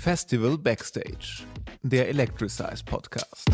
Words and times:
Festival 0.00 0.56
Backstage, 0.56 1.42
der 1.82 2.08
Electricize 2.08 2.82
Podcast. 2.86 3.44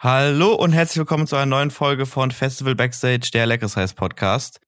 Hallo 0.00 0.54
und 0.54 0.72
herzlich 0.72 0.98
willkommen 0.98 1.28
zu 1.28 1.36
einer 1.36 1.46
neuen 1.46 1.70
Folge 1.70 2.04
von 2.04 2.32
Festival 2.32 2.74
Backstage, 2.74 3.30
der 3.32 3.44
Electricize 3.44 3.94
Podcast. 3.94 4.58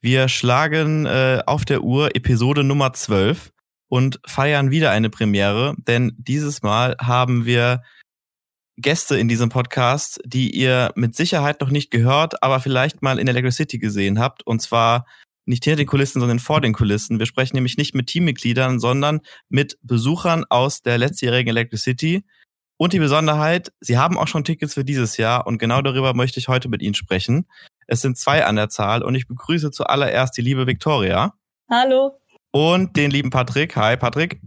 Wir 0.00 0.28
schlagen 0.28 1.06
äh, 1.06 1.42
auf 1.44 1.64
der 1.64 1.82
Uhr 1.82 2.14
Episode 2.14 2.62
Nummer 2.62 2.92
12 2.92 3.50
und 3.88 4.20
feiern 4.24 4.70
wieder 4.70 4.92
eine 4.92 5.10
Premiere, 5.10 5.74
denn 5.88 6.14
dieses 6.18 6.62
Mal 6.62 6.94
haben 7.00 7.46
wir 7.46 7.82
Gäste 8.76 9.16
in 9.16 9.26
diesem 9.26 9.48
Podcast, 9.48 10.20
die 10.24 10.54
ihr 10.54 10.92
mit 10.94 11.16
Sicherheit 11.16 11.60
noch 11.60 11.70
nicht 11.70 11.90
gehört, 11.90 12.44
aber 12.44 12.60
vielleicht 12.60 13.02
mal 13.02 13.18
in 13.18 13.26
Electric 13.26 13.56
City 13.56 13.78
gesehen 13.78 14.20
habt. 14.20 14.46
Und 14.46 14.62
zwar 14.62 15.04
nicht 15.46 15.64
hinter 15.64 15.76
den 15.76 15.86
Kulissen, 15.86 16.20
sondern 16.20 16.38
vor 16.38 16.60
den 16.60 16.72
Kulissen. 16.72 17.18
Wir 17.18 17.26
sprechen 17.26 17.56
nämlich 17.56 17.76
nicht 17.76 17.94
mit 17.94 18.06
Teammitgliedern, 18.06 18.80
sondern 18.80 19.20
mit 19.48 19.78
Besuchern 19.82 20.44
aus 20.48 20.82
der 20.82 20.98
letztjährigen 20.98 21.50
Electric 21.50 21.82
City. 21.82 22.24
Und 22.76 22.92
die 22.92 22.98
Besonderheit, 22.98 23.72
sie 23.80 23.98
haben 23.98 24.18
auch 24.18 24.26
schon 24.26 24.44
Tickets 24.44 24.74
für 24.74 24.84
dieses 24.84 25.16
Jahr 25.16 25.46
und 25.46 25.58
genau 25.58 25.80
darüber 25.80 26.14
möchte 26.14 26.40
ich 26.40 26.48
heute 26.48 26.68
mit 26.68 26.82
Ihnen 26.82 26.94
sprechen. 26.94 27.46
Es 27.86 28.00
sind 28.00 28.18
zwei 28.18 28.44
an 28.44 28.56
der 28.56 28.68
Zahl 28.68 29.02
und 29.02 29.14
ich 29.14 29.28
begrüße 29.28 29.70
zuallererst 29.70 30.36
die 30.36 30.42
liebe 30.42 30.66
Victoria. 30.66 31.34
Hallo. 31.70 32.18
Und 32.50 32.96
den 32.96 33.10
lieben 33.10 33.30
Patrick. 33.30 33.76
Hi, 33.76 33.96
Patrick. 33.96 34.40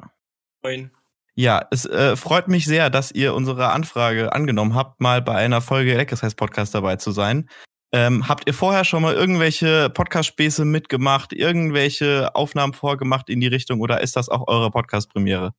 Moin. 0.64 0.92
Ja, 1.36 1.68
es 1.70 1.86
äh, 1.86 2.16
freut 2.16 2.48
mich 2.48 2.66
sehr, 2.66 2.90
dass 2.90 3.12
ihr 3.12 3.36
unsere 3.36 3.70
Anfrage 3.70 4.34
angenommen 4.34 4.74
habt, 4.74 5.00
mal 5.02 5.22
bei 5.22 5.36
einer 5.36 5.62
Folge 5.62 5.96
Leckersheis 5.96 6.34
Podcast 6.34 6.74
dabei 6.74 6.96
zu 6.96 7.12
sein. 7.12 7.48
Ähm, 7.94 8.28
habt 8.28 8.48
ihr 8.48 8.54
vorher 8.54 8.84
schon 8.84 9.02
mal 9.02 9.16
irgendwelche 9.16 9.90
Podcast-Späße 9.90 10.66
mitgemacht, 10.66 11.32
irgendwelche 11.32 12.36
Aufnahmen 12.36 12.74
vorgemacht 12.74 13.30
in 13.30 13.40
die 13.40 13.48
Richtung 13.48 13.80
oder 13.80 14.02
ist 14.02 14.18
das 14.18 14.28
auch 14.28 14.48
eure 14.48 14.72
Podcast-Premiere? 14.72 15.54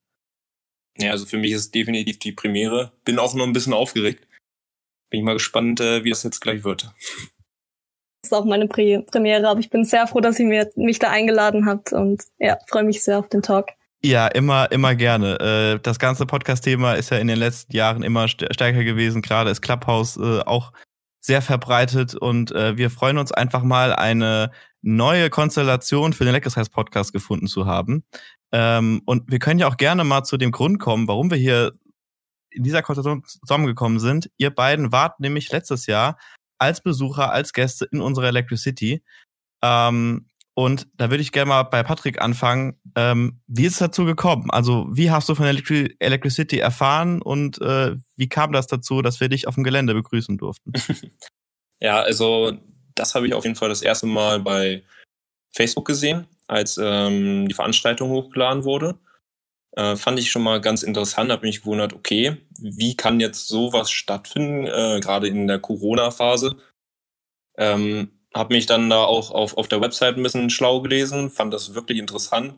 Ja, 0.98 1.12
also 1.12 1.26
für 1.26 1.38
mich 1.38 1.52
ist 1.52 1.60
es 1.60 1.70
definitiv 1.70 2.18
die 2.18 2.32
Premiere. 2.32 2.92
Bin 3.04 3.18
auch 3.18 3.34
noch 3.34 3.46
ein 3.46 3.52
bisschen 3.52 3.72
aufgeregt. 3.72 4.26
Bin 5.10 5.20
ich 5.20 5.24
mal 5.24 5.34
gespannt, 5.34 5.80
äh, 5.80 6.04
wie 6.04 6.10
das 6.10 6.22
jetzt 6.22 6.40
gleich 6.40 6.64
wird. 6.64 6.84
Das 8.22 8.32
ist 8.32 8.34
auch 8.34 8.44
meine 8.44 8.66
Premiere, 8.66 9.48
aber 9.48 9.60
ich 9.60 9.70
bin 9.70 9.84
sehr 9.84 10.06
froh, 10.06 10.20
dass 10.20 10.38
ihr 10.38 10.46
mir, 10.46 10.70
mich 10.74 10.98
da 10.98 11.08
eingeladen 11.10 11.66
habt 11.66 11.92
und 11.92 12.24
ja, 12.38 12.58
freue 12.66 12.82
mich 12.82 13.02
sehr 13.02 13.18
auf 13.18 13.28
den 13.28 13.42
Talk. 13.42 13.68
Ja, 14.04 14.26
immer, 14.28 14.70
immer 14.70 14.94
gerne. 14.94 15.38
Äh, 15.40 15.80
das 15.82 15.98
ganze 15.98 16.26
Podcast-Thema 16.26 16.94
ist 16.94 17.10
ja 17.10 17.18
in 17.18 17.28
den 17.28 17.38
letzten 17.38 17.74
Jahren 17.74 18.02
immer 18.02 18.28
stärker 18.28 18.84
gewesen. 18.84 19.22
Gerade 19.22 19.50
ist 19.50 19.62
Clubhouse 19.62 20.16
äh, 20.18 20.40
auch 20.40 20.72
sehr 21.20 21.42
verbreitet 21.42 22.14
und 22.14 22.52
äh, 22.52 22.76
wir 22.76 22.90
freuen 22.90 23.18
uns 23.18 23.32
einfach 23.32 23.62
mal 23.62 23.92
eine 23.92 24.50
neue 24.82 25.30
Konstellation 25.30 26.12
für 26.12 26.24
den 26.24 26.32
Leckersheits 26.32 26.70
Podcast 26.70 27.12
gefunden 27.12 27.46
zu 27.46 27.66
haben. 27.66 28.04
Ähm, 28.52 29.02
und 29.04 29.30
wir 29.30 29.38
können 29.38 29.60
ja 29.60 29.68
auch 29.68 29.76
gerne 29.76 30.04
mal 30.04 30.24
zu 30.24 30.36
dem 30.36 30.52
Grund 30.52 30.78
kommen, 30.78 31.08
warum 31.08 31.30
wir 31.30 31.38
hier 31.38 31.72
in 32.50 32.62
dieser 32.62 32.82
Konstellation 32.82 33.24
zusammengekommen 33.24 33.98
sind. 33.98 34.30
Ihr 34.38 34.54
beiden 34.54 34.92
wart 34.92 35.20
nämlich 35.20 35.50
letztes 35.50 35.86
Jahr 35.86 36.18
als 36.58 36.82
Besucher, 36.82 37.32
als 37.32 37.52
Gäste 37.52 37.86
in 37.90 38.00
unserer 38.00 38.28
Electricity. 38.28 39.02
Ähm, 39.62 40.27
und 40.58 40.88
da 40.96 41.08
würde 41.08 41.22
ich 41.22 41.30
gerne 41.30 41.50
mal 41.50 41.62
bei 41.62 41.84
Patrick 41.84 42.20
anfangen. 42.20 42.80
Ähm, 42.96 43.40
wie 43.46 43.64
ist 43.64 43.74
es 43.74 43.78
dazu 43.78 44.04
gekommen? 44.04 44.50
Also, 44.50 44.88
wie 44.90 45.08
hast 45.08 45.28
du 45.28 45.36
von 45.36 45.46
Electri 45.46 45.94
Electricity 46.00 46.58
erfahren 46.58 47.22
und 47.22 47.60
äh, 47.60 47.94
wie 48.16 48.28
kam 48.28 48.50
das 48.50 48.66
dazu, 48.66 49.00
dass 49.00 49.20
wir 49.20 49.28
dich 49.28 49.46
auf 49.46 49.54
dem 49.54 49.62
Gelände 49.62 49.94
begrüßen 49.94 50.36
durften? 50.36 50.72
ja, 51.78 52.00
also 52.00 52.58
das 52.96 53.14
habe 53.14 53.28
ich 53.28 53.34
auf 53.34 53.44
jeden 53.44 53.54
Fall 53.54 53.68
das 53.68 53.82
erste 53.82 54.06
Mal 54.06 54.40
bei 54.40 54.82
Facebook 55.54 55.84
gesehen, 55.84 56.26
als 56.48 56.76
ähm, 56.76 57.46
die 57.46 57.54
Veranstaltung 57.54 58.10
hochgeladen 58.10 58.64
wurde. 58.64 58.98
Äh, 59.76 59.94
fand 59.94 60.18
ich 60.18 60.28
schon 60.28 60.42
mal 60.42 60.60
ganz 60.60 60.82
interessant, 60.82 61.30
habe 61.30 61.46
mich 61.46 61.60
gewundert, 61.60 61.92
okay, 61.92 62.36
wie 62.58 62.96
kann 62.96 63.20
jetzt 63.20 63.46
sowas 63.46 63.92
stattfinden, 63.92 64.66
äh, 64.66 64.98
gerade 64.98 65.28
in 65.28 65.46
der 65.46 65.60
Corona-Phase? 65.60 66.56
Ähm, 67.56 68.17
habe 68.34 68.54
mich 68.54 68.66
dann 68.66 68.90
da 68.90 69.04
auch 69.04 69.30
auf, 69.30 69.56
auf 69.56 69.68
der 69.68 69.80
Website 69.80 70.16
ein 70.16 70.22
bisschen 70.22 70.50
schlau 70.50 70.80
gelesen, 70.80 71.30
fand 71.30 71.52
das 71.52 71.74
wirklich 71.74 71.98
interessant 71.98 72.54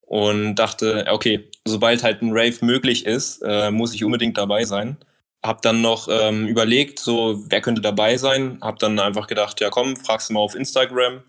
und 0.00 0.56
dachte, 0.56 1.06
okay, 1.10 1.50
sobald 1.64 2.02
halt 2.02 2.22
ein 2.22 2.32
Rave 2.32 2.64
möglich 2.64 3.06
ist, 3.06 3.42
äh, 3.42 3.70
muss 3.70 3.94
ich 3.94 4.04
unbedingt 4.04 4.38
dabei 4.38 4.64
sein. 4.64 4.96
Hab 5.42 5.62
dann 5.62 5.82
noch 5.82 6.08
ähm, 6.10 6.48
überlegt, 6.48 6.98
so 6.98 7.42
wer 7.50 7.60
könnte 7.60 7.82
dabei 7.82 8.16
sein. 8.16 8.58
Hab 8.62 8.78
dann 8.78 8.98
einfach 8.98 9.26
gedacht, 9.26 9.60
ja 9.60 9.70
komm, 9.70 9.96
fragst 9.96 10.30
du 10.30 10.34
mal 10.34 10.40
auf 10.40 10.54
Instagram 10.54 11.22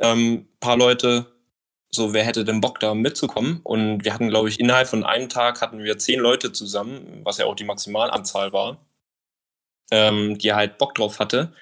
ähm, 0.00 0.48
paar 0.60 0.76
Leute, 0.76 1.26
so 1.90 2.12
wer 2.12 2.24
hätte 2.24 2.44
denn 2.44 2.60
Bock 2.60 2.80
da 2.80 2.94
mitzukommen. 2.94 3.60
Und 3.64 4.04
wir 4.04 4.14
hatten, 4.14 4.28
glaube 4.28 4.48
ich, 4.48 4.60
innerhalb 4.60 4.88
von 4.88 5.04
einem 5.04 5.28
Tag 5.28 5.60
hatten 5.60 5.82
wir 5.82 5.98
zehn 5.98 6.20
Leute 6.20 6.52
zusammen, 6.52 7.20
was 7.24 7.38
ja 7.38 7.46
auch 7.46 7.54
die 7.54 7.64
Maximalanzahl 7.64 8.52
war, 8.52 8.78
ähm, 9.90 10.38
die 10.38 10.52
halt 10.52 10.78
Bock 10.78 10.94
drauf 10.94 11.18
hatte. 11.18 11.52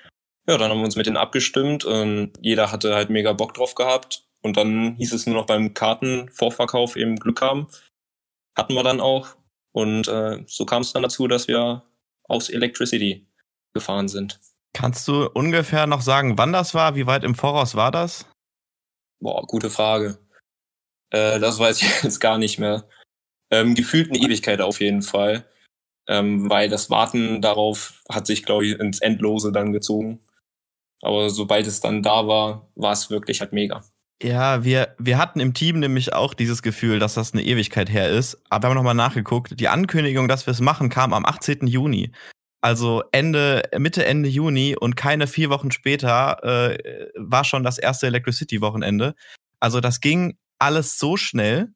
Ja, 0.48 0.58
dann 0.58 0.70
haben 0.70 0.78
wir 0.78 0.84
uns 0.84 0.96
mit 0.96 1.06
denen 1.06 1.16
abgestimmt 1.16 1.84
und 1.84 2.32
jeder 2.40 2.70
hatte 2.70 2.94
halt 2.94 3.10
mega 3.10 3.32
Bock 3.32 3.54
drauf 3.54 3.74
gehabt. 3.74 4.22
Und 4.42 4.56
dann 4.56 4.94
hieß 4.94 5.12
es 5.12 5.26
nur 5.26 5.34
noch 5.34 5.46
beim 5.46 5.74
Kartenvorverkauf 5.74 6.94
eben 6.94 7.16
Glück 7.16 7.40
haben. 7.40 7.66
Hatten 8.56 8.74
wir 8.74 8.84
dann 8.84 9.00
auch. 9.00 9.36
Und 9.72 10.06
äh, 10.06 10.44
so 10.46 10.64
kam 10.64 10.82
es 10.82 10.92
dann 10.92 11.02
dazu, 11.02 11.26
dass 11.26 11.48
wir 11.48 11.82
aus 12.28 12.48
Electricity 12.48 13.26
gefahren 13.74 14.08
sind. 14.08 14.38
Kannst 14.72 15.08
du 15.08 15.28
ungefähr 15.28 15.86
noch 15.86 16.00
sagen, 16.00 16.38
wann 16.38 16.52
das 16.52 16.74
war? 16.74 16.94
Wie 16.94 17.06
weit 17.06 17.24
im 17.24 17.34
Voraus 17.34 17.74
war 17.74 17.90
das? 17.90 18.26
Boah, 19.20 19.42
gute 19.46 19.70
Frage. 19.70 20.18
Äh, 21.10 21.40
das 21.40 21.58
weiß 21.58 21.82
ich 21.82 21.88
jetzt 22.02 22.20
gar 22.20 22.38
nicht 22.38 22.58
mehr. 22.58 22.88
Ähm, 23.50 23.74
gefühlt 23.74 24.10
eine 24.10 24.18
Ewigkeit 24.18 24.60
auf 24.60 24.80
jeden 24.80 25.02
Fall. 25.02 25.44
Ähm, 26.08 26.48
weil 26.48 26.68
das 26.68 26.88
Warten 26.88 27.42
darauf 27.42 28.04
hat 28.08 28.26
sich, 28.26 28.44
glaube 28.44 28.64
ich, 28.64 28.78
ins 28.78 29.00
Endlose 29.00 29.50
dann 29.50 29.72
gezogen. 29.72 30.20
Aber 31.06 31.30
sobald 31.30 31.66
es 31.66 31.80
dann 31.80 32.02
da 32.02 32.26
war, 32.26 32.68
war 32.74 32.92
es 32.92 33.10
wirklich 33.10 33.40
halt 33.40 33.52
mega. 33.52 33.82
Ja, 34.22 34.64
wir, 34.64 34.94
wir 34.98 35.18
hatten 35.18 35.40
im 35.40 35.52
Team 35.52 35.78
nämlich 35.78 36.14
auch 36.14 36.34
dieses 36.34 36.62
Gefühl, 36.62 36.98
dass 36.98 37.14
das 37.14 37.32
eine 37.32 37.44
Ewigkeit 37.44 37.90
her 37.90 38.08
ist. 38.08 38.38
Aber 38.48 38.64
wir 38.64 38.70
haben 38.70 38.76
nochmal 38.76 38.94
nachgeguckt. 38.94 39.60
Die 39.60 39.68
Ankündigung, 39.68 40.26
dass 40.26 40.46
wir 40.46 40.52
es 40.52 40.60
machen, 40.60 40.88
kam 40.88 41.12
am 41.12 41.26
18. 41.26 41.66
Juni. 41.66 42.12
Also 42.62 43.04
Ende, 43.12 43.62
Mitte, 43.78 44.04
Ende 44.06 44.28
Juni 44.28 44.74
und 44.74 44.96
keine 44.96 45.26
vier 45.26 45.50
Wochen 45.50 45.70
später 45.70 46.42
äh, 46.42 47.08
war 47.14 47.44
schon 47.44 47.62
das 47.62 47.78
erste 47.78 48.06
Electricity-Wochenende. 48.06 49.14
Also 49.60 49.80
das 49.80 50.00
ging 50.00 50.38
alles 50.58 50.98
so 50.98 51.16
schnell. 51.16 51.68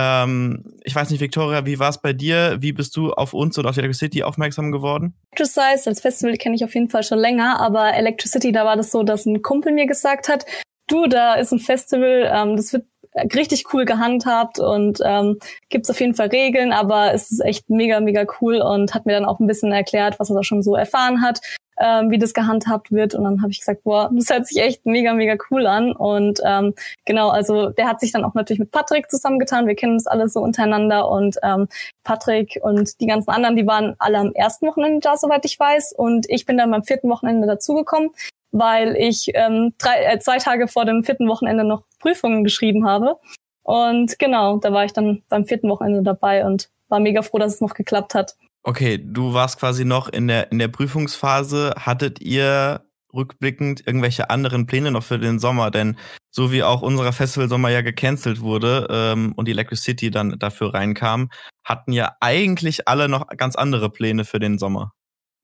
Ähm, 0.00 0.62
ich 0.84 0.94
weiß 0.94 1.10
nicht, 1.10 1.20
Victoria, 1.20 1.66
wie 1.66 1.80
war 1.80 1.88
es 1.88 1.98
bei 1.98 2.12
dir? 2.12 2.58
Wie 2.60 2.72
bist 2.72 2.96
du 2.96 3.10
auf 3.10 3.34
uns 3.34 3.58
oder 3.58 3.70
auf 3.70 3.76
Electricity 3.76 4.22
aufmerksam 4.22 4.70
geworden? 4.70 5.14
Electricize 5.32 5.88
als 5.90 6.00
Festival 6.00 6.36
kenne 6.36 6.54
ich 6.54 6.64
auf 6.64 6.74
jeden 6.74 6.88
Fall 6.88 7.02
schon 7.02 7.18
länger, 7.18 7.58
aber 7.58 7.94
Electricity, 7.94 8.52
da 8.52 8.64
war 8.64 8.76
das 8.76 8.92
so, 8.92 9.02
dass 9.02 9.26
ein 9.26 9.42
Kumpel 9.42 9.72
mir 9.72 9.86
gesagt 9.86 10.28
hat, 10.28 10.46
du, 10.86 11.08
da 11.08 11.34
ist 11.34 11.52
ein 11.52 11.58
Festival, 11.58 12.30
ähm, 12.32 12.56
das 12.56 12.72
wird 12.72 12.86
richtig 13.34 13.64
cool 13.72 13.86
gehandhabt 13.86 14.60
und 14.60 15.00
ähm, 15.04 15.38
gibt 15.68 15.90
auf 15.90 15.98
jeden 15.98 16.14
Fall 16.14 16.28
Regeln, 16.28 16.72
aber 16.72 17.12
es 17.12 17.32
ist 17.32 17.40
echt 17.40 17.68
mega, 17.68 17.98
mega 17.98 18.24
cool 18.40 18.62
und 18.62 18.94
hat 18.94 19.04
mir 19.04 19.14
dann 19.14 19.24
auch 19.24 19.40
ein 19.40 19.48
bisschen 19.48 19.72
erklärt, 19.72 20.20
was 20.20 20.30
er 20.30 20.36
da 20.36 20.44
schon 20.44 20.62
so 20.62 20.76
erfahren 20.76 21.22
hat 21.22 21.40
ähm, 21.80 22.10
wie 22.10 22.18
das 22.18 22.34
gehandhabt 22.34 22.90
wird. 22.90 23.14
Und 23.14 23.24
dann 23.24 23.42
habe 23.42 23.50
ich 23.50 23.60
gesagt, 23.60 23.84
boah, 23.84 24.10
das 24.12 24.30
hört 24.30 24.46
sich 24.46 24.62
echt 24.62 24.86
mega, 24.86 25.12
mega 25.12 25.36
cool 25.50 25.66
an. 25.66 25.92
Und 25.92 26.40
ähm, 26.44 26.74
genau, 27.04 27.28
also 27.28 27.70
der 27.70 27.88
hat 27.88 28.00
sich 28.00 28.12
dann 28.12 28.24
auch 28.24 28.34
natürlich 28.34 28.60
mit 28.60 28.70
Patrick 28.70 29.10
zusammengetan. 29.10 29.66
Wir 29.66 29.74
kennen 29.74 29.94
uns 29.94 30.06
alle 30.06 30.28
so 30.28 30.40
untereinander 30.40 31.08
und 31.08 31.36
ähm, 31.42 31.68
Patrick 32.04 32.58
und 32.62 33.00
die 33.00 33.06
ganzen 33.06 33.30
anderen, 33.30 33.56
die 33.56 33.66
waren 33.66 33.94
alle 33.98 34.18
am 34.18 34.32
ersten 34.32 34.66
Wochenende 34.66 35.00
da, 35.00 35.16
soweit 35.16 35.44
ich 35.44 35.58
weiß. 35.58 35.92
Und 35.92 36.26
ich 36.28 36.46
bin 36.46 36.58
dann 36.58 36.70
beim 36.70 36.82
vierten 36.82 37.08
Wochenende 37.08 37.46
dazugekommen, 37.46 38.10
weil 38.50 38.96
ich 38.96 39.30
ähm, 39.34 39.74
drei, 39.78 40.02
äh, 40.04 40.18
zwei 40.18 40.38
Tage 40.38 40.68
vor 40.68 40.84
dem 40.84 41.04
vierten 41.04 41.28
Wochenende 41.28 41.64
noch 41.64 41.82
Prüfungen 42.00 42.44
geschrieben 42.44 42.86
habe. 42.86 43.16
Und 43.62 44.18
genau, 44.18 44.56
da 44.56 44.72
war 44.72 44.84
ich 44.84 44.94
dann 44.94 45.22
beim 45.28 45.44
vierten 45.44 45.68
Wochenende 45.68 46.02
dabei 46.02 46.46
und 46.46 46.70
war 46.88 47.00
mega 47.00 47.22
froh, 47.22 47.38
dass 47.38 47.54
es 47.54 47.60
noch 47.60 47.74
geklappt 47.74 48.14
hat. 48.14 48.34
Okay, 48.62 48.98
du 49.02 49.32
warst 49.32 49.58
quasi 49.58 49.84
noch 49.84 50.08
in 50.08 50.28
der, 50.28 50.52
in 50.52 50.58
der 50.58 50.68
Prüfungsphase. 50.68 51.74
Hattet 51.78 52.20
ihr 52.20 52.84
rückblickend 53.14 53.86
irgendwelche 53.86 54.30
anderen 54.30 54.66
Pläne 54.66 54.90
noch 54.90 55.04
für 55.04 55.18
den 55.18 55.38
Sommer? 55.38 55.70
Denn 55.70 55.96
so 56.30 56.52
wie 56.52 56.62
auch 56.62 56.82
unser 56.82 57.12
Festivalsommer 57.12 57.70
ja 57.70 57.80
gecancelt 57.80 58.40
wurde 58.40 58.86
ähm, 58.90 59.32
und 59.36 59.46
die 59.46 59.52
Electric 59.52 59.80
City 59.80 60.10
dann 60.10 60.38
dafür 60.38 60.74
reinkam, 60.74 61.30
hatten 61.64 61.92
ja 61.92 62.16
eigentlich 62.20 62.88
alle 62.88 63.08
noch 63.08 63.26
ganz 63.28 63.56
andere 63.56 63.90
Pläne 63.90 64.24
für 64.24 64.38
den 64.38 64.58
Sommer. 64.58 64.92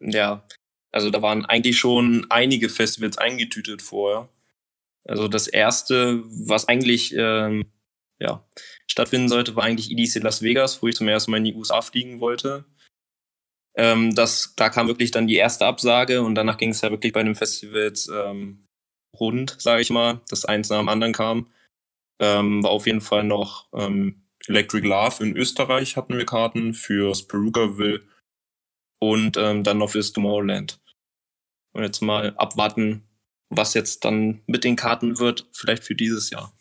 Ja, 0.01 0.45
also 0.93 1.11
da 1.11 1.23
waren 1.23 1.45
eigentlich 1.45 1.79
schon 1.79 2.27
einige 2.31 2.69
Festivals 2.69 3.19
eingetütet 3.19 3.83
vorher. 3.83 4.29
Also 5.07 5.29
das 5.29 5.49
erste, 5.49 6.23
was 6.25 6.69
eigentlich 6.69 7.15
ähm, 7.17 7.65
ja, 8.19 8.47
stattfinden 8.87 9.29
sollte, 9.29 9.57
war 9.57 9.65
eigentlich 9.65 9.91
EDC 9.91 10.23
Las 10.23 10.43
Vegas, 10.43 10.83
wo 10.83 10.89
ich 10.89 10.97
zum 10.97 11.09
ersten 11.09 11.31
Mal 11.31 11.39
in 11.39 11.45
die 11.45 11.55
USA 11.55 11.83
fliegen 11.83 12.21
wollte. 12.21 12.65
Ähm, 13.77 14.15
das, 14.15 14.55
da 14.57 14.69
kam 14.69 14.89
wirklich 14.89 15.11
dann 15.11 15.27
die 15.27 15.37
erste 15.37 15.67
Absage 15.67 16.23
und 16.23 16.35
danach 16.35 16.57
ging 16.57 16.71
es 16.71 16.81
ja 16.81 16.91
wirklich 16.91 17.13
bei 17.13 17.23
den 17.23 17.35
Festivals 17.35 18.09
ähm, 18.09 18.67
rund, 19.19 19.57
sage 19.61 19.83
ich 19.83 19.91
mal, 19.91 20.21
dass 20.29 20.45
eins 20.45 20.71
nach 20.71 20.79
dem 20.79 20.89
anderen 20.89 21.13
kam. 21.13 21.49
Ähm, 22.21 22.63
war 22.63 22.71
auf 22.71 22.87
jeden 22.87 23.01
Fall 23.01 23.25
noch 23.25 23.69
ähm, 23.73 24.25
Electric 24.47 24.87
Love 24.87 25.25
in 25.25 25.37
Österreich 25.37 25.97
hatten 25.97 26.17
wir 26.17 26.27
Karten 26.27 26.75
fürs 26.75 27.27
Perugaville 27.27 28.03
und 29.01 29.37
ähm, 29.37 29.65
dann 29.65 29.79
noch 29.79 29.91
fürs 29.91 30.13
Tomorrowland. 30.13 30.81
Und 31.73 31.83
jetzt 31.83 32.03
mal 32.03 32.35
abwarten, 32.37 33.09
was 33.49 33.75
jetzt 33.75 34.05
dann 34.05 34.43
mit 34.47 34.65
den 34.65 34.77
Karten 34.77 35.19
wird, 35.19 35.49
vielleicht 35.53 35.85
für 35.85 35.95
dieses 35.95 36.31
Jahr. 36.31 36.53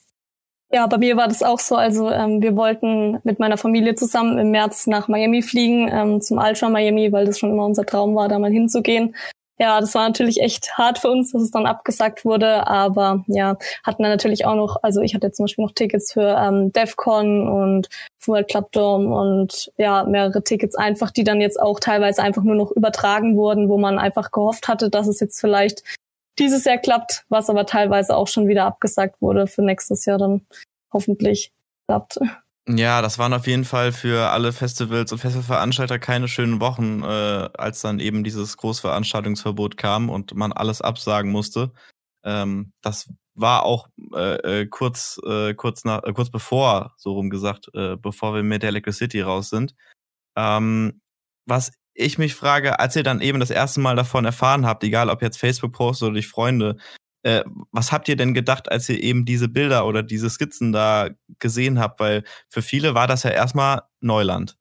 Ja, 0.73 0.87
bei 0.87 0.97
mir 0.97 1.15
war 1.17 1.27
das 1.27 1.43
auch 1.43 1.59
so. 1.59 1.75
Also 1.75 2.09
ähm, 2.09 2.41
wir 2.41 2.55
wollten 2.55 3.19
mit 3.23 3.37
meiner 3.37 3.57
Familie 3.57 3.93
zusammen 3.93 4.39
im 4.39 4.49
März 4.49 4.87
nach 4.87 5.07
Miami 5.07 5.43
fliegen, 5.43 5.87
ähm, 5.93 6.19
zum 6.19 6.39
Ultra 6.39 6.67
Miami, 6.67 7.11
weil 7.11 7.25
das 7.25 7.37
schon 7.37 7.51
immer 7.51 7.65
unser 7.65 7.85
Traum 7.85 8.15
war, 8.15 8.27
da 8.27 8.39
mal 8.39 8.49
hinzugehen. 8.51 9.15
Ja, 9.59 9.79
das 9.79 9.93
war 9.93 10.07
natürlich 10.07 10.41
echt 10.41 10.75
hart 10.75 10.97
für 10.97 11.11
uns, 11.11 11.31
dass 11.31 11.43
es 11.43 11.51
dann 11.51 11.67
abgesagt 11.67 12.25
wurde, 12.25 12.65
aber 12.65 13.23
ja, 13.27 13.55
hatten 13.83 14.01
dann 14.01 14.11
natürlich 14.11 14.45
auch 14.45 14.55
noch, 14.55 14.77
also 14.81 15.01
ich 15.01 15.13
hatte 15.13 15.31
zum 15.31 15.43
Beispiel 15.43 15.63
noch 15.63 15.73
Tickets 15.73 16.11
für 16.11 16.35
ähm, 16.39 16.73
DEFCON 16.73 17.47
und 17.47 17.87
World 18.25 18.49
Club 18.49 18.71
Dome 18.71 19.15
und 19.15 19.71
ja, 19.77 20.05
mehrere 20.05 20.43
Tickets 20.43 20.75
einfach, 20.75 21.11
die 21.11 21.23
dann 21.23 21.39
jetzt 21.39 21.61
auch 21.61 21.79
teilweise 21.79 22.23
einfach 22.23 22.41
nur 22.41 22.55
noch 22.55 22.71
übertragen 22.71 23.37
wurden, 23.37 23.69
wo 23.69 23.77
man 23.77 23.99
einfach 23.99 24.31
gehofft 24.31 24.67
hatte, 24.67 24.89
dass 24.89 25.05
es 25.05 25.19
jetzt 25.19 25.39
vielleicht 25.39 25.83
dieses 26.39 26.65
Jahr 26.65 26.77
klappt, 26.77 27.25
was 27.29 27.49
aber 27.49 27.65
teilweise 27.65 28.15
auch 28.15 28.27
schon 28.27 28.47
wieder 28.47 28.65
abgesagt 28.65 29.21
wurde 29.21 29.47
für 29.47 29.61
nächstes 29.61 30.05
Jahr 30.05 30.17
dann 30.17 30.45
hoffentlich 30.91 31.51
klappt. 31.87 32.19
Ja, 32.67 33.01
das 33.01 33.19
waren 33.19 33.33
auf 33.33 33.45
jeden 33.45 33.65
Fall 33.65 33.91
für 33.91 34.29
alle 34.29 34.53
Festivals 34.53 35.11
und 35.11 35.17
Festivalveranstalter 35.17 35.99
keine 35.99 36.29
schönen 36.29 36.61
Wochen, 36.61 37.03
äh, 37.03 37.49
als 37.57 37.81
dann 37.81 37.99
eben 37.99 38.23
dieses 38.23 38.55
Großveranstaltungsverbot 38.55 39.75
kam 39.75 40.09
und 40.09 40.33
man 40.33 40.53
alles 40.53 40.81
absagen 40.81 41.29
musste. 41.29 41.71
Ähm, 42.23 42.71
das 42.81 43.09
war 43.35 43.63
auch 43.63 43.89
äh, 44.15 44.61
äh 44.61 44.67
kurz, 44.67 45.19
äh, 45.25 45.53
kurz, 45.55 45.83
nach, 45.83 46.03
äh, 46.03 46.13
kurz 46.13 46.29
bevor, 46.29 46.93
so 46.97 47.13
rum 47.13 47.29
gesagt, 47.29 47.69
äh, 47.73 47.97
bevor 47.97 48.33
wir 48.33 48.43
mit 48.43 48.63
Electric 48.63 48.95
City 48.95 49.21
raus 49.21 49.49
sind. 49.49 49.75
Ähm, 50.37 51.01
was 51.45 51.73
ich 51.93 52.17
mich 52.17 52.35
frage, 52.35 52.79
als 52.79 52.95
ihr 52.95 53.03
dann 53.03 53.21
eben 53.21 53.39
das 53.39 53.51
erste 53.51 53.79
Mal 53.79 53.95
davon 53.95 54.25
erfahren 54.25 54.65
habt, 54.65 54.83
egal 54.83 55.09
ob 55.09 55.21
jetzt 55.21 55.37
Facebook-Post 55.37 56.03
oder 56.03 56.13
durch 56.13 56.27
Freunde, 56.27 56.77
äh, 57.23 57.43
was 57.71 57.91
habt 57.91 58.09
ihr 58.09 58.15
denn 58.15 58.33
gedacht, 58.33 58.71
als 58.71 58.89
ihr 58.89 59.01
eben 59.01 59.25
diese 59.25 59.47
Bilder 59.47 59.85
oder 59.85 60.03
diese 60.03 60.29
Skizzen 60.29 60.71
da 60.71 61.09
gesehen 61.39 61.79
habt? 61.79 61.99
Weil 61.99 62.23
für 62.49 62.61
viele 62.61 62.95
war 62.95 63.07
das 63.07 63.23
ja 63.23 63.31
erstmal 63.31 63.83
Neuland. 64.01 64.57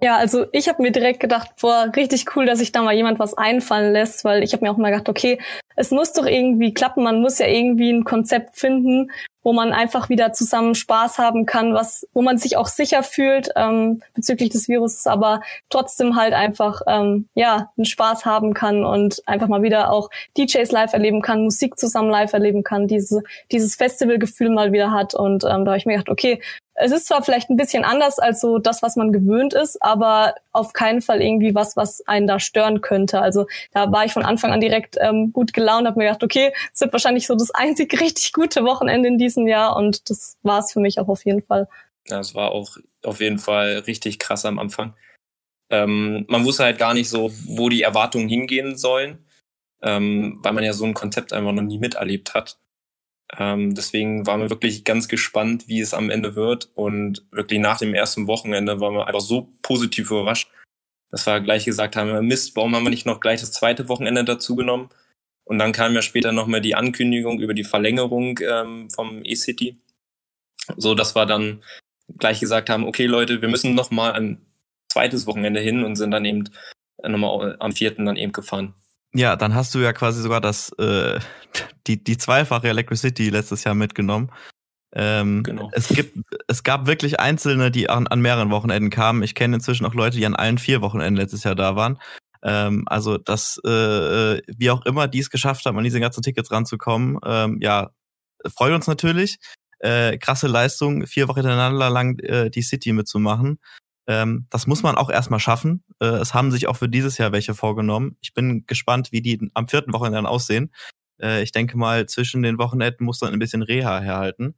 Ja, 0.00 0.16
also 0.16 0.46
ich 0.52 0.68
habe 0.68 0.80
mir 0.82 0.92
direkt 0.92 1.18
gedacht, 1.18 1.50
boah, 1.60 1.90
richtig 1.96 2.36
cool, 2.36 2.46
dass 2.46 2.60
sich 2.60 2.70
da 2.70 2.82
mal 2.82 2.94
jemand 2.94 3.18
was 3.18 3.34
einfallen 3.34 3.92
lässt, 3.92 4.24
weil 4.24 4.44
ich 4.44 4.52
habe 4.52 4.64
mir 4.64 4.70
auch 4.70 4.76
mal 4.76 4.90
gedacht, 4.90 5.08
okay, 5.08 5.40
es 5.78 5.92
muss 5.92 6.12
doch 6.12 6.26
irgendwie 6.26 6.74
klappen, 6.74 7.04
man 7.04 7.20
muss 7.20 7.38
ja 7.38 7.46
irgendwie 7.46 7.90
ein 7.90 8.02
Konzept 8.02 8.56
finden, 8.56 9.12
wo 9.44 9.52
man 9.52 9.72
einfach 9.72 10.08
wieder 10.08 10.32
zusammen 10.32 10.74
Spaß 10.74 11.18
haben 11.18 11.46
kann, 11.46 11.72
was, 11.72 12.04
wo 12.12 12.20
man 12.20 12.36
sich 12.36 12.56
auch 12.56 12.66
sicher 12.66 13.04
fühlt 13.04 13.50
ähm, 13.54 14.02
bezüglich 14.12 14.50
des 14.50 14.66
Virus, 14.68 15.06
aber 15.06 15.40
trotzdem 15.70 16.16
halt 16.16 16.34
einfach 16.34 16.82
ähm, 16.88 17.28
ja 17.34 17.70
einen 17.76 17.84
Spaß 17.84 18.24
haben 18.24 18.54
kann 18.54 18.84
und 18.84 19.22
einfach 19.26 19.46
mal 19.46 19.62
wieder 19.62 19.92
auch 19.92 20.10
DJs 20.36 20.72
live 20.72 20.92
erleben 20.92 21.22
kann, 21.22 21.44
Musik 21.44 21.78
zusammen 21.78 22.10
live 22.10 22.32
erleben 22.32 22.64
kann, 22.64 22.88
diese, 22.88 23.22
dieses 23.52 23.76
Festivalgefühl 23.76 24.50
mal 24.50 24.72
wieder 24.72 24.90
hat. 24.90 25.14
Und 25.14 25.44
ähm, 25.44 25.64
da 25.64 25.70
habe 25.70 25.76
ich 25.76 25.86
mir 25.86 25.92
gedacht, 25.92 26.10
okay, 26.10 26.42
es 26.80 26.92
ist 26.92 27.06
zwar 27.06 27.22
vielleicht 27.22 27.50
ein 27.50 27.56
bisschen 27.56 27.84
anders 27.84 28.18
als 28.18 28.40
so 28.40 28.58
das, 28.58 28.82
was 28.82 28.96
man 28.96 29.12
gewöhnt 29.12 29.54
ist, 29.54 29.82
aber 29.82 30.34
auf 30.52 30.72
keinen 30.72 31.02
Fall 31.02 31.20
irgendwie 31.20 31.54
was, 31.54 31.76
was 31.76 32.06
einen 32.06 32.26
da 32.26 32.38
stören 32.38 32.80
könnte. 32.80 33.20
Also 33.20 33.46
da 33.72 33.90
war 33.90 34.04
ich 34.04 34.12
von 34.12 34.24
Anfang 34.24 34.52
an 34.52 34.60
direkt 34.60 34.96
ähm, 35.00 35.32
gut 35.32 35.52
gelaunt, 35.52 35.86
habe 35.86 35.98
mir 35.98 36.06
gedacht, 36.06 36.22
okay, 36.22 36.52
es 36.72 36.80
wird 36.80 36.92
wahrscheinlich 36.92 37.26
so 37.26 37.34
das 37.34 37.50
einzig 37.54 38.00
richtig 38.00 38.32
gute 38.32 38.64
Wochenende 38.64 39.08
in 39.08 39.18
diesem 39.18 39.46
Jahr 39.46 39.76
und 39.76 40.08
das 40.10 40.36
war 40.42 40.60
es 40.60 40.72
für 40.72 40.80
mich 40.80 40.98
auch 40.98 41.08
auf 41.08 41.24
jeden 41.24 41.42
Fall. 41.42 41.68
Ja, 42.06 42.20
es 42.20 42.34
war 42.34 42.52
auch 42.52 42.76
auf 43.04 43.20
jeden 43.20 43.38
Fall 43.38 43.78
richtig 43.86 44.18
krass 44.18 44.44
am 44.44 44.58
Anfang. 44.58 44.94
Ähm, 45.70 46.24
man 46.28 46.44
wusste 46.44 46.64
halt 46.64 46.78
gar 46.78 46.94
nicht 46.94 47.10
so, 47.10 47.30
wo 47.46 47.68
die 47.68 47.82
Erwartungen 47.82 48.28
hingehen 48.28 48.76
sollen, 48.76 49.26
ähm, 49.82 50.38
weil 50.42 50.52
man 50.52 50.64
ja 50.64 50.72
so 50.72 50.84
ein 50.84 50.94
Konzept 50.94 51.32
einfach 51.32 51.52
noch 51.52 51.62
nie 51.62 51.78
miterlebt 51.78 52.34
hat. 52.34 52.58
Ähm, 53.36 53.74
deswegen 53.74 54.26
waren 54.26 54.40
wir 54.40 54.50
wirklich 54.50 54.84
ganz 54.84 55.08
gespannt, 55.08 55.68
wie 55.68 55.80
es 55.80 55.94
am 55.94 56.10
Ende 56.10 56.34
wird. 56.34 56.70
Und 56.74 57.26
wirklich 57.30 57.60
nach 57.60 57.78
dem 57.78 57.94
ersten 57.94 58.26
Wochenende 58.26 58.80
waren 58.80 58.94
wir 58.94 59.06
einfach 59.06 59.20
so 59.20 59.52
positiv 59.62 60.10
überrascht, 60.10 60.50
dass 61.10 61.26
wir 61.26 61.40
gleich 61.40 61.64
gesagt 61.64 61.96
haben, 61.96 62.26
Mist, 62.26 62.56
warum 62.56 62.74
haben 62.74 62.84
wir 62.84 62.90
nicht 62.90 63.06
noch 63.06 63.20
gleich 63.20 63.40
das 63.40 63.52
zweite 63.52 63.88
Wochenende 63.88 64.24
dazu 64.24 64.56
genommen? 64.56 64.88
Und 65.44 65.58
dann 65.58 65.72
kam 65.72 65.94
ja 65.94 66.02
später 66.02 66.32
nochmal 66.32 66.60
die 66.60 66.74
Ankündigung 66.74 67.40
über 67.40 67.54
die 67.54 67.64
Verlängerung 67.64 68.38
ähm, 68.42 68.90
vom 68.90 69.22
E-City, 69.24 69.78
so 70.76 70.94
dass 70.94 71.16
wir 71.16 71.24
dann 71.24 71.62
gleich 72.18 72.40
gesagt 72.40 72.68
haben, 72.68 72.86
okay 72.86 73.06
Leute, 73.06 73.40
wir 73.40 73.48
müssen 73.48 73.74
nochmal 73.74 74.12
ein 74.12 74.44
zweites 74.90 75.26
Wochenende 75.26 75.60
hin 75.60 75.84
und 75.84 75.96
sind 75.96 76.10
dann 76.10 76.26
eben 76.26 76.50
nochmal 77.02 77.56
am 77.60 77.72
vierten 77.72 78.04
dann 78.04 78.16
eben 78.16 78.32
gefahren. 78.32 78.74
Ja, 79.14 79.36
dann 79.36 79.54
hast 79.54 79.74
du 79.74 79.78
ja 79.78 79.92
quasi 79.92 80.20
sogar 80.22 80.40
das, 80.40 80.70
äh, 80.78 81.18
die, 81.86 82.02
die 82.02 82.18
zweifache 82.18 82.68
Electricity 82.68 83.30
letztes 83.30 83.64
Jahr 83.64 83.74
mitgenommen. 83.74 84.30
Ähm, 84.94 85.42
genau. 85.42 85.70
Es 85.72 85.88
gibt, 85.88 86.18
es 86.46 86.62
gab 86.62 86.86
wirklich 86.86 87.20
Einzelne, 87.20 87.70
die 87.70 87.90
an, 87.90 88.06
an 88.06 88.20
mehreren 88.20 88.50
Wochenenden 88.50 88.90
kamen. 88.90 89.22
Ich 89.22 89.34
kenne 89.34 89.56
inzwischen 89.56 89.86
auch 89.86 89.94
Leute, 89.94 90.16
die 90.16 90.26
an 90.26 90.34
allen 90.36 90.58
vier 90.58 90.80
Wochenenden 90.80 91.16
letztes 91.16 91.44
Jahr 91.44 91.54
da 91.54 91.76
waren. 91.76 91.98
Ähm, 92.42 92.84
also, 92.86 93.18
dass, 93.18 93.60
äh, 93.66 93.70
äh, 93.70 94.42
wie 94.46 94.70
auch 94.70 94.84
immer 94.86 95.08
die 95.08 95.18
es 95.18 95.30
geschafft 95.30 95.66
haben, 95.66 95.76
an 95.76 95.84
diese 95.84 96.00
ganzen 96.00 96.22
Tickets 96.22 96.50
ranzukommen, 96.50 97.18
ähm, 97.24 97.58
ja, 97.60 97.90
freut 98.46 98.72
uns 98.72 98.86
natürlich. 98.86 99.38
Äh, 99.80 100.18
krasse 100.18 100.48
Leistung, 100.48 101.06
vier 101.06 101.28
Wochen 101.28 101.40
hintereinander 101.40 101.90
lang 101.90 102.18
äh, 102.20 102.50
die 102.50 102.62
City 102.62 102.92
mitzumachen. 102.92 103.58
Ähm, 104.08 104.46
das 104.50 104.66
muss 104.66 104.82
man 104.82 104.96
auch 104.96 105.10
erstmal 105.10 105.38
schaffen. 105.38 105.84
Äh, 106.00 106.06
es 106.06 106.32
haben 106.32 106.50
sich 106.50 106.66
auch 106.66 106.76
für 106.76 106.88
dieses 106.88 107.18
Jahr 107.18 107.30
welche 107.30 107.54
vorgenommen. 107.54 108.16
Ich 108.20 108.32
bin 108.32 108.64
gespannt, 108.66 109.12
wie 109.12 109.20
die 109.20 109.50
am 109.54 109.68
vierten 109.68 109.92
Wochenende 109.92 110.16
dann 110.16 110.26
aussehen. 110.26 110.72
Äh, 111.20 111.42
ich 111.42 111.52
denke 111.52 111.76
mal, 111.76 112.06
zwischen 112.06 112.42
den 112.42 112.58
Wochenenden 112.58 113.04
muss 113.04 113.18
dann 113.18 113.32
ein 113.32 113.38
bisschen 113.38 113.62
Reha 113.62 114.00
herhalten. 114.00 114.54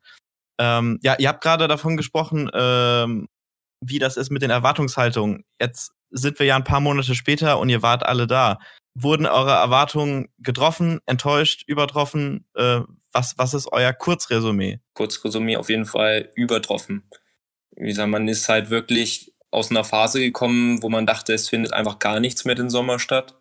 Ähm, 0.59 0.99
ja, 1.03 1.17
ihr 1.19 1.29
habt 1.29 1.43
gerade 1.43 1.67
davon 1.67 1.97
gesprochen, 1.97 2.49
ähm, 2.55 3.29
wie 3.81 3.99
das 3.99 4.17
ist 4.17 4.31
mit 4.31 4.43
den 4.43 4.51
Erwartungshaltungen. 4.51 5.45
Jetzt 5.61 5.93
sind 6.11 6.39
wir 6.39 6.47
ja 6.47 6.57
ein 6.57 6.65
paar 6.65 6.81
Monate 6.81 7.15
später 7.15 7.59
und 7.59 7.71
ihr 7.71 7.83
wart 7.83 8.05
alle 8.05 8.27
da. 8.27 8.59
Wurden 8.95 9.27
eure 9.27 9.53
Erwartungen 9.53 10.29
getroffen, 10.39 11.01
enttäuscht, 11.07 11.65
übertroffen? 11.67 12.47
Äh, 12.55 12.81
was, 13.13 13.37
was 13.39 13.55
ist 13.55 13.73
euer 13.73 13.93
Kurzresümee? 13.93 14.81
Kurzresümee 14.95 15.57
auf 15.57 15.71
jeden 15.71 15.87
Fall 15.87 16.31
übertroffen. 16.35 17.09
Wie 17.77 17.87
gesagt, 17.87 18.11
man 18.11 18.29
ist 18.29 18.49
halt 18.49 18.71
wirklich 18.71 19.30
aus 19.51 19.71
einer 19.71 19.85
Phase 19.85 20.21
gekommen, 20.21 20.83
wo 20.83 20.89
man 20.89 21.07
dachte, 21.07 21.33
es 21.33 21.49
findet 21.49 21.73
einfach 21.73 21.99
gar 21.99 22.21
nichts 22.21 22.45
mehr 22.45 22.55
den 22.55 22.71
Sommer 22.71 22.99
statt. 22.99 23.35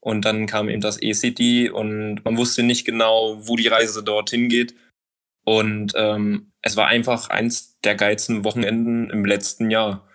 Und 0.00 0.24
dann 0.24 0.46
kam 0.46 0.68
eben 0.68 0.80
das 0.80 1.00
ECD 1.00 1.70
und 1.70 2.24
man 2.24 2.36
wusste 2.36 2.62
nicht 2.62 2.84
genau, 2.84 3.36
wo 3.46 3.56
die 3.56 3.68
Reise 3.68 4.04
dorthin 4.04 4.48
geht. 4.48 4.74
Und 5.44 5.92
ähm, 5.96 6.52
es 6.62 6.76
war 6.76 6.86
einfach 6.86 7.28
eins 7.28 7.80
der 7.80 7.94
geilsten 7.94 8.44
Wochenenden 8.44 9.10
im 9.10 9.24
letzten 9.24 9.70
Jahr. 9.70 10.08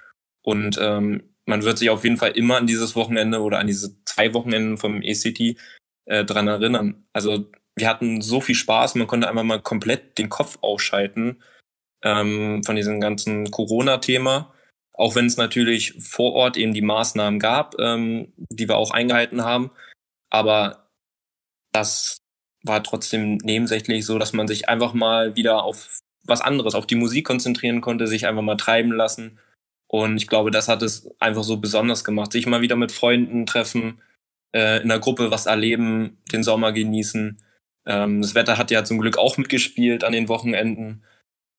Und 0.43 0.77
ähm, 0.81 1.23
man 1.45 1.63
wird 1.63 1.77
sich 1.77 1.89
auf 1.89 2.03
jeden 2.03 2.17
Fall 2.17 2.31
immer 2.31 2.57
an 2.57 2.67
dieses 2.67 2.95
Wochenende 2.95 3.41
oder 3.41 3.59
an 3.59 3.67
diese 3.67 4.03
zwei 4.05 4.33
Wochenenden 4.33 4.77
vom 4.77 5.01
ECT 5.01 5.57
äh, 6.05 6.25
dran 6.25 6.47
erinnern. 6.47 7.05
Also 7.13 7.49
wir 7.75 7.87
hatten 7.87 8.21
so 8.21 8.41
viel 8.41 8.55
Spaß, 8.55 8.95
man 8.95 9.07
konnte 9.07 9.29
einfach 9.29 9.43
mal 9.43 9.61
komplett 9.61 10.17
den 10.17 10.29
Kopf 10.29 10.57
ausschalten 10.61 11.41
ähm, 12.03 12.61
von 12.65 12.75
diesem 12.75 12.99
ganzen 12.99 13.49
Corona-Thema 13.51 14.53
auch 15.01 15.15
wenn 15.15 15.25
es 15.25 15.35
natürlich 15.35 15.95
vor 15.99 16.33
Ort 16.33 16.57
eben 16.57 16.75
die 16.75 16.83
Maßnahmen 16.83 17.39
gab, 17.39 17.73
ähm, 17.79 18.33
die 18.37 18.67
wir 18.69 18.77
auch 18.77 18.91
eingehalten 18.91 19.43
haben. 19.43 19.71
Aber 20.29 20.91
das 21.73 22.19
war 22.63 22.83
trotzdem 22.83 23.37
nebensächlich 23.37 24.05
so, 24.05 24.19
dass 24.19 24.31
man 24.31 24.47
sich 24.47 24.69
einfach 24.69 24.93
mal 24.93 25.35
wieder 25.35 25.63
auf 25.63 26.01
was 26.23 26.41
anderes, 26.41 26.75
auf 26.75 26.85
die 26.85 26.95
Musik 26.95 27.25
konzentrieren 27.25 27.81
konnte, 27.81 28.05
sich 28.05 28.27
einfach 28.27 28.43
mal 28.43 28.57
treiben 28.57 28.91
lassen. 28.91 29.39
Und 29.87 30.17
ich 30.17 30.27
glaube, 30.27 30.51
das 30.51 30.67
hat 30.67 30.83
es 30.83 31.09
einfach 31.19 31.43
so 31.43 31.57
besonders 31.57 32.03
gemacht. 32.03 32.31
Sich 32.31 32.45
mal 32.45 32.61
wieder 32.61 32.75
mit 32.75 32.91
Freunden 32.91 33.47
treffen, 33.47 34.03
äh, 34.55 34.83
in 34.83 34.89
der 34.89 34.99
Gruppe 34.99 35.31
was 35.31 35.47
erleben, 35.47 36.21
den 36.31 36.43
Sommer 36.43 36.73
genießen. 36.73 37.41
Ähm, 37.87 38.21
das 38.21 38.35
Wetter 38.35 38.59
hat 38.59 38.69
ja 38.69 38.83
zum 38.83 38.99
Glück 38.99 39.17
auch 39.17 39.37
mitgespielt 39.37 40.03
an 40.03 40.13
den 40.13 40.29
Wochenenden. 40.29 41.03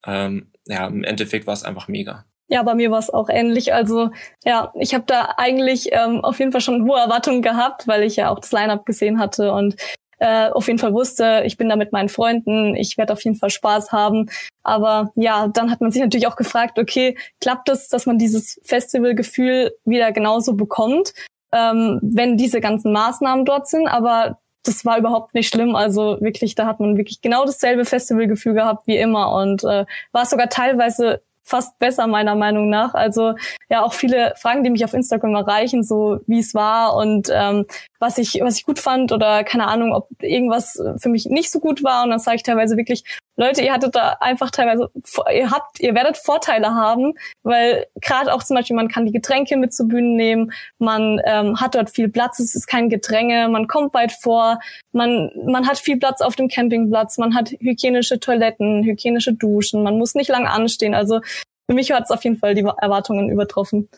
Ähm, 0.06 0.52
ja, 0.68 0.86
im 0.86 1.02
Endeffekt 1.02 1.48
war 1.48 1.54
es 1.54 1.64
einfach 1.64 1.88
mega. 1.88 2.24
Ja, 2.52 2.62
bei 2.62 2.74
mir 2.74 2.90
war 2.90 2.98
es 2.98 3.08
auch 3.08 3.30
ähnlich. 3.30 3.72
Also 3.72 4.10
ja, 4.44 4.74
ich 4.78 4.92
habe 4.92 5.04
da 5.06 5.36
eigentlich 5.38 5.88
ähm, 5.92 6.22
auf 6.22 6.38
jeden 6.38 6.52
Fall 6.52 6.60
schon 6.60 6.86
hohe 6.86 6.98
Erwartungen 6.98 7.40
gehabt, 7.40 7.88
weil 7.88 8.02
ich 8.02 8.16
ja 8.16 8.28
auch 8.28 8.40
das 8.40 8.52
Line-up 8.52 8.84
gesehen 8.84 9.18
hatte 9.18 9.54
und 9.54 9.74
äh, 10.18 10.50
auf 10.50 10.66
jeden 10.66 10.78
Fall 10.78 10.92
wusste, 10.92 11.44
ich 11.46 11.56
bin 11.56 11.70
da 11.70 11.76
mit 11.76 11.92
meinen 11.92 12.10
Freunden, 12.10 12.76
ich 12.76 12.98
werde 12.98 13.14
auf 13.14 13.24
jeden 13.24 13.36
Fall 13.36 13.48
Spaß 13.48 13.90
haben. 13.90 14.26
Aber 14.62 15.12
ja, 15.14 15.48
dann 15.48 15.70
hat 15.70 15.80
man 15.80 15.92
sich 15.92 16.02
natürlich 16.02 16.26
auch 16.26 16.36
gefragt, 16.36 16.78
okay, 16.78 17.16
klappt 17.40 17.70
es, 17.70 17.88
dass 17.88 18.04
man 18.04 18.18
dieses 18.18 18.60
Festivalgefühl 18.64 19.72
wieder 19.86 20.12
genauso 20.12 20.52
bekommt, 20.52 21.14
ähm, 21.52 22.00
wenn 22.02 22.36
diese 22.36 22.60
ganzen 22.60 22.92
Maßnahmen 22.92 23.46
dort 23.46 23.66
sind? 23.66 23.88
Aber 23.88 24.40
das 24.62 24.84
war 24.84 24.98
überhaupt 24.98 25.32
nicht 25.32 25.48
schlimm. 25.48 25.74
Also 25.74 26.20
wirklich, 26.20 26.54
da 26.54 26.66
hat 26.66 26.80
man 26.80 26.98
wirklich 26.98 27.22
genau 27.22 27.46
dasselbe 27.46 27.86
Festivalgefühl 27.86 28.52
gehabt 28.52 28.86
wie 28.86 28.98
immer 28.98 29.32
und 29.32 29.64
äh, 29.64 29.86
war 30.12 30.26
sogar 30.26 30.50
teilweise 30.50 31.22
fast 31.44 31.78
besser 31.78 32.06
meiner 32.06 32.34
Meinung 32.34 32.68
nach. 32.70 32.94
Also 32.94 33.34
ja, 33.68 33.82
auch 33.82 33.92
viele 33.92 34.34
Fragen, 34.36 34.64
die 34.64 34.70
mich 34.70 34.84
auf 34.84 34.94
Instagram 34.94 35.34
erreichen, 35.34 35.82
so 35.82 36.20
wie 36.26 36.38
es 36.38 36.54
war 36.54 36.96
und 36.96 37.28
ähm, 37.32 37.66
was 37.98 38.18
ich 38.18 38.40
was 38.42 38.56
ich 38.56 38.64
gut 38.64 38.78
fand 38.78 39.12
oder 39.12 39.44
keine 39.44 39.66
Ahnung, 39.66 39.92
ob 39.92 40.08
irgendwas 40.20 40.82
für 40.98 41.08
mich 41.08 41.26
nicht 41.26 41.50
so 41.50 41.60
gut 41.60 41.82
war. 41.82 42.04
Und 42.04 42.10
dann 42.10 42.18
sage 42.18 42.36
ich 42.36 42.42
teilweise 42.42 42.76
wirklich, 42.76 43.04
Leute, 43.36 43.62
ihr 43.62 43.72
hattet 43.72 43.94
da 43.94 44.16
einfach 44.20 44.50
teilweise, 44.50 44.90
ihr 45.34 45.50
habt, 45.50 45.80
ihr 45.80 45.94
werdet 45.94 46.18
Vorteile 46.18 46.74
haben, 46.74 47.14
weil 47.42 47.86
gerade 48.00 48.32
auch 48.32 48.42
zum 48.42 48.56
Beispiel, 48.56 48.76
man 48.76 48.88
kann 48.88 49.06
die 49.06 49.12
Getränke 49.12 49.56
mit 49.56 49.72
zur 49.72 49.88
Bühne 49.88 50.16
nehmen, 50.16 50.52
man 50.78 51.18
ähm, 51.24 51.58
hat 51.58 51.74
dort 51.74 51.90
viel 51.90 52.10
Platz, 52.10 52.40
es 52.40 52.54
ist 52.54 52.66
kein 52.66 52.90
Gedränge, 52.90 53.48
man 53.48 53.68
kommt 53.68 53.94
weit 53.94 54.12
vor, 54.12 54.60
man, 54.92 55.30
man 55.46 55.66
hat 55.66 55.78
viel 55.78 55.98
Platz 55.98 56.20
auf 56.20 56.36
dem 56.36 56.48
Campingplatz, 56.48 57.16
man 57.16 57.34
hat 57.34 57.50
hygienische 57.58 58.20
Toiletten, 58.20 58.84
hygienische 58.84 59.32
Duschen, 59.32 59.82
man 59.82 59.96
muss 59.96 60.14
nicht 60.14 60.28
lang 60.28 60.46
anstehen. 60.46 60.94
Also 60.94 61.20
für 61.68 61.74
mich 61.74 61.90
hat 61.90 62.04
es 62.04 62.10
auf 62.10 62.24
jeden 62.24 62.36
Fall 62.36 62.54
die 62.54 62.64
Erwartungen 62.64 63.30
übertroffen. 63.30 63.88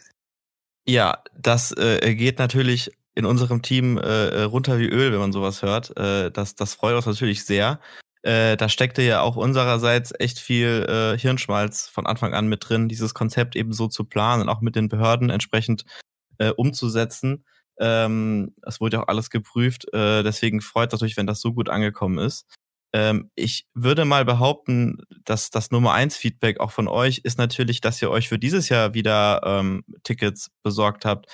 Ja, 0.87 1.23
das 1.37 1.73
äh, 1.77 2.15
geht 2.15 2.39
natürlich 2.39 2.93
in 3.17 3.25
unserem 3.25 3.63
Team 3.63 3.97
äh, 3.97 4.43
runter 4.43 4.79
wie 4.79 4.89
Öl, 4.89 5.13
wenn 5.13 5.21
man 5.21 5.33
sowas 5.33 5.63
hört. 5.63 5.97
Äh, 5.97 6.31
das, 6.31 6.55
das 6.55 6.75
freut 6.75 6.95
uns 6.95 7.07
natürlich 7.07 7.45
sehr. 7.45 7.81
Äh, 8.25 8.57
da 8.57 8.71
steckte 8.71 9.03
ja 9.03 9.21
auch 9.21 9.37
unsererseits 9.37 10.13
echt 10.19 10.39
viel 10.39 10.87
äh, 10.89 11.19
Hirnschmalz 11.19 11.89
von 11.89 12.07
Anfang 12.07 12.33
an 12.33 12.49
mit 12.49 12.67
drin, 12.67 12.89
dieses 12.89 13.13
Konzept 13.13 13.55
eben 13.55 13.75
so 13.75 13.87
zu 13.87 14.05
planen 14.05 14.43
und 14.43 14.49
auch 14.49 14.63
mit 14.63 14.77
den 14.77 14.89
Behörden 14.89 15.29
entsprechend 15.29 15.85
äh, 16.39 16.49
umzusetzen. 16.51 17.45
Ähm, 17.79 18.55
das 18.63 18.81
wurde 18.81 18.97
ja 18.97 19.03
auch 19.03 19.09
alles 19.09 19.29
geprüft. 19.29 19.93
Äh, 19.93 20.23
deswegen 20.23 20.63
freut 20.63 20.89
es 20.89 21.01
natürlich, 21.01 21.19
wenn 21.19 21.27
das 21.27 21.43
so 21.43 21.53
gut 21.53 21.69
angekommen 21.69 22.19
ist. 22.19 22.47
Ähm, 22.95 23.31
ich 23.35 23.67
würde 23.75 24.07
mal 24.07 24.25
behaupten, 24.25 25.03
dass 25.27 25.51
das 25.51 25.71
Nummer 25.71 25.93
eins 25.93 26.17
Feedback 26.17 26.61
auch 26.61 26.71
von 26.71 26.89
euch 26.89 27.19
ist 27.25 27.37
natürlich, 27.37 27.83
dass 27.83 28.01
ihr 28.01 28.11
euch 28.11 28.31
für 28.31 28.39
dieses 28.39 28.71
Jahr 28.71 28.95
wieder 28.95 29.43
ähm, 29.45 29.85
Tickets 30.03 30.51
besorgt 30.63 31.05
habt. 31.05 31.27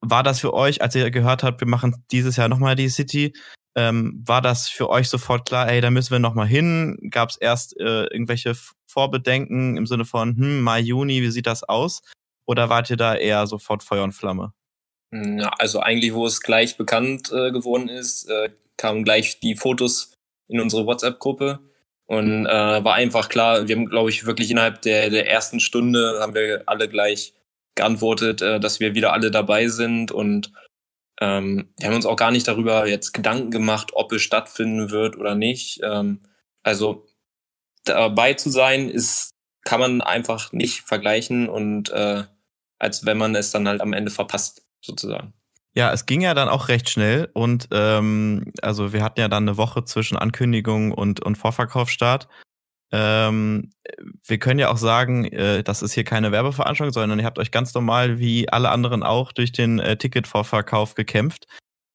War 0.00 0.22
das 0.22 0.38
für 0.38 0.54
euch, 0.54 0.82
als 0.82 0.94
ihr 0.94 1.10
gehört 1.10 1.42
habt, 1.42 1.60
wir 1.60 1.68
machen 1.68 2.04
dieses 2.12 2.36
Jahr 2.36 2.48
nochmal 2.48 2.76
die 2.76 2.90
City, 2.90 3.32
ähm, 3.74 4.22
war 4.26 4.42
das 4.42 4.68
für 4.68 4.90
euch 4.90 5.08
sofort 5.08 5.46
klar, 5.46 5.68
ey, 5.68 5.80
da 5.80 5.90
müssen 5.90 6.12
wir 6.12 6.18
noch 6.18 6.34
mal 6.34 6.46
hin? 6.46 6.98
Gab 7.10 7.30
es 7.30 7.36
erst 7.36 7.78
äh, 7.78 8.04
irgendwelche 8.04 8.54
Vorbedenken 8.86 9.76
im 9.76 9.86
Sinne 9.86 10.04
von, 10.04 10.36
hm, 10.36 10.60
Mai, 10.62 10.80
Juni, 10.80 11.22
wie 11.22 11.30
sieht 11.30 11.46
das 11.46 11.64
aus? 11.64 12.02
Oder 12.44 12.68
wart 12.68 12.90
ihr 12.90 12.96
da 12.96 13.14
eher 13.14 13.46
sofort 13.46 13.82
Feuer 13.82 14.04
und 14.04 14.12
Flamme? 14.12 14.52
Ja, 15.12 15.50
also 15.58 15.80
eigentlich, 15.80 16.14
wo 16.14 16.26
es 16.26 16.40
gleich 16.40 16.76
bekannt 16.76 17.30
äh, 17.32 17.50
geworden 17.50 17.88
ist, 17.88 18.28
äh, 18.28 18.50
kamen 18.76 19.04
gleich 19.04 19.40
die 19.40 19.56
Fotos 19.56 20.12
in 20.48 20.60
unsere 20.60 20.86
WhatsApp-Gruppe 20.86 21.60
und 22.06 22.46
äh, 22.46 22.84
war 22.84 22.94
einfach 22.94 23.28
klar, 23.28 23.68
wir 23.68 23.76
haben, 23.76 23.86
glaube 23.86 24.10
ich, 24.10 24.26
wirklich 24.26 24.50
innerhalb 24.50 24.82
der, 24.82 25.10
der 25.10 25.30
ersten 25.30 25.60
Stunde 25.60 26.18
haben 26.20 26.34
wir 26.34 26.62
alle 26.66 26.88
gleich 26.88 27.34
geantwortet, 27.74 28.42
äh, 28.42 28.60
dass 28.60 28.80
wir 28.80 28.94
wieder 28.94 29.12
alle 29.12 29.30
dabei 29.30 29.68
sind 29.68 30.12
und 30.12 30.52
ähm, 31.20 31.72
wir 31.78 31.88
haben 31.88 31.96
uns 31.96 32.06
auch 32.06 32.16
gar 32.16 32.30
nicht 32.30 32.48
darüber 32.48 32.86
jetzt 32.86 33.12
Gedanken 33.12 33.50
gemacht, 33.50 33.90
ob 33.94 34.12
es 34.12 34.22
stattfinden 34.22 34.90
wird 34.90 35.16
oder 35.16 35.34
nicht. 35.34 35.80
Ähm, 35.82 36.20
also 36.62 37.06
dabei 37.84 38.34
zu 38.34 38.50
sein, 38.50 38.88
ist, 38.88 39.30
kann 39.64 39.80
man 39.80 40.00
einfach 40.00 40.52
nicht 40.52 40.82
vergleichen 40.82 41.48
und 41.48 41.90
äh, 41.90 42.24
als 42.78 43.06
wenn 43.06 43.18
man 43.18 43.34
es 43.34 43.50
dann 43.50 43.68
halt 43.68 43.80
am 43.80 43.92
Ende 43.92 44.10
verpasst, 44.10 44.62
sozusagen. 44.80 45.32
Ja, 45.74 45.92
es 45.92 46.04
ging 46.04 46.20
ja 46.20 46.34
dann 46.34 46.48
auch 46.48 46.68
recht 46.68 46.90
schnell 46.90 47.30
und 47.32 47.68
ähm, 47.70 48.52
also 48.60 48.92
wir 48.92 49.02
hatten 49.02 49.20
ja 49.20 49.28
dann 49.28 49.48
eine 49.48 49.56
Woche 49.56 49.84
zwischen 49.84 50.18
Ankündigung 50.18 50.92
und, 50.92 51.20
und 51.20 51.36
Vorverkaufsstart. 51.36 52.28
Ähm, 52.92 53.70
wir 54.26 54.38
können 54.38 54.60
ja 54.60 54.70
auch 54.70 54.76
sagen, 54.76 55.24
äh, 55.24 55.62
das 55.62 55.80
ist 55.80 55.94
hier 55.94 56.04
keine 56.04 56.30
Werbeveranstaltung, 56.30 56.92
sondern 56.92 57.18
ihr 57.18 57.24
habt 57.24 57.38
euch 57.38 57.50
ganz 57.50 57.72
normal 57.72 58.18
wie 58.18 58.50
alle 58.50 58.68
anderen 58.68 59.02
auch 59.02 59.32
durch 59.32 59.50
den 59.50 59.78
äh, 59.78 59.96
Ticketvorverkauf 59.96 60.94
gekämpft. 60.94 61.46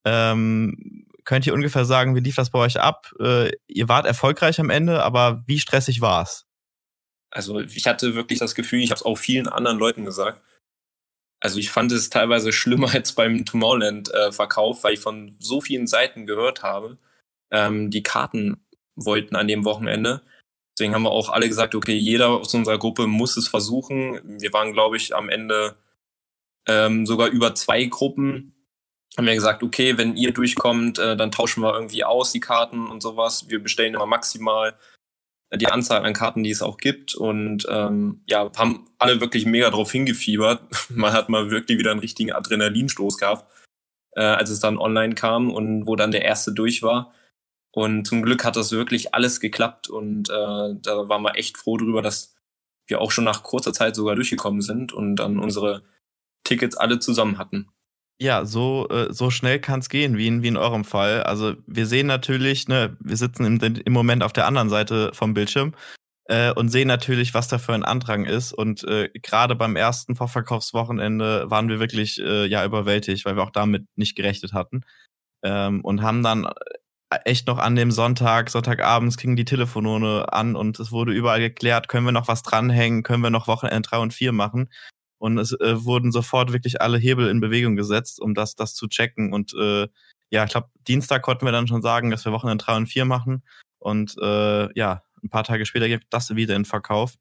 Ähm, 0.05 1.05
könnt 1.23 1.45
ihr 1.45 1.53
ungefähr 1.53 1.85
sagen, 1.85 2.15
wie 2.15 2.21
lief 2.21 2.35
das 2.35 2.49
bei 2.49 2.59
euch 2.59 2.79
ab? 2.79 3.13
Äh, 3.19 3.51
ihr 3.67 3.87
wart 3.87 4.07
erfolgreich 4.07 4.59
am 4.59 4.71
Ende, 4.71 5.03
aber 5.03 5.43
wie 5.45 5.59
stressig 5.59 6.01
war 6.01 6.23
es? 6.23 6.45
Also 7.29 7.59
ich 7.59 7.85
hatte 7.85 8.15
wirklich 8.15 8.39
das 8.39 8.55
Gefühl, 8.55 8.81
ich 8.81 8.89
habe 8.89 8.97
es 8.97 9.05
auch 9.05 9.17
vielen 9.17 9.47
anderen 9.47 9.77
Leuten 9.77 10.03
gesagt. 10.03 10.41
Also 11.39 11.59
ich 11.59 11.69
fand 11.69 11.91
es 11.91 12.09
teilweise 12.09 12.51
schlimmer 12.51 12.89
als 12.93 13.13
beim 13.13 13.45
Tomorrowland-Verkauf, 13.45 14.79
äh, 14.79 14.83
weil 14.83 14.93
ich 14.93 14.99
von 14.99 15.35
so 15.39 15.61
vielen 15.61 15.85
Seiten 15.85 16.25
gehört 16.25 16.63
habe, 16.63 16.97
ähm, 17.51 17.91
die 17.91 18.01
Karten 18.01 18.65
wollten 18.95 19.35
an 19.35 19.47
dem 19.47 19.63
Wochenende 19.63 20.23
Deswegen 20.77 20.93
haben 20.93 21.03
wir 21.03 21.11
auch 21.11 21.29
alle 21.29 21.47
gesagt, 21.47 21.73
okay, 21.73 21.95
jeder 21.95 22.29
aus 22.29 22.53
unserer 22.53 22.77
Gruppe 22.77 23.07
muss 23.07 23.35
es 23.35 23.47
versuchen. 23.47 24.21
Wir 24.39 24.53
waren, 24.53 24.73
glaube 24.73 24.95
ich, 24.97 25.15
am 25.15 25.27
Ende 25.27 25.75
ähm, 26.67 27.07
sogar 27.07 27.29
über 27.29 27.55
zwei 27.55 27.85
Gruppen. 27.85 28.53
Haben 29.17 29.25
wir 29.25 29.33
gesagt, 29.33 29.63
okay, 29.63 29.97
wenn 29.97 30.15
ihr 30.15 30.33
durchkommt, 30.33 30.99
äh, 30.99 31.17
dann 31.17 31.31
tauschen 31.31 31.63
wir 31.63 31.73
irgendwie 31.73 32.03
aus 32.03 32.31
die 32.31 32.41
Karten 32.41 32.85
und 32.85 33.01
sowas. 33.01 33.49
Wir 33.49 33.63
bestellen 33.63 33.95
immer 33.95 34.05
maximal 34.05 34.75
die 35.55 35.65
Anzahl 35.65 36.05
an 36.05 36.13
Karten, 36.13 36.43
die 36.43 36.51
es 36.51 36.61
auch 36.61 36.77
gibt. 36.77 37.15
Und 37.15 37.65
ähm, 37.71 38.21
ja, 38.27 38.51
haben 38.55 38.87
alle 38.99 39.19
wirklich 39.19 39.47
mega 39.47 39.71
drauf 39.71 39.91
hingefiebert. 39.91 40.61
Man 40.89 41.11
hat 41.11 41.29
mal 41.29 41.49
wirklich 41.49 41.79
wieder 41.79 41.89
einen 41.89 42.01
richtigen 42.01 42.33
Adrenalinstoß 42.33 43.17
gehabt, 43.17 43.51
äh, 44.11 44.21
als 44.21 44.51
es 44.51 44.59
dann 44.59 44.77
online 44.77 45.15
kam 45.15 45.49
und 45.49 45.87
wo 45.87 45.95
dann 45.95 46.11
der 46.11 46.23
erste 46.23 46.51
durch 46.51 46.83
war. 46.83 47.13
Und 47.77 48.07
zum 48.07 48.23
Glück 48.23 48.43
hat 48.43 48.55
das 48.55 48.71
wirklich 48.71 49.13
alles 49.13 49.39
geklappt 49.39 49.87
und 49.87 50.31
äh, 50.31 50.33
da 50.81 51.09
waren 51.09 51.21
wir 51.21 51.35
echt 51.35 51.59
froh 51.59 51.77
drüber, 51.77 52.01
dass 52.01 52.33
wir 52.87 52.99
auch 52.99 53.11
schon 53.11 53.23
nach 53.23 53.43
kurzer 53.43 53.71
Zeit 53.71 53.95
sogar 53.95 54.15
durchgekommen 54.15 54.61
sind 54.61 54.93
und 54.93 55.17
dann 55.17 55.37
unsere 55.37 55.83
Tickets 56.43 56.75
alle 56.75 56.97
zusammen 56.97 57.37
hatten. 57.37 57.69
Ja, 58.19 58.45
so, 58.45 58.89
äh, 58.89 59.13
so 59.13 59.29
schnell 59.29 59.59
kann 59.59 59.81
es 59.81 59.89
gehen, 59.89 60.17
wie 60.17 60.25
in, 60.25 60.41
wie 60.41 60.47
in 60.47 60.57
eurem 60.57 60.85
Fall. 60.85 61.21
Also 61.21 61.53
wir 61.67 61.85
sehen 61.85 62.07
natürlich, 62.07 62.67
ne, 62.67 62.97
wir 62.99 63.15
sitzen 63.15 63.45
im, 63.45 63.59
im 63.61 63.93
Moment 63.93 64.23
auf 64.23 64.33
der 64.33 64.47
anderen 64.47 64.69
Seite 64.69 65.11
vom 65.13 65.35
Bildschirm 65.35 65.75
äh, 66.25 66.51
und 66.53 66.69
sehen 66.69 66.87
natürlich, 66.87 67.35
was 67.35 67.47
da 67.47 67.59
für 67.59 67.75
ein 67.75 67.85
Andrang 67.85 68.25
ist. 68.25 68.53
Und 68.53 68.85
äh, 68.85 69.11
gerade 69.21 69.53
beim 69.53 69.75
ersten 69.75 70.15
Vorverkaufswochenende 70.15 71.51
waren 71.51 71.69
wir 71.69 71.79
wirklich 71.79 72.19
äh, 72.19 72.47
ja 72.47 72.65
überwältigt, 72.65 73.23
weil 73.25 73.35
wir 73.35 73.43
auch 73.43 73.51
damit 73.51 73.85
nicht 73.95 74.15
gerechnet 74.15 74.53
hatten. 74.53 74.81
Ähm, 75.43 75.81
und 75.81 76.01
haben 76.01 76.23
dann 76.23 76.47
echt 77.09 77.47
noch 77.47 77.57
an 77.57 77.75
dem 77.75 77.91
Sonntag, 77.91 78.49
Sonntagabends 78.49 79.17
ging 79.17 79.35
die 79.35 79.45
Telefonnummer 79.45 80.33
an 80.33 80.55
und 80.55 80.79
es 80.79 80.91
wurde 80.91 81.13
überall 81.13 81.39
geklärt, 81.39 81.87
können 81.87 82.05
wir 82.05 82.11
noch 82.11 82.27
was 82.27 82.43
dranhängen, 82.43 83.03
können 83.03 83.23
wir 83.23 83.29
noch 83.29 83.47
Wochenende 83.47 83.87
3 83.87 83.97
und 83.99 84.13
4 84.13 84.31
machen. 84.31 84.69
Und 85.19 85.37
es 85.39 85.53
äh, 85.53 85.83
wurden 85.83 86.11
sofort 86.11 86.53
wirklich 86.53 86.81
alle 86.81 86.97
Hebel 86.97 87.29
in 87.29 87.39
Bewegung 87.39 87.75
gesetzt, 87.75 88.19
um 88.19 88.33
das, 88.35 88.55
das 88.55 88.75
zu 88.75 88.87
checken. 88.87 89.33
Und 89.33 89.53
äh, 89.53 89.87
ja, 90.29 90.43
ich 90.43 90.51
glaube, 90.51 90.69
Dienstag 90.87 91.23
konnten 91.23 91.45
wir 91.45 91.51
dann 91.51 91.67
schon 91.67 91.81
sagen, 91.81 92.11
dass 92.11 92.25
wir 92.25 92.31
Wochenende 92.33 92.63
3 92.63 92.77
und 92.77 92.87
4 92.87 93.05
machen. 93.05 93.43
Und 93.79 94.15
äh, 94.21 94.71
ja, 94.77 95.03
ein 95.23 95.29
paar 95.29 95.43
Tage 95.43 95.65
später 95.65 95.87
gibt 95.87 96.05
das 96.11 96.35
wieder 96.35 96.55
in 96.55 96.65
Verkauf. 96.65 97.15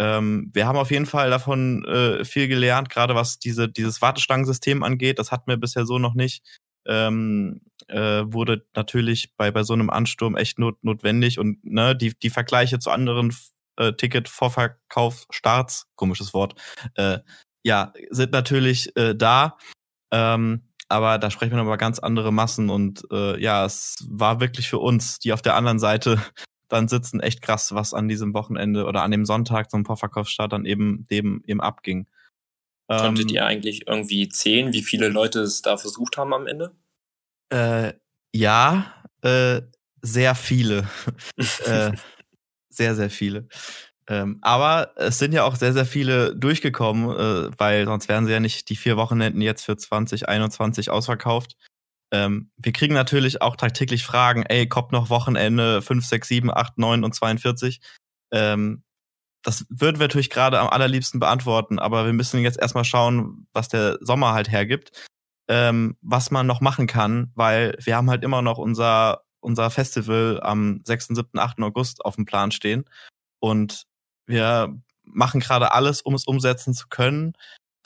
Ähm, 0.00 0.50
wir 0.52 0.66
haben 0.66 0.78
auf 0.78 0.90
jeden 0.90 1.06
Fall 1.06 1.30
davon 1.30 1.84
äh, 1.84 2.24
viel 2.24 2.48
gelernt, 2.48 2.88
gerade 2.88 3.14
was 3.14 3.38
diese, 3.38 3.68
dieses 3.68 4.00
Warteschlangensystem 4.00 4.82
angeht. 4.82 5.18
Das 5.18 5.30
hatten 5.30 5.48
wir 5.48 5.56
bisher 5.56 5.86
so 5.86 5.98
noch 5.98 6.14
nicht 6.14 6.42
ähm, 6.88 7.60
äh, 7.86 8.24
wurde 8.26 8.66
natürlich 8.74 9.36
bei, 9.36 9.50
bei 9.50 9.62
so 9.62 9.74
einem 9.74 9.90
Ansturm 9.90 10.36
echt 10.36 10.58
not, 10.58 10.82
notwendig 10.82 11.38
und 11.38 11.64
ne, 11.64 11.94
die, 11.94 12.18
die 12.18 12.30
Vergleiche 12.30 12.78
zu 12.78 12.90
anderen 12.90 13.34
äh, 13.76 13.92
Ticket-Vorverkauf-Starts, 13.92 15.86
komisches 15.94 16.34
Wort, 16.34 16.54
äh, 16.94 17.18
ja, 17.62 17.92
sind 18.10 18.32
natürlich 18.32 18.96
äh, 18.96 19.14
da. 19.14 19.56
Ähm, 20.10 20.64
aber 20.88 21.18
da 21.18 21.30
sprechen 21.30 21.54
wir 21.54 21.62
über 21.62 21.76
ganz 21.76 21.98
andere 21.98 22.32
Massen 22.32 22.70
und 22.70 23.02
äh, 23.12 23.38
ja, 23.40 23.64
es 23.64 23.96
war 24.08 24.40
wirklich 24.40 24.68
für 24.68 24.78
uns, 24.78 25.18
die 25.18 25.32
auf 25.32 25.42
der 25.42 25.54
anderen 25.54 25.78
Seite 25.78 26.18
dann 26.68 26.88
sitzen, 26.88 27.20
echt 27.20 27.42
krass, 27.42 27.74
was 27.74 27.94
an 27.94 28.08
diesem 28.08 28.34
Wochenende 28.34 28.86
oder 28.86 29.02
an 29.02 29.10
dem 29.10 29.24
Sonntag 29.24 29.70
zum 29.70 29.84
Vorverkaufsstart 29.84 30.52
dann 30.52 30.64
eben 30.64 31.06
dem 31.10 31.42
eben 31.46 31.60
abging. 31.60 32.06
Konntet 32.88 33.30
ähm, 33.30 33.34
ihr 33.34 33.46
eigentlich 33.46 33.86
irgendwie 33.86 34.28
zählen, 34.30 34.72
wie 34.72 34.82
viele 34.82 35.08
Leute 35.08 35.40
es 35.40 35.60
da 35.60 35.76
versucht 35.76 36.16
haben 36.16 36.32
am 36.32 36.46
Ende? 36.46 36.74
Äh, 37.50 37.92
ja, 38.34 38.94
äh, 39.22 39.60
sehr 40.00 40.34
viele. 40.34 40.88
äh, 41.64 41.92
sehr, 42.70 42.94
sehr 42.94 43.10
viele. 43.10 43.48
Ähm, 44.08 44.38
aber 44.40 44.92
es 44.96 45.18
sind 45.18 45.32
ja 45.32 45.44
auch 45.44 45.56
sehr, 45.56 45.74
sehr 45.74 45.84
viele 45.84 46.34
durchgekommen, 46.34 47.10
äh, 47.10 47.50
weil 47.58 47.84
sonst 47.84 48.08
wären 48.08 48.24
sie 48.24 48.32
ja 48.32 48.40
nicht 48.40 48.70
die 48.70 48.76
vier 48.76 48.96
Wochenenden 48.96 49.42
jetzt 49.42 49.66
für 49.66 49.76
2021 49.76 50.88
ausverkauft. 50.88 51.56
Ähm, 52.10 52.50
wir 52.56 52.72
kriegen 52.72 52.94
natürlich 52.94 53.42
auch 53.42 53.56
tagtäglich 53.56 54.04
Fragen, 54.04 54.44
ey, 54.44 54.66
kommt 54.66 54.92
noch 54.92 55.10
Wochenende 55.10 55.82
5, 55.82 56.06
6, 56.06 56.28
7, 56.28 56.50
8, 56.50 56.78
9 56.78 57.04
und 57.04 57.14
42. 57.14 57.80
Ähm, 58.32 58.82
das 59.42 59.66
würden 59.68 59.98
wir 59.98 60.04
natürlich 60.04 60.30
gerade 60.30 60.58
am 60.60 60.68
allerliebsten 60.68 61.20
beantworten, 61.20 61.78
aber 61.78 62.06
wir 62.06 62.12
müssen 62.12 62.40
jetzt 62.40 62.58
erstmal 62.58 62.84
schauen, 62.84 63.46
was 63.52 63.68
der 63.68 63.98
Sommer 64.00 64.32
halt 64.32 64.50
hergibt. 64.50 64.92
ähm, 65.48 65.96
was 66.02 66.30
man 66.30 66.46
noch 66.46 66.60
machen 66.60 66.86
kann, 66.86 67.32
weil 67.34 67.76
wir 67.82 67.96
haben 67.96 68.10
halt 68.10 68.22
immer 68.22 68.42
noch 68.42 68.58
unser, 68.58 69.22
unser 69.40 69.70
Festival 69.70 70.40
am 70.42 70.82
6., 70.84 71.08
7., 71.08 71.38
8. 71.38 71.60
August 71.60 72.04
auf 72.04 72.16
dem 72.16 72.26
Plan 72.26 72.52
stehen. 72.52 72.84
Und 73.40 73.84
wir 74.26 74.74
machen 75.04 75.40
gerade 75.40 75.72
alles, 75.72 76.02
um 76.02 76.14
es 76.14 76.26
umsetzen 76.26 76.74
zu 76.74 76.88
können. 76.88 77.32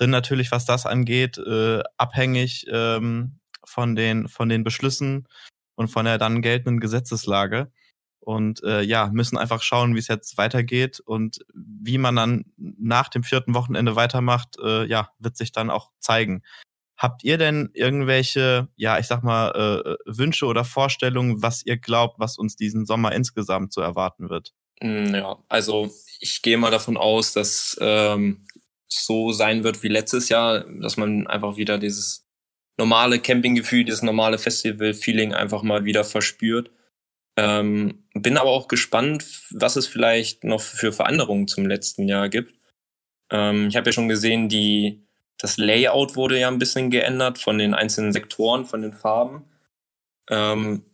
Denn 0.00 0.10
natürlich, 0.10 0.50
was 0.50 0.64
das 0.64 0.86
angeht, 0.86 1.38
äh, 1.38 1.82
abhängig 1.96 2.66
ähm, 2.70 3.38
von, 3.64 3.94
den, 3.94 4.28
von 4.28 4.48
den 4.48 4.64
Beschlüssen 4.64 5.28
und 5.76 5.88
von 5.88 6.04
der 6.04 6.18
dann 6.18 6.42
geltenden 6.42 6.80
Gesetzeslage. 6.80 7.70
Und 8.22 8.62
äh, 8.62 8.82
ja, 8.82 9.10
müssen 9.12 9.36
einfach 9.36 9.62
schauen, 9.62 9.96
wie 9.96 9.98
es 9.98 10.06
jetzt 10.06 10.38
weitergeht 10.38 11.00
und 11.00 11.40
wie 11.52 11.98
man 11.98 12.14
dann 12.14 12.44
nach 12.56 13.08
dem 13.08 13.24
vierten 13.24 13.54
Wochenende 13.54 13.96
weitermacht, 13.96 14.56
äh, 14.62 14.84
ja, 14.86 15.10
wird 15.18 15.36
sich 15.36 15.50
dann 15.50 15.70
auch 15.70 15.90
zeigen. 15.98 16.42
Habt 16.96 17.24
ihr 17.24 17.36
denn 17.36 17.70
irgendwelche, 17.74 18.68
ja, 18.76 18.96
ich 19.00 19.08
sag 19.08 19.24
mal, 19.24 19.50
äh, 19.50 19.96
Wünsche 20.06 20.46
oder 20.46 20.64
Vorstellungen, 20.64 21.42
was 21.42 21.66
ihr 21.66 21.76
glaubt, 21.76 22.20
was 22.20 22.38
uns 22.38 22.54
diesen 22.54 22.86
Sommer 22.86 23.10
insgesamt 23.12 23.72
so 23.72 23.80
erwarten 23.80 24.30
wird? 24.30 24.52
Mm, 24.80 25.12
ja, 25.12 25.36
also 25.48 25.90
ich 26.20 26.42
gehe 26.42 26.58
mal 26.58 26.70
davon 26.70 26.96
aus, 26.96 27.32
dass 27.32 27.76
ähm, 27.80 28.46
so 28.86 29.32
sein 29.32 29.64
wird 29.64 29.82
wie 29.82 29.88
letztes 29.88 30.28
Jahr, 30.28 30.64
dass 30.80 30.96
man 30.96 31.26
einfach 31.26 31.56
wieder 31.56 31.78
dieses 31.78 32.24
normale 32.78 33.18
Campinggefühl, 33.18 33.84
dieses 33.84 34.02
normale 34.02 34.38
Festival-Feeling 34.38 35.34
einfach 35.34 35.62
mal 35.62 35.84
wieder 35.84 36.04
verspürt. 36.04 36.70
Ähm, 37.36 38.04
bin 38.14 38.36
aber 38.36 38.50
auch 38.50 38.68
gespannt, 38.68 39.24
was 39.50 39.76
es 39.76 39.86
vielleicht 39.86 40.44
noch 40.44 40.60
für 40.60 40.92
Veränderungen 40.92 41.48
zum 41.48 41.66
letzten 41.66 42.06
Jahr 42.06 42.28
gibt. 42.28 42.54
Ähm, 43.30 43.68
ich 43.68 43.76
habe 43.76 43.88
ja 43.88 43.92
schon 43.92 44.08
gesehen, 44.08 44.48
die, 44.48 45.06
das 45.38 45.56
Layout 45.56 46.14
wurde 46.16 46.38
ja 46.38 46.48
ein 46.48 46.58
bisschen 46.58 46.90
geändert 46.90 47.38
von 47.38 47.58
den 47.58 47.74
einzelnen 47.74 48.12
Sektoren, 48.12 48.66
von 48.66 48.82
den 48.82 48.92
Farben. 48.92 49.44
Ähm, 50.28 50.84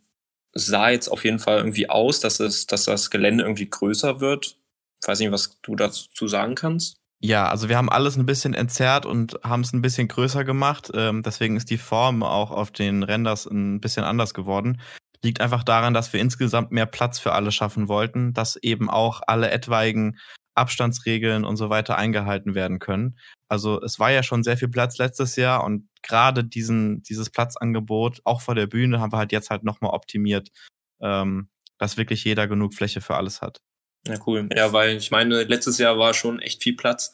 sah 0.53 0.89
jetzt 0.89 1.09
auf 1.09 1.25
jeden 1.25 1.39
Fall 1.39 1.57
irgendwie 1.57 1.89
aus, 1.89 2.19
dass 2.19 2.39
es, 2.39 2.65
dass 2.67 2.85
das 2.85 3.09
Gelände 3.09 3.43
irgendwie 3.43 3.69
größer 3.69 4.21
wird. 4.21 4.57
Ich 5.01 5.07
weiß 5.07 5.19
nicht, 5.19 5.31
was 5.31 5.59
du 5.61 5.75
dazu 5.75 6.27
sagen 6.27 6.55
kannst. 6.55 6.97
Ja, 7.21 7.49
also 7.49 7.67
wir 7.67 7.77
haben 7.77 7.89
alles 7.89 8.15
ein 8.15 8.25
bisschen 8.25 8.53
entzerrt 8.53 9.05
und 9.05 9.39
haben 9.43 9.61
es 9.61 9.73
ein 9.73 9.81
bisschen 9.81 10.07
größer 10.07 10.45
gemacht. 10.45 10.89
Ähm, 10.93 11.21
deswegen 11.21 11.57
ist 11.57 11.69
die 11.69 11.77
Form 11.77 12.23
auch 12.23 12.51
auf 12.51 12.71
den 12.71 13.03
Renders 13.03 13.45
ein 13.45 13.81
bisschen 13.81 14.05
anders 14.05 14.33
geworden. 14.33 14.79
Liegt 15.23 15.41
einfach 15.41 15.63
daran, 15.63 15.93
dass 15.93 16.13
wir 16.13 16.19
insgesamt 16.21 16.71
mehr 16.71 16.85
Platz 16.85 17.19
für 17.19 17.33
alle 17.33 17.51
schaffen 17.51 17.87
wollten, 17.87 18.33
dass 18.33 18.55
eben 18.55 18.89
auch 18.89 19.21
alle 19.27 19.51
etwaigen 19.51 20.17
Abstandsregeln 20.55 21.45
und 21.45 21.57
so 21.57 21.69
weiter 21.69 21.97
eingehalten 21.97 22.53
werden 22.55 22.79
können. 22.79 23.17
Also 23.47 23.81
es 23.81 23.99
war 23.99 24.11
ja 24.11 24.23
schon 24.23 24.43
sehr 24.43 24.57
viel 24.57 24.67
Platz 24.67 24.97
letztes 24.97 25.35
Jahr 25.35 25.63
und 25.63 25.87
gerade 26.03 26.43
diesen, 26.43 27.01
dieses 27.03 27.29
Platzangebot, 27.29 28.21
auch 28.25 28.41
vor 28.41 28.55
der 28.55 28.67
Bühne, 28.67 28.99
haben 28.99 29.11
wir 29.11 29.17
halt 29.17 29.31
jetzt 29.31 29.49
halt 29.49 29.63
nochmal 29.63 29.91
optimiert, 29.91 30.49
ähm, 31.01 31.49
dass 31.77 31.97
wirklich 31.97 32.23
jeder 32.23 32.47
genug 32.47 32.73
Fläche 32.73 33.01
für 33.01 33.15
alles 33.15 33.41
hat. 33.41 33.59
Ja, 34.07 34.17
cool. 34.27 34.47
Ja, 34.55 34.71
weil 34.73 34.97
ich 34.97 35.11
meine, 35.11 35.43
letztes 35.43 35.77
Jahr 35.77 35.97
war 35.97 36.13
schon 36.13 36.39
echt 36.39 36.63
viel 36.63 36.75
Platz. 36.75 37.13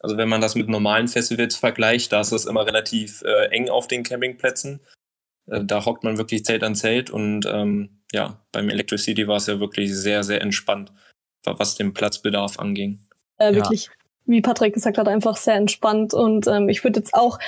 Also 0.00 0.16
wenn 0.16 0.28
man 0.28 0.40
das 0.40 0.54
mit 0.54 0.68
normalen 0.68 1.08
Festivals 1.08 1.56
vergleicht, 1.56 2.12
da 2.12 2.20
ist 2.20 2.32
das 2.32 2.46
immer 2.46 2.66
relativ 2.66 3.22
äh, 3.22 3.46
eng 3.50 3.68
auf 3.68 3.86
den 3.86 4.02
Campingplätzen. 4.02 4.80
Äh, 5.52 5.64
da 5.64 5.84
hockt 5.84 6.04
man 6.04 6.18
wirklich 6.18 6.44
Zelt 6.44 6.64
an 6.64 6.74
Zelt 6.74 7.10
und 7.10 7.46
ähm, 7.46 8.02
ja, 8.12 8.42
beim 8.50 8.68
Electricity 8.68 9.28
war 9.28 9.36
es 9.36 9.46
ja 9.46 9.60
wirklich 9.60 9.94
sehr, 9.94 10.24
sehr 10.24 10.40
entspannt, 10.40 10.92
was 11.44 11.76
den 11.76 11.94
Platzbedarf 11.94 12.58
anging. 12.58 13.00
Äh, 13.38 13.54
wirklich, 13.54 13.86
ja. 13.86 13.92
wie 14.26 14.40
Patrick 14.40 14.74
gesagt 14.74 14.98
hat, 14.98 15.08
einfach 15.08 15.36
sehr 15.36 15.54
entspannt 15.54 16.14
und 16.14 16.46
ähm, 16.46 16.68
ich 16.68 16.82
würde 16.84 17.00
jetzt 17.00 17.14
auch 17.14 17.38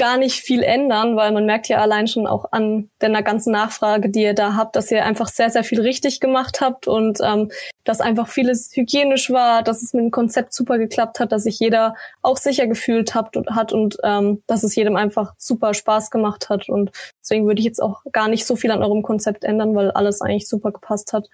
gar 0.00 0.16
nicht 0.16 0.40
viel 0.40 0.62
ändern, 0.62 1.14
weil 1.14 1.30
man 1.30 1.44
merkt 1.44 1.68
ja 1.68 1.76
allein 1.76 2.08
schon 2.08 2.26
auch 2.26 2.46
an 2.52 2.88
der 3.02 3.22
ganzen 3.22 3.52
Nachfrage, 3.52 4.08
die 4.08 4.22
ihr 4.22 4.32
da 4.32 4.54
habt, 4.54 4.74
dass 4.74 4.90
ihr 4.90 5.04
einfach 5.04 5.28
sehr, 5.28 5.50
sehr 5.50 5.62
viel 5.62 5.82
richtig 5.82 6.20
gemacht 6.20 6.62
habt 6.62 6.88
und 6.88 7.18
ähm, 7.22 7.50
dass 7.84 8.00
einfach 8.00 8.26
vieles 8.26 8.70
hygienisch 8.72 9.28
war, 9.28 9.62
dass 9.62 9.82
es 9.82 9.92
mit 9.92 10.04
dem 10.04 10.10
Konzept 10.10 10.54
super 10.54 10.78
geklappt 10.78 11.20
hat, 11.20 11.32
dass 11.32 11.42
sich 11.42 11.60
jeder 11.60 11.96
auch 12.22 12.38
sicher 12.38 12.66
gefühlt 12.66 13.14
hat 13.14 13.36
und, 13.36 13.50
hat 13.50 13.74
und 13.74 13.98
ähm, 14.02 14.42
dass 14.46 14.62
es 14.62 14.74
jedem 14.74 14.96
einfach 14.96 15.34
super 15.36 15.74
Spaß 15.74 16.10
gemacht 16.10 16.48
hat. 16.48 16.70
Und 16.70 16.92
deswegen 17.22 17.46
würde 17.46 17.58
ich 17.58 17.66
jetzt 17.66 17.82
auch 17.82 18.00
gar 18.10 18.28
nicht 18.28 18.46
so 18.46 18.56
viel 18.56 18.70
an 18.70 18.82
eurem 18.82 19.02
Konzept 19.02 19.44
ändern, 19.44 19.74
weil 19.74 19.90
alles 19.90 20.22
eigentlich 20.22 20.48
super 20.48 20.72
gepasst 20.72 21.12
hat 21.12 21.28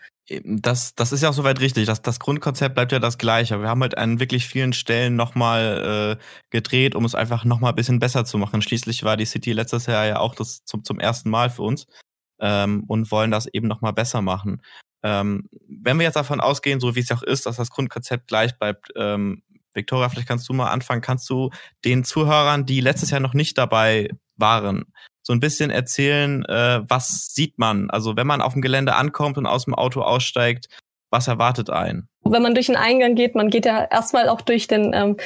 das, 0.44 0.94
das 0.94 1.12
ist 1.12 1.22
ja 1.22 1.28
auch 1.28 1.34
soweit 1.34 1.60
richtig. 1.60 1.86
Das, 1.86 2.02
das 2.02 2.18
Grundkonzept 2.18 2.74
bleibt 2.74 2.92
ja 2.92 2.98
das 2.98 3.18
gleiche. 3.18 3.60
Wir 3.60 3.68
haben 3.68 3.82
halt 3.82 3.96
an 3.96 4.18
wirklich 4.18 4.46
vielen 4.46 4.72
Stellen 4.72 5.14
nochmal 5.14 6.18
äh, 6.18 6.24
gedreht, 6.50 6.94
um 6.94 7.04
es 7.04 7.14
einfach 7.14 7.44
nochmal 7.44 7.72
ein 7.72 7.76
bisschen 7.76 8.00
besser 8.00 8.24
zu 8.24 8.36
machen. 8.38 8.62
Schließlich 8.62 9.04
war 9.04 9.16
die 9.16 9.24
City 9.24 9.52
letztes 9.52 9.86
Jahr 9.86 10.06
ja 10.06 10.18
auch 10.18 10.34
das 10.34 10.64
zum, 10.64 10.82
zum 10.82 10.98
ersten 10.98 11.30
Mal 11.30 11.50
für 11.50 11.62
uns 11.62 11.86
ähm, 12.40 12.84
und 12.88 13.10
wollen 13.12 13.30
das 13.30 13.46
eben 13.46 13.68
nochmal 13.68 13.92
besser 13.92 14.20
machen. 14.20 14.62
Ähm, 15.02 15.48
wenn 15.68 15.98
wir 15.98 16.04
jetzt 16.04 16.16
davon 16.16 16.40
ausgehen, 16.40 16.80
so 16.80 16.96
wie 16.96 17.00
es 17.00 17.12
auch 17.12 17.22
ist, 17.22 17.46
dass 17.46 17.56
das 17.56 17.70
Grundkonzept 17.70 18.26
gleich 18.26 18.58
bleibt, 18.58 18.88
ähm, 18.96 19.42
Victoria, 19.76 20.08
vielleicht 20.08 20.28
kannst 20.28 20.48
du 20.48 20.52
mal 20.52 20.70
anfangen. 20.70 21.02
Kannst 21.02 21.28
du 21.30 21.50
den 21.84 22.04
Zuhörern, 22.04 22.66
die 22.66 22.80
letztes 22.80 23.10
Jahr 23.10 23.20
noch 23.20 23.34
nicht 23.34 23.58
dabei 23.58 24.08
waren, 24.36 24.86
so 25.22 25.32
ein 25.32 25.40
bisschen 25.40 25.70
erzählen, 25.70 26.44
äh, 26.44 26.82
was 26.88 27.28
sieht 27.34 27.58
man? 27.58 27.90
Also 27.90 28.16
wenn 28.16 28.26
man 28.26 28.40
auf 28.40 28.52
dem 28.52 28.62
Gelände 28.62 28.94
ankommt 28.94 29.38
und 29.38 29.46
aus 29.46 29.64
dem 29.64 29.74
Auto 29.74 30.00
aussteigt, 30.02 30.68
was 31.10 31.28
erwartet 31.28 31.70
einen? 31.70 32.08
Wenn 32.24 32.42
man 32.42 32.54
durch 32.54 32.66
den 32.66 32.76
Eingang 32.76 33.14
geht, 33.14 33.34
man 33.34 33.50
geht 33.50 33.66
ja 33.66 33.84
erstmal 33.84 34.28
auch 34.28 34.40
durch 34.40 34.66
den 34.66 34.92
ähm, 34.94 35.16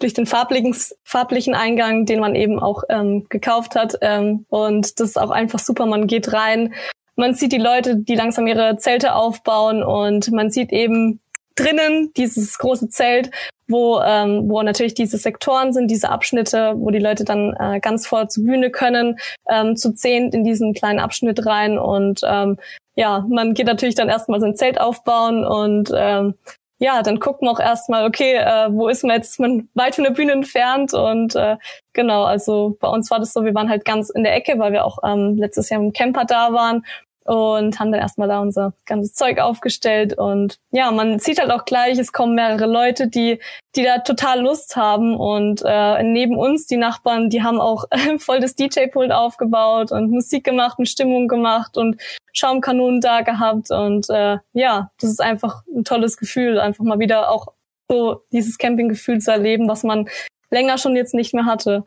durch 0.00 0.14
den 0.14 0.26
farblichen, 0.26 0.76
farblichen 1.02 1.54
Eingang, 1.54 2.06
den 2.06 2.20
man 2.20 2.34
eben 2.34 2.60
auch 2.60 2.84
ähm, 2.88 3.26
gekauft 3.28 3.74
hat. 3.74 3.96
Ähm, 4.00 4.46
und 4.48 5.00
das 5.00 5.10
ist 5.10 5.18
auch 5.18 5.30
einfach 5.30 5.58
super. 5.58 5.86
Man 5.86 6.06
geht 6.06 6.32
rein, 6.32 6.74
man 7.16 7.34
sieht 7.34 7.52
die 7.52 7.58
Leute, 7.58 7.96
die 7.96 8.14
langsam 8.14 8.46
ihre 8.46 8.76
Zelte 8.76 9.14
aufbauen 9.14 9.82
und 9.82 10.30
man 10.30 10.50
sieht 10.50 10.72
eben 10.72 11.20
drinnen 11.58 12.12
dieses 12.16 12.58
große 12.58 12.88
Zelt, 12.88 13.30
wo, 13.68 14.00
ähm, 14.00 14.48
wo 14.48 14.62
natürlich 14.62 14.94
diese 14.94 15.18
Sektoren 15.18 15.72
sind, 15.72 15.90
diese 15.90 16.08
Abschnitte, 16.08 16.74
wo 16.76 16.90
die 16.90 16.98
Leute 16.98 17.24
dann 17.24 17.54
äh, 17.58 17.80
ganz 17.80 18.06
voll 18.06 18.28
zur 18.28 18.44
Bühne 18.44 18.70
können, 18.70 19.18
ähm, 19.48 19.76
zu 19.76 19.92
zehnt 19.92 20.34
in 20.34 20.44
diesen 20.44 20.72
kleinen 20.74 21.00
Abschnitt 21.00 21.44
rein. 21.44 21.78
Und 21.78 22.20
ähm, 22.24 22.58
ja, 22.94 23.24
man 23.28 23.54
geht 23.54 23.66
natürlich 23.66 23.94
dann 23.94 24.08
erstmal 24.08 24.40
sein 24.40 24.56
Zelt 24.56 24.80
aufbauen 24.80 25.44
und 25.44 25.92
ähm, 25.94 26.34
ja, 26.80 27.02
dann 27.02 27.18
guckt 27.18 27.42
man 27.42 27.52
auch 27.54 27.60
erstmal, 27.60 28.06
okay, 28.06 28.34
äh, 28.36 28.68
wo 28.70 28.88
ist 28.88 29.02
man 29.02 29.16
jetzt? 29.16 29.30
Ist 29.30 29.40
man 29.40 29.68
weit 29.74 29.96
von 29.96 30.04
der 30.04 30.12
Bühne 30.12 30.32
entfernt. 30.32 30.94
Und 30.94 31.34
äh, 31.34 31.56
genau, 31.92 32.22
also 32.22 32.76
bei 32.80 32.88
uns 32.88 33.10
war 33.10 33.18
das 33.18 33.32
so, 33.32 33.44
wir 33.44 33.54
waren 33.54 33.68
halt 33.68 33.84
ganz 33.84 34.10
in 34.10 34.22
der 34.22 34.34
Ecke, 34.34 34.58
weil 34.58 34.72
wir 34.72 34.84
auch 34.84 34.98
ähm, 35.04 35.36
letztes 35.36 35.70
Jahr 35.70 35.80
im 35.80 35.92
Camper 35.92 36.24
da 36.24 36.52
waren 36.52 36.84
und 37.28 37.78
haben 37.78 37.92
dann 37.92 38.00
erstmal 38.00 38.28
da 38.28 38.40
unser 38.40 38.72
ganzes 38.86 39.14
Zeug 39.14 39.38
aufgestellt. 39.38 40.16
Und 40.16 40.58
ja, 40.70 40.90
man 40.90 41.18
sieht 41.18 41.38
halt 41.38 41.50
auch 41.50 41.66
gleich, 41.66 41.98
es 41.98 42.12
kommen 42.12 42.34
mehrere 42.34 42.66
Leute, 42.66 43.08
die 43.08 43.38
die 43.76 43.84
da 43.84 43.98
total 43.98 44.40
Lust 44.40 44.76
haben. 44.76 45.14
Und 45.16 45.62
äh, 45.64 46.02
neben 46.02 46.36
uns 46.36 46.66
die 46.66 46.76
Nachbarn, 46.76 47.30
die 47.30 47.42
haben 47.42 47.60
auch 47.60 47.84
voll 48.18 48.40
das 48.40 48.54
DJ-Pult 48.56 49.12
aufgebaut 49.12 49.92
und 49.92 50.10
Musik 50.10 50.44
gemacht 50.44 50.78
und 50.78 50.88
Stimmung 50.88 51.28
gemacht 51.28 51.76
und 51.76 52.00
Schaumkanonen 52.32 53.00
da 53.00 53.20
gehabt. 53.20 53.70
Und 53.70 54.08
äh, 54.10 54.38
ja, 54.52 54.90
das 55.00 55.10
ist 55.10 55.20
einfach 55.20 55.62
ein 55.74 55.84
tolles 55.84 56.16
Gefühl, 56.16 56.58
einfach 56.58 56.84
mal 56.84 56.98
wieder 56.98 57.30
auch 57.30 57.48
so 57.90 58.22
dieses 58.32 58.58
Campinggefühl 58.58 59.20
zu 59.20 59.30
erleben, 59.30 59.68
was 59.68 59.82
man 59.82 60.08
länger 60.50 60.78
schon 60.78 60.96
jetzt 60.96 61.14
nicht 61.14 61.34
mehr 61.34 61.44
hatte. 61.44 61.84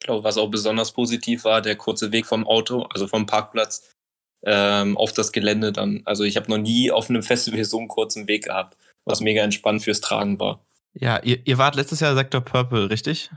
Ich 0.00 0.06
glaube, 0.06 0.24
was 0.24 0.36
auch 0.36 0.50
besonders 0.50 0.92
positiv 0.92 1.44
war, 1.44 1.62
der 1.62 1.76
kurze 1.76 2.10
Weg 2.10 2.26
vom 2.26 2.46
Auto, 2.46 2.86
also 2.92 3.06
vom 3.06 3.26
Parkplatz 3.26 3.92
ähm, 4.44 4.96
auf 4.96 5.12
das 5.12 5.32
Gelände 5.32 5.72
dann. 5.72 6.02
Also 6.04 6.24
ich 6.24 6.36
habe 6.36 6.50
noch 6.50 6.58
nie 6.58 6.90
auf 6.90 7.08
einem 7.08 7.22
Festival 7.22 7.64
so 7.64 7.78
einen 7.78 7.88
kurzen 7.88 8.28
Weg 8.28 8.44
gehabt, 8.44 8.76
was 9.04 9.20
mega 9.20 9.42
entspannt 9.42 9.82
fürs 9.82 10.00
Tragen 10.00 10.38
war. 10.38 10.64
Ja, 10.94 11.20
ihr, 11.22 11.46
ihr 11.46 11.58
wart 11.58 11.76
letztes 11.76 12.00
Jahr 12.00 12.14
Sektor 12.14 12.40
Purple, 12.40 12.90
richtig? 12.90 13.30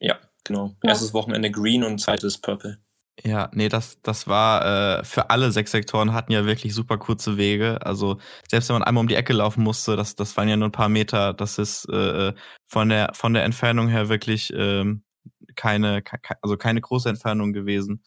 Ja, 0.00 0.18
genau. 0.44 0.74
Ja. 0.82 0.90
Erstes 0.90 1.14
Wochenende 1.14 1.50
Green 1.50 1.84
und 1.84 2.00
zweites 2.00 2.38
Purple. 2.38 2.78
Ja, 3.22 3.48
nee, 3.52 3.68
das, 3.68 4.00
das 4.02 4.26
war 4.26 4.98
äh, 4.98 5.04
für 5.04 5.30
alle 5.30 5.52
sechs 5.52 5.70
Sektoren 5.70 6.12
hatten 6.12 6.32
ja 6.32 6.46
wirklich 6.46 6.74
super 6.74 6.98
kurze 6.98 7.36
Wege. 7.36 7.78
Also 7.86 8.18
selbst 8.48 8.68
wenn 8.68 8.74
man 8.74 8.82
einmal 8.82 9.02
um 9.02 9.08
die 9.08 9.14
Ecke 9.14 9.32
laufen 9.32 9.62
musste, 9.62 9.94
das, 9.94 10.16
das 10.16 10.36
waren 10.36 10.48
ja 10.48 10.56
nur 10.56 10.68
ein 10.68 10.72
paar 10.72 10.88
Meter. 10.88 11.32
Das 11.32 11.58
ist 11.58 11.88
äh, 11.88 12.32
von 12.66 12.88
der 12.88 13.12
von 13.14 13.32
der 13.32 13.44
Entfernung 13.44 13.86
her 13.88 14.08
wirklich 14.08 14.52
ähm, 14.56 15.04
keine, 15.54 16.02
also 16.42 16.56
keine 16.56 16.80
große 16.80 17.08
Entfernung 17.08 17.52
gewesen. 17.52 18.02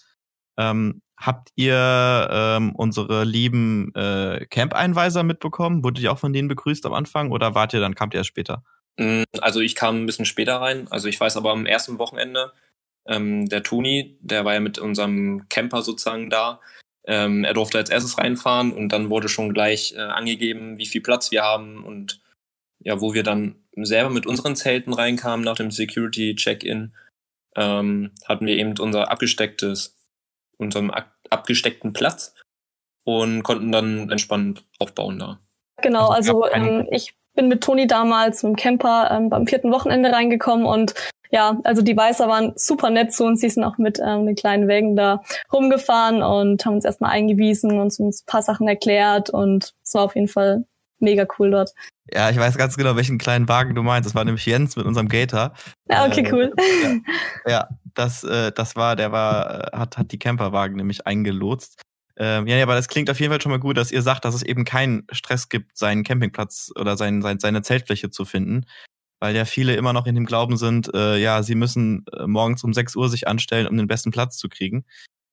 Ähm, 0.58 1.02
habt 1.18 1.50
ihr 1.56 2.28
ähm, 2.32 2.76
unsere 2.76 3.24
lieben 3.24 3.94
äh, 3.96 4.46
Camp-Einweiser 4.50 5.24
mitbekommen? 5.24 5.84
Wurde 5.84 6.02
ihr 6.02 6.12
auch 6.12 6.20
von 6.20 6.34
denen 6.34 6.48
begrüßt 6.48 6.86
am 6.86 6.94
Anfang 6.94 7.32
oder 7.32 7.56
wart 7.56 7.74
ihr 7.74 7.80
dann, 7.80 7.96
kamt 7.96 8.14
ihr 8.14 8.20
erst 8.20 8.30
später? 8.30 8.64
Mm, 8.98 9.24
also 9.42 9.60
ich 9.60 9.76
kam 9.76 10.02
ein 10.02 10.06
bisschen 10.06 10.26
später 10.26 10.58
rein. 10.58 10.88
Also 10.90 11.08
ich 11.08 11.20
weiß 11.20 11.38
aber 11.38 11.52
am 11.52 11.66
ersten 11.66 12.00
Wochenende, 12.00 12.52
ähm, 13.08 13.48
der 13.50 13.64
Toni, 13.64 14.18
der 14.22 14.46
war 14.46 14.54
ja 14.54 14.60
mit 14.60 14.80
unserem 14.80 15.48
Camper 15.50 15.82
sozusagen 15.82 16.30
da. 16.30 16.60
Ähm, 17.06 17.44
er 17.44 17.54
durfte 17.54 17.78
als 17.78 17.90
erstes 17.90 18.18
reinfahren 18.18 18.74
und 18.74 18.90
dann 18.90 19.10
wurde 19.10 19.30
schon 19.30 19.54
gleich 19.54 19.94
äh, 19.96 20.02
angegeben, 20.02 20.78
wie 20.78 20.86
viel 20.86 21.02
Platz 21.02 21.32
wir 21.32 21.44
haben 21.44 21.84
und 21.84 22.20
ja, 22.80 23.00
wo 23.00 23.14
wir 23.14 23.24
dann 23.24 23.56
selber 23.76 24.10
mit 24.10 24.26
unseren 24.26 24.56
Zelten 24.56 24.94
reinkamen 24.94 25.46
nach 25.46 25.56
dem 25.56 25.72
Security 25.72 26.36
Check-in 26.36 26.94
ähm, 27.58 28.12
hatten 28.26 28.46
wir 28.46 28.56
eben 28.56 28.78
unser 28.80 29.10
abgestecktes, 29.10 29.97
unseren 30.58 30.92
abgesteckten 31.30 31.94
Platz 31.94 32.34
und 33.04 33.44
konnten 33.44 33.72
dann 33.72 34.10
entspannt 34.10 34.64
aufbauen 34.80 35.20
da. 35.20 35.40
Genau, 35.82 36.08
also, 36.10 36.44
also 36.44 36.56
ähm, 36.56 36.88
ich 36.92 37.16
bin 37.36 37.48
mit 37.48 37.64
Toni 37.64 37.88
damals 37.88 38.44
mit 38.44 38.54
dem 38.54 38.56
Camper 38.56 39.12
ähm, 39.12 39.30
beim 39.30 39.48
vierten 39.48 39.72
Wochenende 39.72 40.12
reingekommen 40.12 40.66
und 40.66 40.94
ja, 41.30 41.60
also 41.64 41.82
die 41.82 41.96
Weißer 41.96 42.28
waren 42.28 42.54
super 42.56 42.90
nett 42.90 43.14
zu 43.14 43.26
uns. 43.26 43.42
Sie 43.42 43.50
sind 43.50 43.64
auch 43.64 43.78
mit 43.78 44.00
ähm, 44.00 44.26
den 44.26 44.36
kleinen 44.36 44.68
Wägen 44.68 44.96
da 44.96 45.22
rumgefahren 45.52 46.24
und 46.24 46.66
haben 46.66 46.76
uns 46.76 46.86
erstmal 46.86 47.12
eingewiesen 47.12 47.72
und 47.72 48.00
uns 48.00 48.00
ein 48.00 48.26
paar 48.26 48.42
Sachen 48.42 48.68
erklärt 48.68 49.30
und 49.30 49.74
es 49.84 49.94
war 49.94 50.04
auf 50.04 50.16
jeden 50.16 50.30
Fall 50.30 50.66
mega 51.00 51.28
cool 51.38 51.52
dort. 51.52 51.74
Ja, 52.12 52.30
ich 52.30 52.38
weiß 52.38 52.58
ganz 52.58 52.78
genau, 52.78 52.96
welchen 52.96 53.18
kleinen 53.18 53.50
Wagen 53.50 53.76
du 53.76 53.84
meinst. 53.84 54.08
Das 54.08 54.16
war 54.16 54.24
nämlich 54.24 54.46
Jens 54.46 54.76
mit 54.78 54.86
unserem 54.86 55.10
Gator. 55.10 55.54
Ja, 55.90 56.06
okay, 56.06 56.22
äh, 56.22 56.32
cool. 56.32 56.54
Ja, 57.46 57.52
ja, 57.52 57.70
das, 57.98 58.24
äh, 58.24 58.52
das 58.52 58.76
war, 58.76 58.96
der 58.96 59.12
war, 59.12 59.74
äh, 59.74 59.78
hat, 59.78 59.98
hat 59.98 60.12
die 60.12 60.20
Camperwagen 60.20 60.76
nämlich 60.76 61.08
eingelotst. 61.08 61.82
Ähm, 62.18 62.48
ja, 62.48 62.58
ja, 62.58 62.64
aber 62.64 62.76
das 62.76 62.88
klingt 62.88 63.10
auf 63.10 63.20
jeden 63.20 63.32
Fall 63.32 63.42
schon 63.42 63.52
mal 63.52 63.60
gut, 63.60 63.78
dass 63.78 63.92
ihr 63.92 64.02
sagt, 64.02 64.26
dass 64.26 64.36
es 64.36 64.44
eben 64.44 64.66
keinen 64.66 65.06
Stress 65.12 65.50
gibt, 65.50 65.78
seinen 65.78 66.04
Campingplatz 66.04 66.72
oder 66.76 66.98
sein, 66.98 67.22
sein, 67.22 67.40
seine 67.40 67.62
Zeltfläche 67.62 68.10
zu 68.10 68.26
finden. 68.26 68.66
Weil 69.20 69.36
ja 69.36 69.46
viele 69.46 69.76
immer 69.76 69.94
noch 69.94 70.06
in 70.06 70.16
dem 70.16 70.26
Glauben 70.26 70.58
sind, 70.58 70.94
äh, 70.94 71.18
ja, 71.18 71.42
sie 71.44 71.56
müssen 71.56 72.06
äh, 72.14 72.28
morgens 72.28 72.64
um 72.64 72.74
6 72.74 72.96
Uhr 72.96 73.10
sich 73.10 73.28
anstellen, 73.28 73.68
um 73.68 73.78
den 73.78 73.88
besten 73.88 74.12
Platz 74.12 74.38
zu 74.38 74.50
kriegen. 74.50 74.86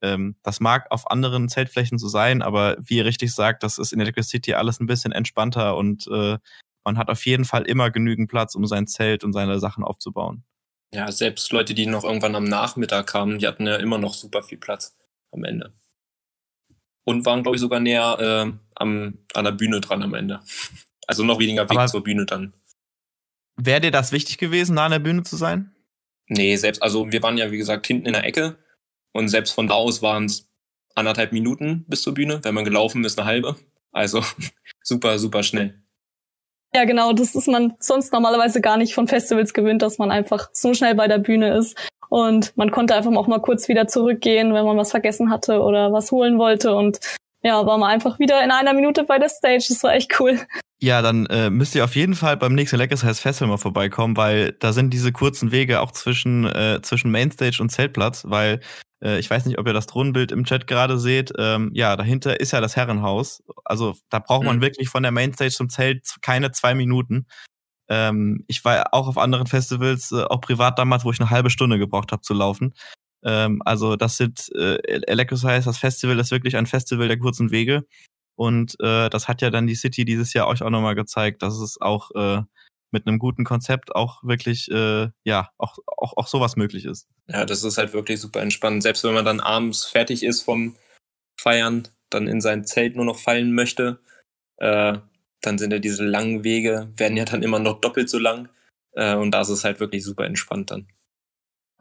Ähm, 0.03 0.37
das 0.43 0.61
mag 0.61 0.91
auf 0.91 1.11
anderen 1.11 1.49
Zeltflächen 1.49 1.99
so 1.99 2.09
sein, 2.09 2.43
aber 2.43 2.77
wie 2.81 2.99
ihr 2.99 3.05
richtig 3.05 3.35
sagt, 3.35 3.63
das 3.63 3.79
ist 3.79 3.93
in 3.93 4.01
Electric 4.01 4.27
City 4.27 4.55
alles 4.55 4.81
ein 4.81 4.87
bisschen 4.87 5.13
entspannter 5.13 5.77
und 5.77 6.07
äh, 6.09 6.39
man 6.85 6.99
hat 6.99 7.09
auf 7.09 7.25
jeden 7.25 7.47
Fall 7.47 7.63
immer 7.65 7.91
genügend 7.91 8.31
Platz, 8.31 8.55
um 8.55 8.67
sein 8.67 8.87
Zelt 8.87 9.25
und 9.25 9.33
seine 9.33 9.59
Sachen 9.59 9.85
aufzubauen. 9.85 10.45
Ja, 10.95 11.11
selbst 11.11 11.51
Leute, 11.53 11.75
die 11.75 11.87
noch 11.87 12.05
irgendwann 12.05 12.37
am 12.37 12.45
Nachmittag 12.45 13.09
kamen, 13.09 13.41
die 13.41 13.49
hatten 13.49 13.67
ja 13.67 13.77
immer 13.77 13.99
noch 13.99 14.15
super 14.15 14.45
viel 14.45 14.59
Platz 14.59 14.97
am 15.33 15.43
Ende. 15.43 15.73
Und 17.03 17.27
waren, 17.27 17.43
glaube 17.43 17.57
ich, 17.57 17.61
sogar 17.61 17.81
näher 17.81 18.17
äh, 18.21 18.53
am, 18.77 19.19
an 19.35 19.45
der 19.45 19.53
Bühne 19.53 19.81
dran 19.81 20.03
am 20.03 20.15
Ende. 20.15 20.41
Also 21.07 21.23
noch 21.23 21.39
weniger 21.39 21.65
Weg 21.65 21.77
Aber 21.77 21.87
zur 21.87 22.03
Bühne 22.03 22.25
dann. 22.25 22.55
Wäre 23.57 23.83
dir 23.83 23.91
das 23.91 24.11
wichtig 24.11 24.39
gewesen, 24.39 24.77
da 24.77 24.87
an 24.87 24.91
der 24.91 25.01
Bühne 25.01 25.23
zu 25.23 25.37
sein? 25.37 25.75
Nee, 26.29 26.57
selbst, 26.57 26.83
also 26.83 27.13
wir 27.13 27.23
waren 27.23 27.37
ja, 27.37 27.51
wie 27.53 27.59
gesagt, 27.59 27.87
hinten 27.87 28.07
in 28.07 28.15
der 28.15 28.25
Ecke 28.25 28.57
und 29.13 29.29
selbst 29.29 29.53
von 29.53 29.67
da 29.67 29.75
aus 29.75 30.01
waren 30.01 30.25
es 30.25 30.51
anderthalb 30.95 31.33
Minuten 31.33 31.85
bis 31.89 32.01
zur 32.01 32.15
Bühne. 32.15 32.43
Wenn 32.43 32.55
man 32.55 32.65
gelaufen 32.65 33.05
ist, 33.05 33.19
eine 33.19 33.27
halbe. 33.27 33.57
Also 33.93 34.25
super, 34.83 35.19
super 35.19 35.43
schnell. 35.43 35.84
Ja, 36.75 36.85
genau, 36.85 37.13
das 37.13 37.37
ist 37.37 37.47
man 37.47 37.75
sonst 37.79 38.13
normalerweise 38.13 38.61
gar 38.61 38.77
nicht 38.77 38.95
von 38.95 39.07
Festivals 39.07 39.55
gewöhnt, 39.55 39.81
dass 39.83 39.99
man 39.99 40.11
einfach 40.11 40.49
so 40.53 40.75
schnell 40.75 40.97
bei 40.97 41.07
der 41.07 41.19
Bühne 41.19 41.57
ist. 41.57 41.79
Und 42.09 42.57
man 42.57 42.71
konnte 42.71 42.95
einfach 42.95 43.13
auch 43.13 43.29
mal 43.29 43.41
kurz 43.41 43.69
wieder 43.69 43.87
zurückgehen, 43.87 44.55
wenn 44.55 44.65
man 44.65 44.77
was 44.77 44.91
vergessen 44.91 45.31
hatte 45.31 45.61
oder 45.61 45.93
was 45.93 46.11
holen 46.11 46.39
wollte. 46.39 46.75
Und 46.75 46.99
ja, 47.43 47.65
war 47.65 47.79
man 47.79 47.91
einfach 47.91 48.19
wieder 48.19 48.43
in 48.43 48.51
einer 48.51 48.73
Minute 48.73 49.05
bei 49.05 49.19
der 49.19 49.29
Stage. 49.29 49.67
Das 49.69 49.83
war 49.85 49.95
echt 49.95 50.19
cool. 50.19 50.41
Ja, 50.81 51.01
dann 51.01 51.27
äh, 51.27 51.49
müsst 51.49 51.75
ihr 51.75 51.85
auf 51.85 51.95
jeden 51.95 52.15
Fall 52.15 52.37
beim 52.37 52.55
nächsten 52.55 52.77
Leckers 52.77 53.05
heißt 53.05 53.21
Festival 53.21 53.49
mal 53.49 53.59
vorbeikommen, 53.59 54.17
weil 54.17 54.53
da 54.53 54.73
sind 54.73 54.91
diese 54.91 55.13
kurzen 55.13 55.53
Wege 55.53 55.81
auch 55.81 55.93
zwischen, 55.93 56.45
äh, 56.45 56.81
zwischen 56.83 57.11
Mainstage 57.11 57.59
und 57.61 57.71
Zeltplatz, 57.71 58.25
weil 58.27 58.61
äh, 59.05 59.19
ich 59.19 59.31
weiß 59.31 59.47
nicht, 59.47 59.59
ob 59.59 59.67
ihr 59.67 59.73
das 59.73 59.87
Drohnenbild 59.87 60.33
im 60.33 60.45
Chat 60.45 60.67
gerade 60.67 60.99
seht. 60.99 61.33
Ähm, 61.39 61.71
ja, 61.75 61.97
dahinter 61.97 62.41
ist 62.41 62.53
ja 62.53 62.61
das 62.61 62.77
Herrenhaus. 62.77 63.43
Also 63.65 63.95
da 64.09 64.19
braucht 64.19 64.45
man 64.45 64.57
mhm. 64.57 64.63
wirklich 64.63 64.89
von 64.89 65.03
der 65.03 65.13
Mainstage 65.13 65.53
zum 65.53 65.69
Zelt 65.69 66.17
keine 66.23 66.51
zwei 66.53 66.75
Minuten. 66.75 67.27
Ähm, 67.89 68.45
ich 68.49 68.65
war 68.65 68.95
auch 68.95 69.09
auf 69.09 69.19
anderen 69.19 69.47
Festivals, 69.47 70.11
äh, 70.11 70.25
auch 70.25 70.41
privat 70.41 70.79
damals, 70.79 71.05
wo 71.05 71.11
ich 71.11 71.21
eine 71.21 71.31
halbe 71.31 71.51
Stunde 71.51 71.79
gebraucht 71.79 72.13
habe 72.13 72.23
zu 72.23 72.33
laufen. 72.33 72.75
Ähm, 73.23 73.61
also 73.65 73.97
das 73.97 74.17
sind 74.17 74.51
äh, 74.55 74.77
Electrosize, 75.07 75.65
das 75.65 75.79
Festival 75.79 76.19
ist 76.19 76.31
wirklich 76.31 76.57
ein 76.57 76.67
Festival 76.67 77.09
der 77.09 77.19
kurzen 77.19 77.51
Wege. 77.51 77.85
Und 78.37 78.75
äh, 78.81 79.11
das 79.11 79.29
hat 79.29 79.43
ja 79.43 79.51
dann 79.51 79.67
die 79.67 79.77
City 79.77 80.05
dieses 80.05 80.33
Jahr 80.33 80.49
euch 80.49 80.63
auch 80.63 80.71
nochmal 80.71 80.95
gezeigt, 80.95 81.43
dass 81.43 81.59
es 81.59 81.81
auch 81.81 82.11
äh, 82.17 82.43
mit 82.95 83.07
einem 83.07 83.19
guten 83.19 83.45
Konzept 83.45 83.95
auch 83.95 84.23
wirklich, 84.23 84.71
äh, 84.71 85.09
ja, 85.25 85.51
auch, 85.59 85.79
auch, 85.99 86.17
auch 86.17 86.29
sowas 86.29 86.57
möglich 86.57 86.87
ist. 86.87 87.09
Ja, 87.29 87.45
das 87.45 87.65
ist 87.65 87.77
halt 87.77 87.93
wirklich 87.93 88.21
super 88.21 88.41
entspannt. 88.41 88.83
Selbst 88.83 89.05
wenn 89.05 89.13
man 89.13 89.25
dann 89.25 89.41
abends 89.41 89.85
fertig 89.85 90.23
ist 90.23 90.43
vom 90.43 90.77
Feiern, 91.39 91.89
dann 92.09 92.29
in 92.29 92.41
sein 92.41 92.65
Zelt 92.65 92.97
nur 92.97 93.05
noch 93.05 93.19
fallen 93.19 93.53
möchte, 93.53 93.99
äh, 94.59 94.97
dann 95.43 95.59
sind 95.59 95.73
ja 95.73 95.81
diese 95.81 96.05
langen 96.05 96.45
Wege, 96.45 96.93
werden 96.97 97.17
ja 97.17 97.25
dann 97.25 97.43
immer 97.43 97.59
noch 97.59 97.81
doppelt 97.81 98.09
so 98.09 98.19
lang. 98.19 98.49
Äh, 98.93 99.17
und 99.17 99.33
da 99.33 99.41
ist 99.41 99.49
es 99.49 99.65
halt 99.65 99.81
wirklich 99.81 100.05
super 100.05 100.25
entspannt 100.25 100.71
dann. 100.71 100.87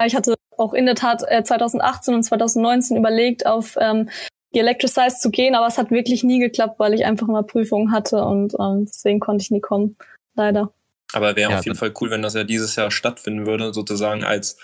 Ich 0.03 0.15
hatte 0.15 0.33
auch 0.57 0.73
in 0.73 0.87
der 0.87 0.95
Tat 0.95 1.23
äh, 1.27 1.43
2018 1.43 2.15
und 2.15 2.23
2019 2.23 2.97
überlegt, 2.97 3.45
auf 3.45 3.77
ähm, 3.79 4.09
die 4.53 4.59
Electricize 4.59 5.19
zu 5.19 5.31
gehen, 5.31 5.55
aber 5.55 5.67
es 5.67 5.77
hat 5.77 5.91
wirklich 5.91 6.23
nie 6.23 6.39
geklappt, 6.39 6.79
weil 6.79 6.93
ich 6.93 7.05
einfach 7.05 7.27
immer 7.27 7.43
Prüfungen 7.43 7.91
hatte 7.91 8.23
und 8.25 8.53
ähm, 8.59 8.85
deswegen 8.85 9.19
konnte 9.19 9.43
ich 9.43 9.51
nie 9.51 9.61
kommen. 9.61 9.95
Leider. 10.35 10.73
Aber 11.13 11.35
wäre 11.35 11.51
ja, 11.51 11.59
auf 11.59 11.65
jeden 11.65 11.77
Fall 11.77 11.93
cool, 12.01 12.09
wenn 12.09 12.21
das 12.21 12.33
ja 12.33 12.43
dieses 12.43 12.75
Jahr 12.75 12.91
stattfinden 12.91 13.45
würde, 13.45 13.73
sozusagen 13.73 14.23
als 14.23 14.57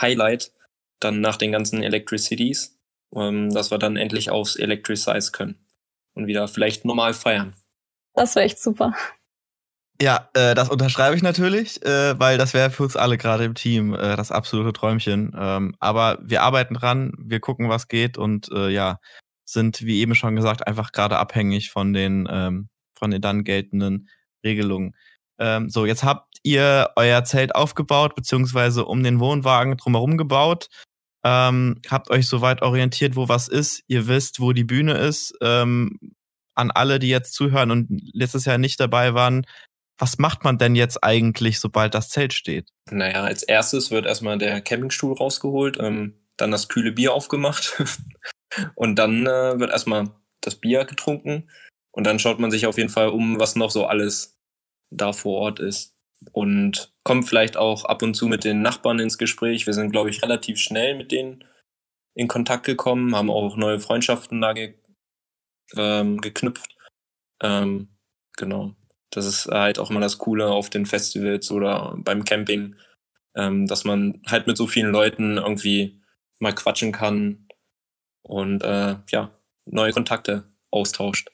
Highlight 0.00 0.52
dann 1.00 1.20
nach 1.20 1.36
den 1.36 1.52
ganzen 1.52 1.82
Electricities, 1.82 2.78
ähm, 3.14 3.50
dass 3.52 3.70
wir 3.70 3.78
dann 3.78 3.96
endlich 3.96 4.30
aufs 4.30 4.56
Electricize 4.56 5.32
können 5.32 5.66
und 6.14 6.26
wieder 6.26 6.48
vielleicht 6.48 6.84
normal 6.84 7.14
feiern. 7.14 7.54
Das 8.14 8.34
wäre 8.34 8.46
echt 8.46 8.60
super. 8.60 8.94
Ja, 10.00 10.28
äh, 10.34 10.54
das 10.54 10.68
unterschreibe 10.68 11.14
ich 11.16 11.22
natürlich, 11.22 11.84
äh, 11.84 12.18
weil 12.18 12.38
das 12.38 12.54
wäre 12.54 12.70
für 12.70 12.82
uns 12.82 12.96
alle 12.96 13.18
gerade 13.18 13.44
im 13.44 13.54
Team 13.54 13.94
äh, 13.94 14.16
das 14.16 14.32
absolute 14.32 14.72
Träumchen. 14.72 15.32
Ähm, 15.38 15.76
aber 15.78 16.18
wir 16.22 16.42
arbeiten 16.42 16.74
dran, 16.74 17.12
wir 17.18 17.40
gucken, 17.40 17.68
was 17.68 17.88
geht 17.88 18.18
und 18.18 18.50
äh, 18.50 18.68
ja, 18.68 18.98
sind, 19.44 19.82
wie 19.82 20.00
eben 20.00 20.14
schon 20.14 20.34
gesagt, 20.34 20.66
einfach 20.66 20.92
gerade 20.92 21.18
abhängig 21.18 21.70
von 21.70 21.92
den, 21.92 22.26
ähm, 22.30 22.68
von 22.94 23.10
den 23.10 23.20
dann 23.20 23.44
geltenden 23.44 24.08
Regelungen. 24.44 24.96
Ähm, 25.38 25.68
so, 25.68 25.86
jetzt 25.86 26.04
habt 26.04 26.38
ihr 26.42 26.90
euer 26.96 27.24
Zelt 27.24 27.54
aufgebaut, 27.54 28.14
beziehungsweise 28.14 28.84
um 28.84 29.02
den 29.02 29.20
Wohnwagen 29.20 29.76
drumherum 29.76 30.16
gebaut. 30.16 30.68
Ähm, 31.24 31.80
habt 31.88 32.10
euch 32.10 32.26
soweit 32.26 32.62
orientiert, 32.62 33.16
wo 33.16 33.28
was 33.28 33.48
ist. 33.48 33.82
Ihr 33.86 34.08
wisst, 34.08 34.40
wo 34.40 34.52
die 34.52 34.64
Bühne 34.64 34.94
ist. 34.94 35.34
Ähm, 35.40 35.98
an 36.54 36.70
alle, 36.70 36.98
die 36.98 37.08
jetzt 37.08 37.34
zuhören 37.34 37.70
und 37.70 37.88
letztes 38.12 38.44
Jahr 38.44 38.58
nicht 38.58 38.80
dabei 38.80 39.14
waren, 39.14 39.46
was 39.98 40.18
macht 40.18 40.42
man 40.44 40.58
denn 40.58 40.74
jetzt 40.74 41.02
eigentlich, 41.04 41.60
sobald 41.60 41.94
das 41.94 42.08
Zelt 42.08 42.32
steht? 42.32 42.70
Naja, 42.90 43.22
als 43.22 43.42
erstes 43.42 43.90
wird 43.90 44.04
erstmal 44.04 44.38
der 44.38 44.60
Campingstuhl 44.60 45.14
rausgeholt, 45.14 45.78
ähm, 45.80 46.14
dann 46.36 46.50
das 46.50 46.68
kühle 46.68 46.92
Bier 46.92 47.14
aufgemacht 47.14 47.80
und 48.74 48.96
dann 48.96 49.26
äh, 49.26 49.58
wird 49.60 49.70
erstmal 49.70 50.10
das 50.40 50.56
Bier 50.56 50.84
getrunken 50.84 51.48
und 51.92 52.04
dann 52.04 52.18
schaut 52.18 52.40
man 52.40 52.50
sich 52.50 52.66
auf 52.66 52.78
jeden 52.78 52.88
Fall 52.88 53.08
um, 53.08 53.38
was 53.38 53.54
noch 53.54 53.70
so 53.70 53.86
alles 53.86 54.41
da 54.92 55.12
vor 55.12 55.38
Ort 55.40 55.60
ist 55.60 55.96
und 56.32 56.92
kommt 57.04 57.28
vielleicht 57.28 57.56
auch 57.56 57.84
ab 57.84 58.02
und 58.02 58.14
zu 58.14 58.28
mit 58.28 58.44
den 58.44 58.62
Nachbarn 58.62 59.00
ins 59.00 59.18
Gespräch. 59.18 59.66
Wir 59.66 59.74
sind, 59.74 59.90
glaube 59.90 60.10
ich, 60.10 60.22
relativ 60.22 60.58
schnell 60.58 60.96
mit 60.96 61.10
denen 61.10 61.44
in 62.14 62.28
Kontakt 62.28 62.64
gekommen, 62.64 63.16
haben 63.16 63.30
auch 63.30 63.56
neue 63.56 63.80
Freundschaften 63.80 64.40
da 64.40 64.52
ge 64.52 64.74
ähm, 65.74 66.20
geknüpft. 66.20 66.76
Ähm, 67.42 67.88
genau. 68.36 68.74
Das 69.10 69.26
ist 69.26 69.46
halt 69.46 69.78
auch 69.78 69.90
immer 69.90 70.00
das 70.00 70.18
Coole 70.18 70.48
auf 70.48 70.70
den 70.70 70.86
Festivals 70.86 71.50
oder 71.50 71.94
beim 71.96 72.24
Camping, 72.24 72.76
ähm, 73.34 73.66
dass 73.66 73.84
man 73.84 74.22
halt 74.26 74.46
mit 74.46 74.56
so 74.56 74.66
vielen 74.66 74.92
Leuten 74.92 75.38
irgendwie 75.38 76.02
mal 76.38 76.54
quatschen 76.54 76.92
kann 76.92 77.48
und 78.22 78.62
äh, 78.62 78.96
ja, 79.10 79.30
neue 79.64 79.92
Kontakte 79.92 80.44
austauscht. 80.70 81.30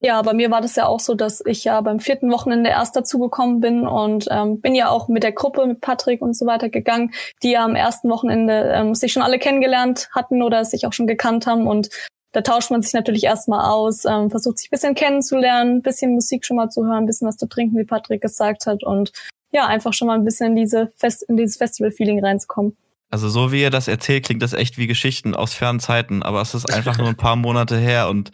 Ja, 0.00 0.20
bei 0.20 0.34
mir 0.34 0.50
war 0.50 0.60
das 0.60 0.76
ja 0.76 0.86
auch 0.86 1.00
so, 1.00 1.14
dass 1.14 1.42
ich 1.46 1.64
ja 1.64 1.80
beim 1.80 2.00
vierten 2.00 2.30
Wochenende 2.30 2.68
erst 2.68 2.96
dazugekommen 2.96 3.60
bin 3.60 3.86
und 3.86 4.26
ähm, 4.30 4.60
bin 4.60 4.74
ja 4.74 4.90
auch 4.90 5.08
mit 5.08 5.22
der 5.22 5.32
Gruppe, 5.32 5.66
mit 5.66 5.80
Patrick 5.80 6.20
und 6.20 6.36
so 6.36 6.44
weiter 6.44 6.68
gegangen, 6.68 7.12
die 7.42 7.52
ja 7.52 7.64
am 7.64 7.74
ersten 7.74 8.10
Wochenende 8.10 8.72
ähm, 8.74 8.94
sich 8.94 9.12
schon 9.12 9.22
alle 9.22 9.38
kennengelernt 9.38 10.08
hatten 10.12 10.42
oder 10.42 10.64
sich 10.66 10.86
auch 10.86 10.92
schon 10.92 11.06
gekannt 11.06 11.46
haben. 11.46 11.66
Und 11.66 11.88
da 12.32 12.42
tauscht 12.42 12.70
man 12.70 12.82
sich 12.82 12.92
natürlich 12.92 13.24
erstmal 13.24 13.70
aus, 13.70 14.04
ähm, 14.04 14.28
versucht 14.30 14.58
sich 14.58 14.68
ein 14.68 14.72
bisschen 14.72 14.94
kennenzulernen, 14.94 15.80
bisschen 15.80 16.12
Musik 16.12 16.44
schon 16.44 16.58
mal 16.58 16.68
zu 16.68 16.84
hören, 16.84 17.04
ein 17.04 17.06
bisschen 17.06 17.26
was 17.26 17.38
zu 17.38 17.48
trinken, 17.48 17.78
wie 17.78 17.84
Patrick 17.84 18.20
gesagt 18.20 18.66
hat. 18.66 18.84
Und 18.84 19.12
ja, 19.50 19.66
einfach 19.66 19.94
schon 19.94 20.08
mal 20.08 20.18
ein 20.18 20.24
bisschen 20.24 20.48
in 20.48 20.56
diese 20.56 20.92
Fest 20.96 21.22
in 21.22 21.38
dieses 21.38 21.56
Festival-Feeling 21.56 22.22
reinzukommen. 22.22 22.76
Also 23.10 23.30
so 23.30 23.50
wie 23.50 23.62
ihr 23.62 23.70
das 23.70 23.88
erzählt, 23.88 24.26
klingt 24.26 24.42
das 24.42 24.52
echt 24.52 24.76
wie 24.76 24.86
Geschichten 24.86 25.34
aus 25.34 25.54
fernen 25.54 25.80
Zeiten, 25.80 26.22
aber 26.22 26.42
es 26.42 26.54
ist 26.54 26.70
einfach 26.74 26.98
nur 26.98 27.08
ein 27.08 27.16
paar 27.16 27.36
Monate 27.36 27.78
her 27.78 28.10
und 28.10 28.32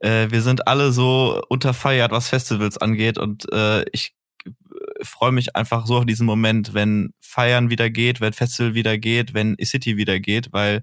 äh, 0.00 0.30
wir 0.30 0.42
sind 0.42 0.68
alle 0.68 0.92
so 0.92 1.42
unterfeiert, 1.48 2.10
was 2.10 2.28
Festivals 2.28 2.78
angeht 2.78 3.18
und 3.18 3.50
äh, 3.52 3.84
ich 3.92 4.14
freue 5.02 5.32
mich 5.32 5.56
einfach 5.56 5.86
so 5.86 5.98
auf 5.98 6.06
diesen 6.06 6.26
Moment, 6.26 6.74
wenn 6.74 7.12
Feiern 7.20 7.70
wieder 7.70 7.90
geht, 7.90 8.20
wenn 8.20 8.32
Festival 8.32 8.74
wieder 8.74 8.98
geht, 8.98 9.34
wenn 9.34 9.56
E-City 9.58 9.96
wieder 9.96 10.18
geht, 10.20 10.52
weil 10.52 10.82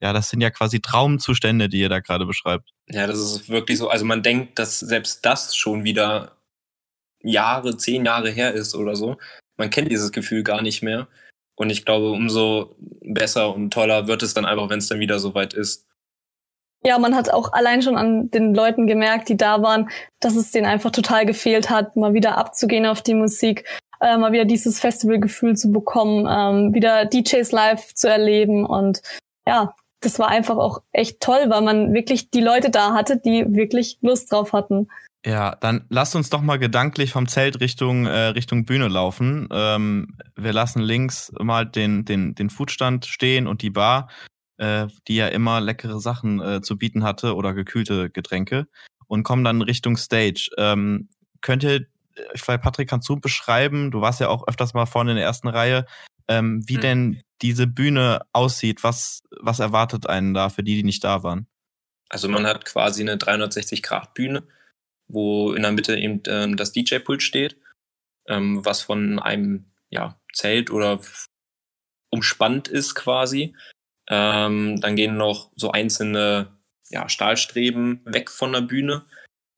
ja, 0.00 0.12
das 0.12 0.28
sind 0.28 0.40
ja 0.40 0.50
quasi 0.50 0.80
Traumzustände, 0.80 1.68
die 1.68 1.80
ihr 1.80 1.88
da 1.88 2.00
gerade 2.00 2.26
beschreibt. 2.26 2.70
Ja, 2.88 3.06
das 3.06 3.18
ist 3.18 3.48
wirklich 3.48 3.78
so. 3.78 3.88
Also 3.88 4.04
man 4.04 4.22
denkt, 4.22 4.58
dass 4.58 4.78
selbst 4.78 5.24
das 5.24 5.56
schon 5.56 5.84
wieder 5.84 6.36
Jahre, 7.22 7.76
zehn 7.76 8.04
Jahre 8.04 8.30
her 8.30 8.52
ist 8.52 8.74
oder 8.74 8.94
so. 8.94 9.16
Man 9.56 9.70
kennt 9.70 9.90
dieses 9.90 10.12
Gefühl 10.12 10.42
gar 10.42 10.60
nicht 10.60 10.82
mehr. 10.82 11.08
Und 11.56 11.70
ich 11.70 11.86
glaube, 11.86 12.10
umso 12.10 12.76
besser 13.00 13.54
und 13.54 13.72
toller 13.72 14.06
wird 14.06 14.22
es 14.22 14.34
dann 14.34 14.44
einfach, 14.44 14.68
wenn 14.68 14.78
es 14.78 14.88
dann 14.88 15.00
wieder 15.00 15.18
soweit 15.18 15.54
ist. 15.54 15.85
Ja, 16.86 17.00
man 17.00 17.16
hat 17.16 17.30
auch 17.30 17.52
allein 17.52 17.82
schon 17.82 17.96
an 17.96 18.30
den 18.30 18.54
Leuten 18.54 18.86
gemerkt, 18.86 19.28
die 19.28 19.36
da 19.36 19.60
waren, 19.60 19.90
dass 20.20 20.36
es 20.36 20.52
denen 20.52 20.66
einfach 20.66 20.92
total 20.92 21.26
gefehlt 21.26 21.68
hat, 21.68 21.96
mal 21.96 22.14
wieder 22.14 22.38
abzugehen 22.38 22.86
auf 22.86 23.02
die 23.02 23.14
Musik, 23.14 23.64
äh, 24.00 24.16
mal 24.16 24.30
wieder 24.30 24.44
dieses 24.44 24.78
Festivalgefühl 24.78 25.56
zu 25.56 25.72
bekommen, 25.72 26.28
ähm, 26.30 26.74
wieder 26.74 27.04
DJs 27.04 27.50
live 27.50 27.92
zu 27.92 28.08
erleben. 28.08 28.64
Und 28.64 29.02
ja, 29.48 29.74
das 30.00 30.20
war 30.20 30.28
einfach 30.28 30.58
auch 30.58 30.80
echt 30.92 31.18
toll, 31.18 31.46
weil 31.48 31.62
man 31.62 31.92
wirklich 31.92 32.30
die 32.30 32.40
Leute 32.40 32.70
da 32.70 32.94
hatte, 32.94 33.16
die 33.16 33.44
wirklich 33.48 33.98
Lust 34.00 34.30
drauf 34.30 34.52
hatten. 34.52 34.86
Ja, 35.26 35.56
dann 35.56 35.86
lasst 35.88 36.14
uns 36.14 36.30
doch 36.30 36.40
mal 36.40 36.60
gedanklich 36.60 37.10
vom 37.10 37.26
Zelt 37.26 37.58
Richtung, 37.58 38.06
äh, 38.06 38.28
Richtung 38.28 38.64
Bühne 38.64 38.86
laufen. 38.86 39.48
Ähm, 39.50 40.16
wir 40.36 40.52
lassen 40.52 40.82
links 40.82 41.32
mal 41.40 41.66
den, 41.66 42.04
den, 42.04 42.36
den 42.36 42.48
Foodstand 42.48 43.06
stehen 43.06 43.48
und 43.48 43.62
die 43.62 43.70
Bar, 43.70 44.08
äh, 44.58 44.86
die 45.08 45.16
ja 45.16 45.28
immer 45.28 45.60
leckere 45.60 46.00
Sachen 46.00 46.40
äh, 46.40 46.60
zu 46.62 46.76
bieten 46.76 47.04
hatte 47.04 47.34
oder 47.34 47.54
gekühlte 47.54 48.10
Getränke 48.10 48.66
und 49.06 49.22
kommen 49.22 49.44
dann 49.44 49.62
Richtung 49.62 49.96
Stage. 49.96 50.50
Ähm, 50.58 51.08
könnt 51.40 51.62
ihr, 51.62 51.86
ich 52.34 52.46
weiß, 52.46 52.60
Patrick, 52.60 52.88
kannst 52.88 53.08
du 53.08 53.16
beschreiben, 53.16 53.90
du 53.90 54.00
warst 54.00 54.20
ja 54.20 54.28
auch 54.28 54.46
öfters 54.48 54.74
mal 54.74 54.86
vorne 54.86 55.12
in 55.12 55.16
der 55.16 55.26
ersten 55.26 55.48
Reihe, 55.48 55.86
ähm, 56.28 56.62
wie 56.66 56.74
hm. 56.74 56.80
denn 56.80 57.22
diese 57.42 57.66
Bühne 57.66 58.22
aussieht? 58.32 58.82
Was, 58.82 59.22
was 59.40 59.60
erwartet 59.60 60.08
einen 60.08 60.34
da 60.34 60.48
für 60.48 60.62
die, 60.62 60.76
die 60.76 60.84
nicht 60.84 61.04
da 61.04 61.22
waren? 61.22 61.46
Also 62.08 62.28
man 62.28 62.46
hat 62.46 62.64
quasi 62.64 63.02
eine 63.02 63.16
360-Grad-Bühne 63.16 64.44
wo 65.08 65.52
in 65.52 65.62
der 65.62 65.72
Mitte 65.72 65.96
eben 65.96 66.22
ähm, 66.26 66.56
das 66.56 66.72
DJ-Pult 66.72 67.22
steht, 67.22 67.56
ähm, 68.28 68.64
was 68.64 68.82
von 68.82 69.18
einem 69.18 69.66
ja, 69.90 70.20
Zelt 70.32 70.70
oder 70.70 71.00
umspannt 72.10 72.68
ist 72.68 72.94
quasi. 72.94 73.54
Ähm, 74.08 74.80
dann 74.80 74.96
gehen 74.96 75.16
noch 75.16 75.50
so 75.56 75.70
einzelne 75.72 76.48
ja, 76.90 77.08
Stahlstreben 77.08 78.00
weg 78.04 78.30
von 78.30 78.52
der 78.52 78.60
Bühne, 78.60 79.04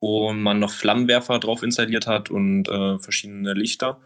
wo 0.00 0.32
man 0.32 0.58
noch 0.58 0.70
Flammenwerfer 0.70 1.38
drauf 1.38 1.62
installiert 1.62 2.06
hat 2.06 2.30
und 2.30 2.68
äh, 2.68 2.98
verschiedene 2.98 3.52
Lichter. 3.52 4.00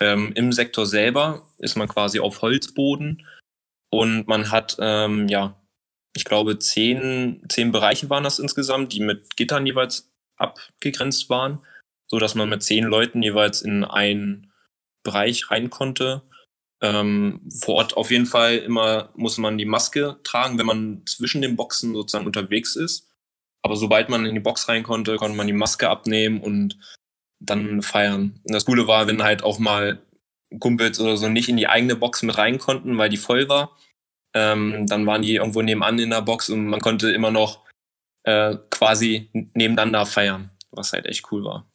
Ähm, 0.00 0.32
Im 0.34 0.52
Sektor 0.52 0.86
selber 0.86 1.48
ist 1.58 1.76
man 1.76 1.88
quasi 1.88 2.20
auf 2.20 2.42
Holzboden 2.42 3.26
und 3.90 4.26
man 4.26 4.50
hat, 4.50 4.76
ähm, 4.78 5.28
ja, 5.28 5.58
ich 6.14 6.24
glaube, 6.24 6.58
zehn, 6.58 7.42
zehn 7.48 7.72
Bereiche 7.72 8.10
waren 8.10 8.24
das 8.24 8.38
insgesamt, 8.38 8.92
die 8.92 9.00
mit 9.00 9.36
Gittern 9.36 9.66
jeweils 9.66 10.10
abgegrenzt 10.36 11.30
waren, 11.30 11.60
so 12.10 12.18
dass 12.18 12.34
man 12.34 12.48
mit 12.48 12.62
zehn 12.62 12.84
Leuten 12.84 13.22
jeweils 13.22 13.62
in 13.62 13.84
einen 13.84 14.52
Bereich 15.02 15.50
rein 15.50 15.70
konnte. 15.70 16.22
Ähm, 16.82 17.48
vor 17.62 17.76
Ort 17.76 17.96
auf 17.96 18.10
jeden 18.10 18.26
Fall 18.26 18.56
immer 18.58 19.10
muss 19.14 19.38
man 19.38 19.56
die 19.56 19.64
Maske 19.64 20.18
tragen, 20.24 20.58
wenn 20.58 20.66
man 20.66 21.02
zwischen 21.06 21.40
den 21.40 21.56
Boxen 21.56 21.94
sozusagen 21.94 22.26
unterwegs 22.26 22.76
ist. 22.76 23.10
Aber 23.62 23.76
sobald 23.76 24.08
man 24.08 24.26
in 24.26 24.34
die 24.34 24.40
Box 24.40 24.68
rein 24.68 24.82
konnte, 24.82 25.16
konnte 25.16 25.36
man 25.36 25.46
die 25.46 25.52
Maske 25.52 25.88
abnehmen 25.88 26.40
und 26.40 26.78
dann 27.40 27.82
feiern. 27.82 28.40
Und 28.44 28.54
das 28.54 28.66
Coole 28.66 28.86
war, 28.86 29.06
wenn 29.06 29.22
halt 29.22 29.42
auch 29.42 29.58
mal 29.58 30.02
Kumpels 30.60 31.00
oder 31.00 31.16
so 31.16 31.28
nicht 31.28 31.48
in 31.48 31.56
die 31.56 31.66
eigene 31.66 31.96
Box 31.96 32.22
mit 32.22 32.38
rein 32.38 32.58
konnten, 32.58 32.98
weil 32.98 33.08
die 33.08 33.16
voll 33.16 33.48
war, 33.48 33.76
ähm, 34.34 34.86
dann 34.86 35.06
waren 35.06 35.22
die 35.22 35.34
irgendwo 35.34 35.62
nebenan 35.62 35.98
in 35.98 36.10
der 36.10 36.22
Box 36.22 36.50
und 36.50 36.66
man 36.66 36.80
konnte 36.80 37.10
immer 37.10 37.30
noch 37.30 37.64
äh, 38.24 38.56
quasi 38.70 39.30
nebeneinander 39.32 40.06
feiern, 40.06 40.50
was 40.70 40.92
halt 40.92 41.06
echt 41.06 41.30
cool 41.32 41.44
war. 41.44 41.70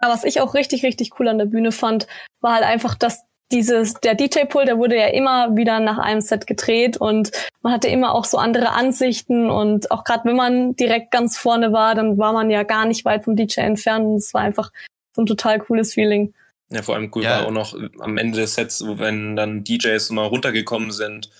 Ja, 0.00 0.08
was 0.08 0.24
ich 0.24 0.40
auch 0.40 0.54
richtig, 0.54 0.84
richtig 0.84 1.18
cool 1.18 1.28
an 1.28 1.38
der 1.38 1.46
Bühne 1.46 1.72
fand, 1.72 2.06
war 2.40 2.54
halt 2.54 2.64
einfach, 2.64 2.94
dass 2.94 3.27
dieses, 3.52 3.94
der 3.94 4.14
DJ-Pool, 4.14 4.66
der 4.66 4.78
wurde 4.78 4.96
ja 4.96 5.06
immer 5.08 5.56
wieder 5.56 5.80
nach 5.80 5.98
einem 5.98 6.20
Set 6.20 6.46
gedreht 6.46 6.96
und 6.96 7.30
man 7.62 7.72
hatte 7.72 7.88
immer 7.88 8.14
auch 8.14 8.24
so 8.24 8.36
andere 8.36 8.70
Ansichten 8.70 9.50
und 9.50 9.90
auch 9.90 10.04
gerade 10.04 10.24
wenn 10.26 10.36
man 10.36 10.76
direkt 10.76 11.10
ganz 11.10 11.38
vorne 11.38 11.72
war, 11.72 11.94
dann 11.94 12.18
war 12.18 12.32
man 12.32 12.50
ja 12.50 12.62
gar 12.62 12.84
nicht 12.84 13.04
weit 13.04 13.24
vom 13.24 13.36
DJ 13.36 13.60
entfernt 13.60 14.04
und 14.04 14.16
es 14.16 14.34
war 14.34 14.42
einfach 14.42 14.70
so 15.14 15.22
ein 15.22 15.26
total 15.26 15.58
cooles 15.58 15.94
Feeling. 15.94 16.34
Ja, 16.70 16.82
vor 16.82 16.94
allem 16.94 17.10
cool 17.14 17.22
ja. 17.22 17.30
war 17.30 17.46
auch 17.46 17.50
noch 17.50 17.74
am 18.00 18.18
Ende 18.18 18.40
des 18.40 18.54
Sets, 18.54 18.84
wenn 18.86 19.36
dann 19.36 19.64
DJs 19.64 20.10
mal 20.10 20.26
runtergekommen 20.26 20.90
sind, 20.90 21.30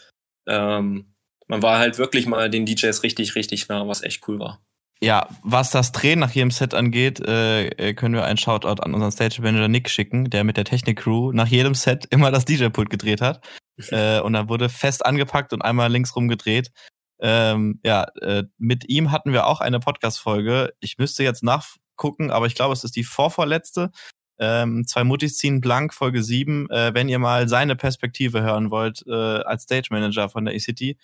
ähm, 0.47 1.07
man 1.47 1.63
war 1.63 1.79
halt 1.79 1.99
wirklich 1.99 2.27
mal 2.27 2.51
den 2.51 2.67
DJs 2.67 3.03
richtig, 3.03 3.35
richtig 3.35 3.69
nah, 3.69 3.87
was 3.89 4.03
echt 4.03 4.27
cool 4.29 4.39
war. 4.39 4.61
Ja, 5.01 5.29
was 5.45 5.71
das 5.71 5.93
Drehen 5.93 6.19
nach 6.19 6.33
jedem 6.33 6.51
Set 6.51 6.75
angeht, 6.75 7.21
äh, 7.21 7.69
äh 7.69 7.95
können 7.95 8.15
wir 8.15 8.25
einen 8.25 8.37
Shoutout 8.37 8.83
an 8.83 8.95
unseren 8.95 9.13
Stage 9.13 9.41
Manager 9.41 9.69
Nick 9.69 9.89
schicken, 9.89 10.29
der 10.29 10.43
mit 10.43 10.57
der 10.57 10.65
Technik-Crew 10.65 11.33
nach 11.33 11.47
jedem 11.47 11.75
Set 11.75 12.07
immer 12.11 12.33
das 12.33 12.45
DJ-Pult 12.45 12.91
gedreht 12.91 13.21
hat. 13.21 13.47
äh, 13.91 14.21
und 14.21 14.33
dann 14.33 14.49
wurde 14.49 14.69
fest 14.69 15.07
angepackt 15.07 15.53
und 15.53 15.63
einmal 15.63 15.91
links 15.91 16.17
rum 16.17 16.27
gedreht. 16.27 16.73
Ähm, 17.21 17.81
ja, 17.85 18.07
äh, 18.23 18.45
mit 18.59 18.89
ihm 18.89 19.13
hatten 19.13 19.33
wir 19.33 19.47
auch 19.47 19.61
eine 19.61 19.79
Podcast-Folge. 19.79 20.73
Ich 20.81 20.99
müsste 20.99 21.23
jetzt 21.23 21.45
nachgucken, 21.45 22.31
aber 22.33 22.47
ich 22.47 22.57
glaube, 22.57 22.73
es 22.73 22.83
ist 22.83 22.97
die 22.97 23.05
vorvorletzte. 23.05 23.93
Ähm, 24.41 24.87
zwei 24.87 25.05
Muttis 25.05 25.37
ziehen 25.37 25.61
blank, 25.61 25.95
Folge 25.95 26.23
7. 26.23 26.71
Äh, 26.71 26.95
wenn 26.95 27.09
ihr 27.09 27.19
mal 27.19 27.49
seine 27.49 27.77
Perspektive 27.77 28.43
hören 28.43 28.71
wollt 28.71 29.05
äh, 29.07 29.13
als 29.13 29.65
Stage 29.65 29.89
Manager 29.91 30.29
von 30.29 30.45
der 30.45 30.55
ECT, 30.55 30.97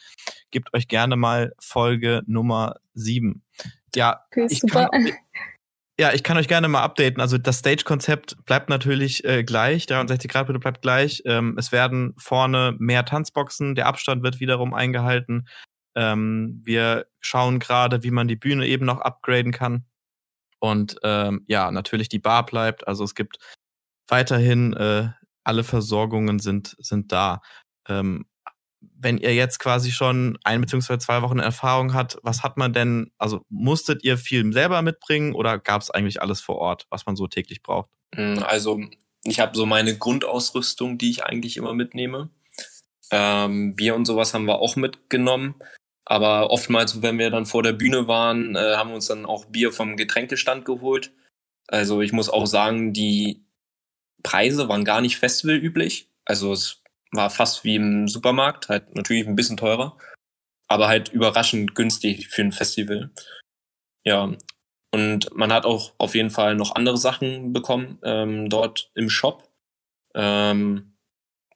gebt 0.50 0.72
euch 0.74 0.88
gerne 0.88 1.16
mal 1.16 1.52
Folge 1.58 2.22
Nummer 2.26 2.76
7. 2.94 3.43
Ja, 3.94 4.24
okay, 4.30 4.46
ich 4.50 4.60
super. 4.60 4.88
Kann, 4.90 5.12
ja, 5.98 6.12
ich 6.12 6.24
kann 6.24 6.36
euch 6.36 6.48
gerne 6.48 6.66
mal 6.66 6.82
updaten. 6.82 7.20
Also 7.20 7.38
das 7.38 7.58
Stage-Konzept 7.58 8.44
bleibt 8.46 8.68
natürlich 8.68 9.24
äh, 9.24 9.44
gleich, 9.44 9.86
63 9.86 10.30
Grad 10.30 10.48
bitte 10.48 10.58
bleibt 10.58 10.82
gleich. 10.82 11.22
Ähm, 11.24 11.56
es 11.56 11.70
werden 11.70 12.14
vorne 12.18 12.74
mehr 12.78 13.04
Tanzboxen, 13.04 13.76
der 13.76 13.86
Abstand 13.86 14.22
wird 14.24 14.40
wiederum 14.40 14.74
eingehalten. 14.74 15.46
Ähm, 15.94 16.60
wir 16.64 17.06
schauen 17.20 17.60
gerade, 17.60 18.02
wie 18.02 18.10
man 18.10 18.26
die 18.26 18.36
Bühne 18.36 18.66
eben 18.66 18.84
noch 18.84 19.00
upgraden 19.00 19.52
kann. 19.52 19.84
Und 20.58 20.96
ähm, 21.04 21.44
ja, 21.46 21.70
natürlich 21.70 22.08
die 22.08 22.18
Bar 22.18 22.44
bleibt. 22.46 22.88
Also 22.88 23.04
es 23.04 23.14
gibt 23.14 23.38
weiterhin 24.08 24.72
äh, 24.72 25.10
alle 25.44 25.62
Versorgungen 25.62 26.40
sind, 26.40 26.74
sind 26.78 27.12
da. 27.12 27.40
Ähm, 27.88 28.26
wenn 28.98 29.18
ihr 29.18 29.34
jetzt 29.34 29.58
quasi 29.58 29.90
schon 29.90 30.38
ein 30.44 30.60
beziehungsweise 30.60 30.98
zwei 30.98 31.22
Wochen 31.22 31.38
Erfahrung 31.38 31.94
hat, 31.94 32.18
was 32.22 32.42
hat 32.42 32.56
man 32.56 32.72
denn, 32.72 33.10
also 33.18 33.42
musstet 33.48 34.04
ihr 34.04 34.18
viel 34.18 34.52
selber 34.52 34.82
mitbringen 34.82 35.34
oder 35.34 35.58
gab 35.58 35.82
es 35.82 35.90
eigentlich 35.90 36.22
alles 36.22 36.40
vor 36.40 36.56
Ort, 36.56 36.86
was 36.90 37.06
man 37.06 37.16
so 37.16 37.26
täglich 37.26 37.62
braucht? 37.62 37.90
Hm, 38.14 38.42
also 38.42 38.80
ich 39.24 39.40
habe 39.40 39.56
so 39.56 39.66
meine 39.66 39.96
Grundausrüstung, 39.96 40.98
die 40.98 41.10
ich 41.10 41.24
eigentlich 41.24 41.56
immer 41.56 41.74
mitnehme. 41.74 42.30
Ähm, 43.10 43.74
Bier 43.74 43.94
und 43.94 44.04
sowas 44.04 44.34
haben 44.34 44.46
wir 44.46 44.60
auch 44.60 44.76
mitgenommen. 44.76 45.54
Aber 46.04 46.50
oftmals, 46.50 47.00
wenn 47.02 47.18
wir 47.18 47.30
dann 47.30 47.46
vor 47.46 47.62
der 47.62 47.72
Bühne 47.72 48.08
waren, 48.08 48.56
äh, 48.56 48.76
haben 48.76 48.90
wir 48.90 48.96
uns 48.96 49.06
dann 49.06 49.24
auch 49.24 49.46
Bier 49.46 49.72
vom 49.72 49.96
Getränkestand 49.96 50.64
geholt. 50.64 51.12
Also 51.68 52.02
ich 52.02 52.12
muss 52.12 52.28
auch 52.28 52.46
sagen, 52.46 52.92
die 52.92 53.44
Preise 54.22 54.68
waren 54.68 54.84
gar 54.84 55.00
nicht 55.00 55.16
festivalüblich. 55.16 56.08
Also 56.24 56.52
es 56.52 56.82
war 57.16 57.30
fast 57.30 57.64
wie 57.64 57.76
im 57.76 58.08
Supermarkt, 58.08 58.68
halt 58.68 58.94
natürlich 58.94 59.26
ein 59.26 59.36
bisschen 59.36 59.56
teurer, 59.56 59.96
aber 60.68 60.88
halt 60.88 61.10
überraschend 61.10 61.74
günstig 61.74 62.28
für 62.28 62.42
ein 62.42 62.52
Festival. 62.52 63.10
Ja, 64.04 64.34
und 64.92 65.34
man 65.34 65.52
hat 65.52 65.64
auch 65.64 65.92
auf 65.98 66.14
jeden 66.14 66.30
Fall 66.30 66.54
noch 66.54 66.76
andere 66.76 66.96
Sachen 66.96 67.52
bekommen 67.52 67.98
ähm, 68.04 68.48
dort 68.48 68.90
im 68.94 69.10
Shop. 69.10 69.50
Ähm, 70.14 70.94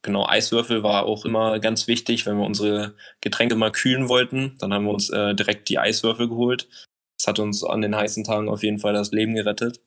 genau, 0.02 0.26
Eiswürfel 0.26 0.82
war 0.82 1.04
auch 1.04 1.24
immer 1.24 1.60
ganz 1.60 1.86
wichtig, 1.86 2.26
wenn 2.26 2.36
wir 2.36 2.46
unsere 2.46 2.96
Getränke 3.20 3.54
mal 3.54 3.70
kühlen 3.70 4.08
wollten. 4.08 4.56
Dann 4.58 4.74
haben 4.74 4.86
wir 4.86 4.92
uns 4.92 5.10
äh, 5.10 5.34
direkt 5.34 5.68
die 5.68 5.78
Eiswürfel 5.78 6.28
geholt. 6.28 6.68
Das 7.16 7.28
hat 7.28 7.38
uns 7.38 7.62
an 7.62 7.80
den 7.80 7.94
heißen 7.94 8.24
Tagen 8.24 8.48
auf 8.48 8.62
jeden 8.62 8.78
Fall 8.78 8.92
das 8.92 9.12
Leben 9.12 9.34
gerettet. 9.34 9.80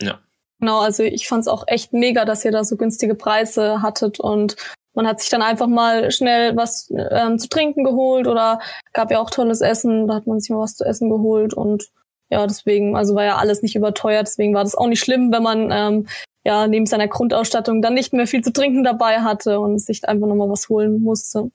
Ja. 0.00 0.20
Genau, 0.60 0.80
also 0.80 1.02
ich 1.02 1.28
fand 1.28 1.42
es 1.42 1.48
auch 1.48 1.64
echt 1.66 1.92
mega, 1.92 2.24
dass 2.24 2.44
ihr 2.44 2.50
da 2.50 2.64
so 2.64 2.76
günstige 2.76 3.14
Preise 3.14 3.80
hattet 3.82 4.18
und 4.18 4.56
man 4.94 5.06
hat 5.06 5.20
sich 5.20 5.30
dann 5.30 5.42
einfach 5.42 5.68
mal 5.68 6.10
schnell 6.10 6.56
was 6.56 6.92
ähm, 6.92 7.38
zu 7.38 7.48
trinken 7.48 7.84
geholt 7.84 8.26
oder 8.26 8.58
gab 8.92 9.12
ja 9.12 9.20
auch 9.20 9.30
tolles 9.30 9.60
Essen, 9.60 10.08
da 10.08 10.14
hat 10.14 10.26
man 10.26 10.40
sich 10.40 10.50
mal 10.50 10.58
was 10.58 10.74
zu 10.74 10.84
essen 10.84 11.08
geholt 11.08 11.54
und 11.54 11.88
ja, 12.30 12.46
deswegen, 12.46 12.96
also 12.96 13.14
war 13.14 13.24
ja 13.24 13.36
alles 13.36 13.62
nicht 13.62 13.76
überteuert, 13.76 14.26
deswegen 14.26 14.54
war 14.54 14.64
das 14.64 14.74
auch 14.74 14.88
nicht 14.88 15.00
schlimm, 15.00 15.32
wenn 15.32 15.42
man 15.42 15.70
ähm, 15.72 16.08
ja 16.44 16.66
neben 16.66 16.86
seiner 16.86 17.08
Grundausstattung 17.08 17.80
dann 17.80 17.94
nicht 17.94 18.12
mehr 18.12 18.26
viel 18.26 18.42
zu 18.42 18.52
trinken 18.52 18.84
dabei 18.84 19.20
hatte 19.20 19.60
und 19.60 19.78
sich 19.78 20.06
einfach 20.08 20.26
nochmal 20.26 20.50
was 20.50 20.68
holen 20.68 21.00
musste. 21.00 21.50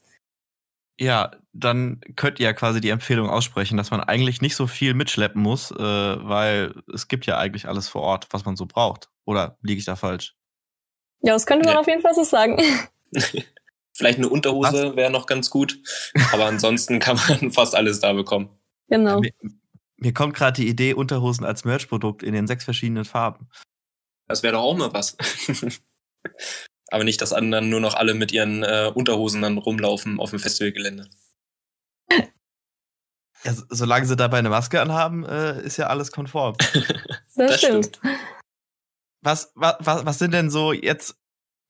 Ja, 1.00 1.32
dann 1.54 2.02
könnt 2.16 2.40
ihr 2.40 2.46
ja 2.46 2.54
quasi 2.54 2.80
die 2.80 2.90
Empfehlung 2.90 3.30
aussprechen, 3.30 3.78
dass 3.78 3.92
man 3.92 4.02
eigentlich 4.02 4.42
nicht 4.42 4.56
so 4.56 4.68
viel 4.68 4.94
mitschleppen 4.94 5.42
muss, 5.42 5.72
äh, 5.72 5.78
weil 5.78 6.76
es 6.94 7.08
gibt 7.08 7.26
ja 7.26 7.38
eigentlich 7.38 7.68
alles 7.68 7.88
vor 7.90 8.02
Ort, 8.02 8.28
was 8.32 8.46
man 8.46 8.56
so 8.56 8.66
braucht. 8.66 9.10
Oder 9.26 9.58
liege 9.62 9.80
ich 9.80 9.86
da 9.86 9.96
falsch? 9.96 10.36
Ja, 11.22 11.34
das 11.34 11.46
könnte 11.46 11.66
man 11.66 11.76
ja. 11.76 11.80
auf 11.80 11.88
jeden 11.88 12.02
Fall 12.02 12.14
so 12.14 12.24
sagen. 12.24 12.62
Vielleicht 13.96 14.18
eine 14.18 14.30
Unterhose 14.30 14.96
wäre 14.96 15.12
noch 15.12 15.28
ganz 15.28 15.52
gut, 15.52 15.80
aber 16.32 16.46
ansonsten 16.46 17.00
kann 17.00 17.20
man 17.28 17.52
fast 17.52 17.76
alles 17.76 18.00
da 18.00 18.14
bekommen. 18.14 18.50
Genau. 18.90 19.20
Mir, 19.20 19.32
mir 19.98 20.14
kommt 20.14 20.36
gerade 20.36 20.62
die 20.62 20.68
Idee, 20.68 20.96
Unterhosen 20.96 21.46
als 21.46 21.64
Merchprodukt 21.64 22.24
in 22.24 22.34
den 22.34 22.48
sechs 22.48 22.64
verschiedenen 22.64 23.06
Farben. 23.06 23.50
Das 24.28 24.42
wäre 24.42 24.54
doch 24.54 24.64
auch 24.64 24.76
mal 24.76 24.92
was. 24.94 25.16
Aber 26.94 27.04
nicht, 27.04 27.20
dass 27.22 27.32
dann 27.32 27.70
nur 27.70 27.80
noch 27.80 27.96
alle 27.96 28.14
mit 28.14 28.32
ihren 28.32 28.62
äh, 28.62 28.92
Unterhosen 28.94 29.42
dann 29.42 29.58
rumlaufen 29.58 30.20
auf 30.20 30.30
dem 30.30 30.38
Festivalgelände. 30.38 31.10
Ja, 33.44 33.54
solange 33.68 34.06
sie 34.06 34.16
dabei 34.16 34.38
eine 34.38 34.52
Maske 34.52 34.80
anhaben, 34.80 35.26
äh, 35.26 35.60
ist 35.64 35.78
ja 35.78 35.88
alles 35.88 36.12
konform. 36.12 36.56
Das, 37.36 37.50
das 37.50 37.62
stimmt. 37.62 37.98
stimmt. 37.98 38.20
Was, 39.24 39.52
was, 39.56 40.06
was 40.06 40.20
sind 40.20 40.36
denn 40.36 40.52
so 40.52 40.72
jetzt, 40.72 41.16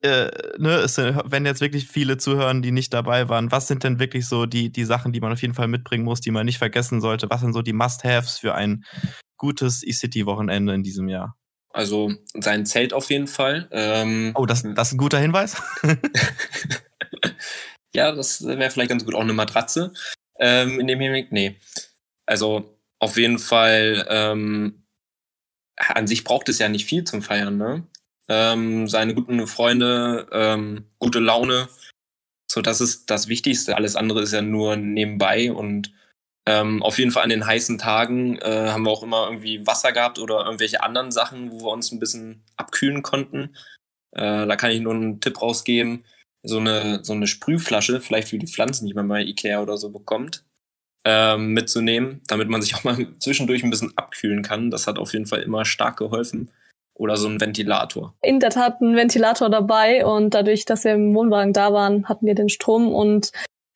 äh, 0.02 0.30
ne, 0.58 0.80
ist, 0.80 0.98
wenn 0.98 1.46
jetzt 1.46 1.62
wirklich 1.62 1.88
viele 1.88 2.18
zuhören, 2.18 2.62
die 2.62 2.72
nicht 2.72 2.94
dabei 2.94 3.30
waren, 3.30 3.50
was 3.50 3.70
sind 3.70 3.86
denn 3.86 4.00
wirklich 4.00 4.28
so 4.28 4.46
die, 4.46 4.74
die 4.74 4.84
Sachen, 4.84 5.14
die 5.14 5.22
man 5.22 5.32
auf 5.32 5.42
jeden 5.42 5.54
Fall 5.54 5.70
mitbringen 5.70 6.04
muss, 6.04 6.20
die 6.20 6.32
man 6.32 6.46
nicht 6.46 6.58
vergessen 6.58 7.00
sollte? 7.00 7.30
Was 7.30 7.40
sind 7.40 7.54
so 7.54 7.62
die 7.62 7.72
Must-Haves 7.72 8.40
für 8.40 8.56
ein 8.56 8.84
gutes 9.38 9.88
E-City-Wochenende 9.88 10.74
in 10.74 10.84
diesem 10.84 11.08
Jahr? 11.08 11.38
Also 11.74 12.14
sein 12.36 12.68
Zelt 12.68 12.94
auf 12.94 13.10
jeden 13.10 13.28
Fall. 13.28 13.68
Ähm, 13.72 14.32
oh, 14.36 14.46
das, 14.46 14.64
das 14.64 14.90
ist 14.90 14.94
ein 14.94 15.00
guter 15.00 15.20
Hinweis. 15.20 15.62
ja, 17.96 18.12
das 18.12 18.46
wäre 18.46 18.70
vielleicht 18.70 18.90
ganz 18.90 19.04
gut. 19.04 19.16
Auch 19.16 19.22
eine 19.22 19.34
Matratze. 19.34 19.92
Ähm, 20.40 20.80
in 20.80 20.88
dem 20.88 21.00
Hinblick, 21.00 21.32
nee. 21.32 21.56
Also 22.28 22.78
auf 23.00 23.18
jeden 23.18 23.40
Fall, 23.40 24.06
ähm, 24.10 24.84
an 25.76 26.06
sich 26.06 26.24
braucht 26.24 26.48
es 26.48 26.60
ja 26.60 26.70
nicht 26.70 26.86
viel 26.86 27.04
zum 27.04 27.24
Feiern, 27.24 27.58
ne? 27.58 27.88
Ähm, 28.30 28.88
seine 28.88 29.16
guten 29.16 29.46
Freunde, 29.48 30.28
ähm, 30.32 30.86
gute 31.00 31.20
Laune. 31.20 31.68
So, 32.50 32.62
das 32.62 32.82
ist 32.82 33.10
das 33.10 33.28
Wichtigste. 33.28 33.76
Alles 33.76 33.96
andere 33.96 34.22
ist 34.22 34.32
ja 34.32 34.44
nur 34.44 34.76
nebenbei 34.76 35.52
und 35.52 35.92
ähm, 36.46 36.84
auf 36.84 37.00
jeden 37.00 37.12
Fall 37.12 37.24
an 37.24 37.30
den 37.30 37.46
heißen 37.46 37.78
Tagen 37.78 38.38
äh, 38.40 38.70
haben 38.70 38.84
wir 38.84 38.92
auch 38.92 39.04
immer 39.04 39.28
irgendwie 39.28 39.66
Wasser 39.66 39.94
gehabt 39.94 40.20
oder 40.20 40.46
irgendwelche 40.46 40.84
anderen 40.84 41.12
Sachen, 41.12 41.52
wo 41.52 41.66
wir 41.66 41.72
uns 41.72 41.92
ein 41.92 42.00
bisschen 42.00 42.44
abkühlen 42.58 43.02
konnten. 43.02 43.56
Äh, 44.12 44.46
da 44.46 44.56
kann 44.56 44.72
ich 44.72 44.82
nur 44.82 44.94
einen 44.94 45.22
Tipp 45.22 45.42
rausgeben. 45.42 46.04
So 46.46 46.58
eine, 46.58 47.00
so 47.04 47.14
eine 47.14 47.28
Sprühflasche, 47.28 48.02
vielleicht 48.02 48.28
für 48.28 48.38
die 48.38 48.48
Pflanzen, 48.48 48.86
die 48.86 48.94
man 48.94 49.08
bei 49.08 49.22
Ikea 49.22 49.62
oder 49.62 49.78
so 49.78 49.90
bekommt, 49.92 50.44
ähm, 51.06 51.54
mitzunehmen, 51.54 52.22
damit 52.28 52.50
man 52.50 52.62
sich 52.62 52.76
auch 52.76 52.84
mal 52.84 53.08
zwischendurch 53.20 53.64
ein 53.64 53.70
bisschen 53.70 53.94
abkühlen 53.96 54.42
kann. 54.42 54.70
Das 54.70 54.86
hat 54.86 55.00
auf 55.00 55.14
jeden 55.14 55.26
Fall 55.26 55.42
immer 55.42 55.64
stark 55.64 55.98
geholfen. 55.98 56.52
Oder 56.96 57.18
so 57.18 57.28
ein 57.28 57.42
Ventilator. 57.42 58.14
In 58.22 58.40
der 58.40 58.52
Tat 58.52 58.80
ein 58.82 58.96
Ventilator 58.96 59.50
dabei 59.50 60.06
und 60.06 60.36
dadurch, 60.36 60.66
dass 60.66 60.84
wir 60.84 60.94
im 60.94 61.16
Wohnwagen 61.16 61.52
da 61.52 61.74
waren, 61.74 62.08
hatten 62.08 62.28
wir 62.28 62.36
den 62.36 62.50
Strom 62.50 62.94
und 62.94 63.32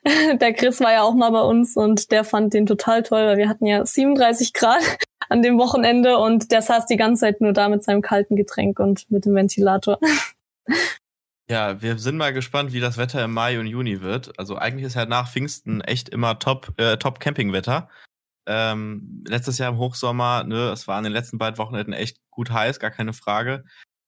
der 0.41 0.53
Chris 0.53 0.79
war 0.79 0.91
ja 0.91 1.03
auch 1.03 1.13
mal 1.13 1.31
bei 1.31 1.41
uns 1.41 1.75
und 1.75 2.11
der 2.11 2.23
fand 2.23 2.53
den 2.53 2.65
total 2.65 3.03
toll, 3.03 3.25
weil 3.25 3.37
wir 3.37 3.49
hatten 3.49 3.65
ja 3.65 3.85
37 3.85 4.53
Grad 4.53 4.81
an 5.29 5.41
dem 5.41 5.57
Wochenende 5.57 6.17
und 6.17 6.51
der 6.51 6.61
saß 6.61 6.85
die 6.85 6.97
ganze 6.97 7.21
Zeit 7.21 7.41
nur 7.41 7.53
da 7.53 7.69
mit 7.69 7.83
seinem 7.83 8.01
kalten 8.01 8.35
Getränk 8.35 8.79
und 8.79 9.09
mit 9.09 9.25
dem 9.25 9.35
Ventilator. 9.35 9.99
Ja, 11.49 11.81
wir 11.81 11.97
sind 11.97 12.17
mal 12.17 12.33
gespannt, 12.33 12.73
wie 12.73 12.81
das 12.81 12.97
Wetter 12.97 13.23
im 13.23 13.31
Mai 13.31 13.57
und 13.57 13.67
Juni 13.67 14.01
wird. 14.01 14.37
Also 14.37 14.57
eigentlich 14.57 14.83
ist 14.83 14.95
ja 14.95 15.05
nach 15.05 15.31
Pfingsten 15.31 15.79
echt 15.79 16.09
immer 16.09 16.39
top, 16.39 16.73
äh, 16.75 16.97
top 16.97 17.21
Campingwetter. 17.21 17.87
Ähm, 18.45 19.23
letztes 19.25 19.57
Jahr 19.57 19.71
im 19.71 19.77
Hochsommer, 19.77 20.43
ne, 20.43 20.71
es 20.71 20.89
war 20.89 20.97
in 20.97 21.05
den 21.05 21.13
letzten 21.13 21.37
beiden 21.37 21.57
Wochenenden 21.57 21.93
echt 21.93 22.17
gut 22.31 22.51
heiß, 22.51 22.81
gar 22.81 22.91
keine 22.91 23.13
Frage. 23.13 23.63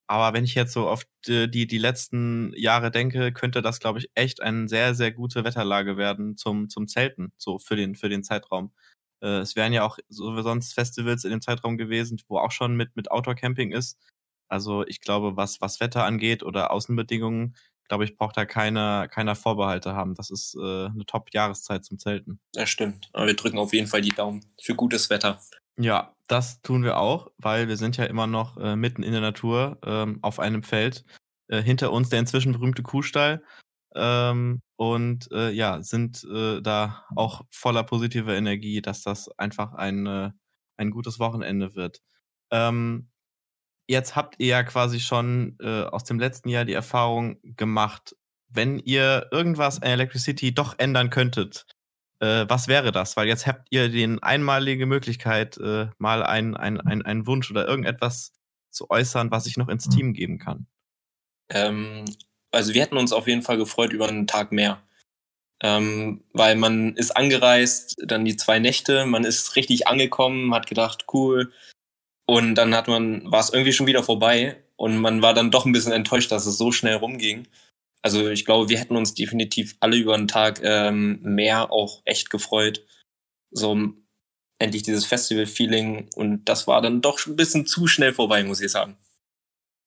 Aber 0.09 0.33
wenn 0.33 0.43
ich 0.43 0.55
jetzt 0.55 0.73
so 0.73 0.89
auf 0.89 1.03
die, 1.27 1.67
die, 1.67 1.77
letzten 1.77 2.51
Jahre 2.55 2.89
denke, 2.89 3.31
könnte 3.31 3.61
das, 3.61 3.79
glaube 3.79 3.99
ich, 3.99 4.09
echt 4.15 4.41
eine 4.41 4.67
sehr, 4.67 4.95
sehr 4.95 5.11
gute 5.11 5.43
Wetterlage 5.43 5.97
werden 5.97 6.35
zum, 6.35 6.67
zum 6.67 6.87
Zelten, 6.87 7.31
so 7.37 7.59
für 7.59 7.75
den, 7.75 7.93
für 7.93 8.09
den 8.09 8.23
Zeitraum. 8.23 8.73
Äh, 9.21 9.41
es 9.41 9.55
wären 9.55 9.71
ja 9.71 9.83
auch 9.83 9.99
so 10.09 10.41
sonst 10.41 10.73
Festivals 10.73 11.25
in 11.25 11.29
dem 11.29 11.41
Zeitraum 11.41 11.77
gewesen, 11.77 12.19
wo 12.27 12.39
auch 12.39 12.51
schon 12.51 12.75
mit, 12.75 12.95
mit 12.95 13.11
Outdoor-Camping 13.11 13.71
ist. 13.71 13.99
Also 14.47 14.83
ich 14.87 14.99
glaube, 14.99 15.37
was, 15.37 15.61
was 15.61 15.79
Wetter 15.79 16.05
angeht 16.05 16.41
oder 16.41 16.71
Außenbedingungen, 16.71 17.55
glaube 17.87 18.05
ich, 18.05 18.15
braucht 18.17 18.35
da 18.35 18.45
keiner, 18.45 19.07
keiner 19.09 19.35
Vorbehalte 19.35 19.93
haben. 19.93 20.15
Das 20.15 20.31
ist 20.31 20.55
äh, 20.55 20.85
eine 20.87 21.05
Top-Jahreszeit 21.05 21.85
zum 21.85 21.99
Zelten. 21.99 22.39
Das 22.53 22.71
stimmt. 22.71 23.09
Aber 23.13 23.27
wir 23.27 23.35
drücken 23.35 23.59
auf 23.59 23.73
jeden 23.73 23.87
Fall 23.87 24.01
die 24.01 24.09
Daumen 24.09 24.43
für 24.59 24.73
gutes 24.73 25.11
Wetter. 25.11 25.39
Ja, 25.81 26.13
das 26.27 26.61
tun 26.61 26.83
wir 26.83 26.97
auch, 26.97 27.31
weil 27.37 27.69
wir 27.69 27.77
sind 27.77 27.95
ja 27.97 28.03
immer 28.05 28.27
noch 28.27 28.57
äh, 28.57 28.75
mitten 28.75 29.01
in 29.01 29.13
der 29.13 29.21
Natur 29.21 29.79
ähm, 29.83 30.19
auf 30.21 30.39
einem 30.39 30.61
Feld. 30.61 31.05
Äh, 31.47 31.63
hinter 31.63 31.91
uns 31.91 32.09
der 32.09 32.19
inzwischen 32.19 32.51
berühmte 32.53 32.83
Kuhstall. 32.83 33.43
Ähm, 33.95 34.61
und 34.77 35.31
äh, 35.31 35.51
ja, 35.51 35.81
sind 35.81 36.23
äh, 36.25 36.61
da 36.61 37.05
auch 37.15 37.41
voller 37.49 37.83
positiver 37.83 38.35
Energie, 38.35 38.81
dass 38.81 39.03
das 39.03 39.29
einfach 39.39 39.73
ein, 39.73 40.05
äh, 40.05 40.31
ein 40.77 40.91
gutes 40.91 41.19
Wochenende 41.19 41.75
wird. 41.75 42.01
Ähm, 42.51 43.09
jetzt 43.87 44.15
habt 44.15 44.35
ihr 44.39 44.47
ja 44.47 44.63
quasi 44.63 44.99
schon 44.99 45.57
äh, 45.61 45.83
aus 45.83 46.03
dem 46.03 46.19
letzten 46.19 46.49
Jahr 46.49 46.65
die 46.65 46.73
Erfahrung 46.73 47.39
gemacht, 47.43 48.15
wenn 48.49 48.79
ihr 48.79 49.27
irgendwas 49.31 49.81
an 49.81 49.89
Electricity 49.89 50.53
doch 50.53 50.77
ändern 50.77 51.09
könntet, 51.09 51.65
äh, 52.19 52.45
was 52.47 52.67
wäre 52.67 52.91
das? 52.91 53.15
Weil 53.17 53.27
jetzt 53.27 53.47
habt 53.47 53.67
ihr 53.69 53.89
die 53.89 54.17
einmalige 54.21 54.85
Möglichkeit, 54.85 55.57
äh, 55.57 55.87
mal 55.97 56.23
einen 56.23 56.55
ein, 56.55 56.79
ein 56.79 57.27
Wunsch 57.27 57.49
oder 57.49 57.67
irgendetwas 57.67 58.33
zu 58.69 58.89
äußern, 58.89 59.31
was 59.31 59.45
ich 59.45 59.57
noch 59.57 59.69
ins 59.69 59.89
Team 59.89 60.13
geben 60.13 60.37
kann. 60.37 60.67
Ähm, 61.51 62.05
also 62.51 62.73
wir 62.73 62.81
hätten 62.81 62.97
uns 62.97 63.13
auf 63.13 63.27
jeden 63.27 63.41
Fall 63.41 63.57
gefreut 63.57 63.93
über 63.93 64.07
einen 64.07 64.27
Tag 64.27 64.51
mehr. 64.51 64.81
Ähm, 65.61 66.23
weil 66.31 66.55
man 66.55 66.95
ist 66.95 67.11
angereist, 67.11 67.97
dann 68.05 68.23
die 68.23 68.37
zwei 68.37 68.59
Nächte, 68.59 69.05
man 69.05 69.25
ist 69.25 69.55
richtig 69.57 69.87
angekommen, 69.87 70.53
hat 70.53 70.67
gedacht, 70.67 71.05
cool. 71.13 71.51
Und 72.25 72.55
dann 72.55 72.73
hat 72.75 72.87
man, 72.87 73.29
war 73.29 73.41
es 73.41 73.51
irgendwie 73.51 73.73
schon 73.73 73.87
wieder 73.87 74.03
vorbei 74.03 74.63
und 74.77 74.97
man 74.99 75.21
war 75.21 75.33
dann 75.33 75.51
doch 75.51 75.65
ein 75.65 75.73
bisschen 75.73 75.91
enttäuscht, 75.91 76.31
dass 76.31 76.45
es 76.45 76.57
so 76.57 76.71
schnell 76.71 76.95
rumging 76.95 77.47
also 78.01 78.29
ich 78.29 78.45
glaube, 78.45 78.69
wir 78.69 78.79
hätten 78.79 78.95
uns 78.95 79.13
definitiv 79.13 79.75
alle 79.79 79.97
über 79.97 80.13
einen 80.13 80.27
Tag 80.27 80.61
ähm, 80.63 81.19
mehr 81.21 81.71
auch 81.71 82.01
echt 82.05 82.29
gefreut. 82.29 82.85
So 83.51 83.77
endlich 84.59 84.83
dieses 84.83 85.05
Festival-Feeling 85.05 86.09
und 86.15 86.45
das 86.45 86.67
war 86.67 86.81
dann 86.81 87.01
doch 87.01 87.25
ein 87.25 87.35
bisschen 87.35 87.65
zu 87.65 87.87
schnell 87.87 88.13
vorbei, 88.13 88.43
muss 88.43 88.61
ich 88.61 88.71
sagen. 88.71 88.97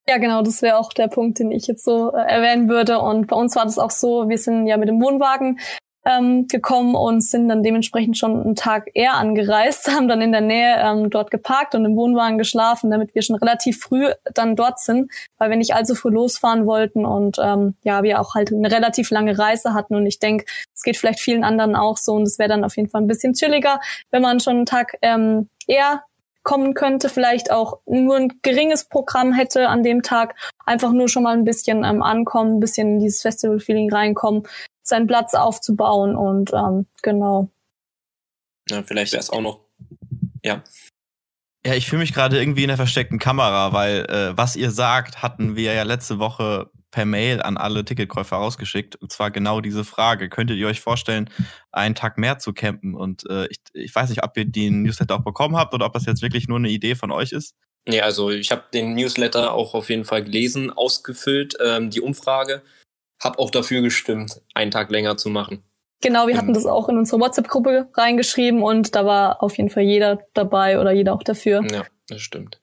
Ja, 0.08 0.18
genau, 0.18 0.42
das 0.42 0.62
wäre 0.62 0.78
auch 0.78 0.92
der 0.92 1.06
Punkt, 1.06 1.38
den 1.38 1.52
ich 1.52 1.68
jetzt 1.68 1.84
so 1.84 2.12
äh, 2.12 2.22
erwähnen 2.22 2.68
würde. 2.68 2.98
Und 2.98 3.28
bei 3.28 3.36
uns 3.36 3.54
war 3.54 3.64
das 3.64 3.78
auch 3.78 3.92
so, 3.92 4.28
wir 4.28 4.38
sind 4.38 4.66
ja 4.66 4.76
mit 4.76 4.88
dem 4.88 5.00
Wohnwagen 5.00 5.60
ähm, 6.04 6.48
gekommen 6.48 6.94
und 6.94 7.22
sind 7.22 7.48
dann 7.48 7.62
dementsprechend 7.62 8.18
schon 8.18 8.42
einen 8.42 8.54
Tag 8.54 8.90
eher 8.94 9.14
angereist, 9.14 9.88
haben 9.94 10.08
dann 10.08 10.20
in 10.20 10.32
der 10.32 10.40
Nähe 10.40 10.76
ähm, 10.78 11.10
dort 11.10 11.30
geparkt 11.30 11.74
und 11.74 11.84
im 11.84 11.96
Wohnwagen 11.96 12.38
geschlafen, 12.38 12.90
damit 12.90 13.14
wir 13.14 13.22
schon 13.22 13.36
relativ 13.36 13.80
früh 13.80 14.08
dann 14.34 14.56
dort 14.56 14.80
sind, 14.80 15.10
weil 15.38 15.50
wir 15.50 15.56
nicht 15.56 15.74
allzu 15.74 15.94
früh 15.94 16.10
losfahren 16.10 16.66
wollten 16.66 17.04
und 17.04 17.36
ähm, 17.42 17.74
ja, 17.84 18.02
wir 18.02 18.20
auch 18.20 18.34
halt 18.34 18.52
eine 18.52 18.70
relativ 18.70 19.10
lange 19.10 19.38
Reise 19.38 19.74
hatten. 19.74 19.94
Und 19.94 20.06
ich 20.06 20.18
denke, 20.18 20.44
es 20.74 20.82
geht 20.82 20.96
vielleicht 20.96 21.20
vielen 21.20 21.44
anderen 21.44 21.76
auch 21.76 21.96
so 21.96 22.14
und 22.14 22.22
es 22.24 22.38
wäre 22.38 22.48
dann 22.48 22.64
auf 22.64 22.76
jeden 22.76 22.88
Fall 22.88 23.02
ein 23.02 23.08
bisschen 23.08 23.34
chilliger, 23.34 23.80
wenn 24.10 24.22
man 24.22 24.40
schon 24.40 24.56
einen 24.56 24.66
Tag 24.66 24.96
ähm, 25.02 25.48
eher 25.66 26.02
kommen 26.42 26.74
könnte, 26.74 27.08
vielleicht 27.08 27.52
auch 27.52 27.78
nur 27.86 28.16
ein 28.16 28.40
geringes 28.42 28.84
Programm 28.86 29.32
hätte 29.32 29.68
an 29.68 29.82
dem 29.82 30.02
Tag, 30.02 30.34
einfach 30.66 30.92
nur 30.92 31.08
schon 31.08 31.22
mal 31.22 31.34
ein 31.34 31.44
bisschen 31.44 31.84
ähm, 31.84 32.02
ankommen, 32.02 32.56
ein 32.56 32.60
bisschen 32.60 32.94
in 32.94 32.98
dieses 32.98 33.22
Festival-Feeling 33.22 33.92
reinkommen, 33.92 34.42
seinen 34.82 35.06
Platz 35.06 35.34
aufzubauen 35.34 36.16
und 36.16 36.52
ähm, 36.52 36.86
genau. 37.02 37.48
Ja, 38.68 38.82
vielleicht 38.82 39.12
wäre 39.12 39.20
es 39.20 39.30
auch 39.30 39.40
noch, 39.40 39.60
ja. 40.44 40.62
Ja, 41.64 41.74
ich 41.74 41.86
fühle 41.86 42.00
mich 42.00 42.12
gerade 42.12 42.40
irgendwie 42.40 42.62
in 42.62 42.68
der 42.68 42.76
versteckten 42.76 43.20
Kamera, 43.20 43.72
weil 43.72 44.04
äh, 44.06 44.36
was 44.36 44.56
ihr 44.56 44.72
sagt, 44.72 45.22
hatten 45.22 45.54
wir 45.54 45.74
ja 45.74 45.84
letzte 45.84 46.18
Woche 46.18 46.70
per 46.92 47.06
Mail 47.06 47.42
an 47.42 47.56
alle 47.56 47.84
Ticketkäufer 47.84 48.36
rausgeschickt. 48.36 48.96
Und 48.96 49.10
zwar 49.10 49.32
genau 49.32 49.60
diese 49.60 49.84
Frage. 49.84 50.28
Könntet 50.28 50.58
ihr 50.58 50.68
euch 50.68 50.80
vorstellen, 50.80 51.28
einen 51.72 51.96
Tag 51.96 52.18
mehr 52.18 52.38
zu 52.38 52.52
campen? 52.52 52.94
Und 52.94 53.28
äh, 53.28 53.46
ich, 53.46 53.58
ich 53.72 53.94
weiß 53.94 54.10
nicht, 54.10 54.22
ob 54.22 54.36
ihr 54.36 54.44
den 54.44 54.82
Newsletter 54.82 55.16
auch 55.16 55.24
bekommen 55.24 55.56
habt 55.56 55.74
oder 55.74 55.86
ob 55.86 55.94
das 55.94 56.06
jetzt 56.06 56.22
wirklich 56.22 56.46
nur 56.46 56.58
eine 56.58 56.68
Idee 56.68 56.94
von 56.94 57.10
euch 57.10 57.32
ist. 57.32 57.54
Nee, 57.88 58.00
also 58.00 58.30
ich 58.30 58.52
habe 58.52 58.62
den 58.72 58.94
Newsletter 58.94 59.52
auch 59.52 59.74
auf 59.74 59.90
jeden 59.90 60.04
Fall 60.04 60.22
gelesen, 60.22 60.70
ausgefüllt, 60.70 61.56
ähm, 61.60 61.90
die 61.90 62.00
Umfrage 62.00 62.62
habe 63.22 63.38
auch 63.38 63.50
dafür 63.50 63.82
gestimmt, 63.82 64.40
einen 64.54 64.70
Tag 64.70 64.90
länger 64.90 65.16
zu 65.16 65.30
machen. 65.30 65.62
Genau, 66.02 66.26
wir 66.26 66.36
hatten 66.36 66.48
ähm. 66.48 66.54
das 66.54 66.66
auch 66.66 66.88
in 66.88 66.98
unsere 66.98 67.20
WhatsApp-Gruppe 67.20 67.88
reingeschrieben 67.94 68.62
und 68.62 68.94
da 68.94 69.06
war 69.06 69.42
auf 69.42 69.56
jeden 69.56 69.70
Fall 69.70 69.84
jeder 69.84 70.18
dabei 70.34 70.80
oder 70.80 70.92
jeder 70.92 71.14
auch 71.14 71.22
dafür. 71.22 71.64
Ja, 71.70 71.84
das 72.08 72.20
stimmt. 72.20 72.60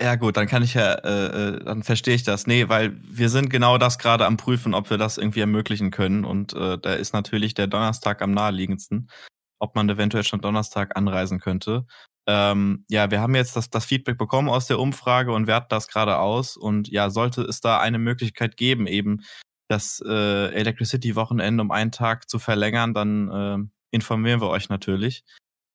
Ja 0.00 0.16
gut, 0.16 0.38
dann 0.38 0.46
kann 0.46 0.62
ich 0.62 0.72
ja, 0.72 0.94
äh, 0.94 1.26
äh, 1.26 1.64
dann 1.64 1.82
verstehe 1.82 2.14
ich 2.14 2.22
das. 2.22 2.46
Nee, 2.46 2.70
weil 2.70 2.96
wir 3.04 3.28
sind 3.28 3.50
genau 3.50 3.76
das 3.76 3.98
gerade 3.98 4.24
am 4.24 4.38
prüfen, 4.38 4.72
ob 4.72 4.88
wir 4.88 4.96
das 4.96 5.18
irgendwie 5.18 5.40
ermöglichen 5.40 5.90
können. 5.90 6.24
Und 6.24 6.54
äh, 6.54 6.78
da 6.78 6.94
ist 6.94 7.12
natürlich 7.12 7.52
der 7.52 7.66
Donnerstag 7.66 8.22
am 8.22 8.32
naheliegendsten, 8.32 9.10
ob 9.58 9.74
man 9.74 9.90
eventuell 9.90 10.24
schon 10.24 10.40
Donnerstag 10.40 10.96
anreisen 10.96 11.40
könnte. 11.40 11.84
Ähm, 12.26 12.84
ja, 12.88 13.10
wir 13.10 13.20
haben 13.20 13.34
jetzt 13.34 13.56
das, 13.56 13.70
das 13.70 13.84
Feedback 13.84 14.18
bekommen 14.18 14.48
aus 14.48 14.66
der 14.66 14.78
Umfrage 14.78 15.32
und 15.32 15.46
werten 15.46 15.68
das 15.70 15.88
gerade 15.88 16.18
aus. 16.18 16.56
Und 16.56 16.88
ja, 16.88 17.10
sollte 17.10 17.42
es 17.42 17.60
da 17.60 17.80
eine 17.80 17.98
Möglichkeit 17.98 18.56
geben, 18.56 18.86
eben 18.86 19.22
das 19.68 20.02
äh, 20.06 20.52
Electricity-Wochenende 20.52 21.62
um 21.62 21.70
einen 21.70 21.92
Tag 21.92 22.28
zu 22.28 22.38
verlängern, 22.38 22.94
dann 22.94 23.28
äh, 23.30 23.96
informieren 23.96 24.40
wir 24.40 24.48
euch 24.48 24.68
natürlich. 24.68 25.24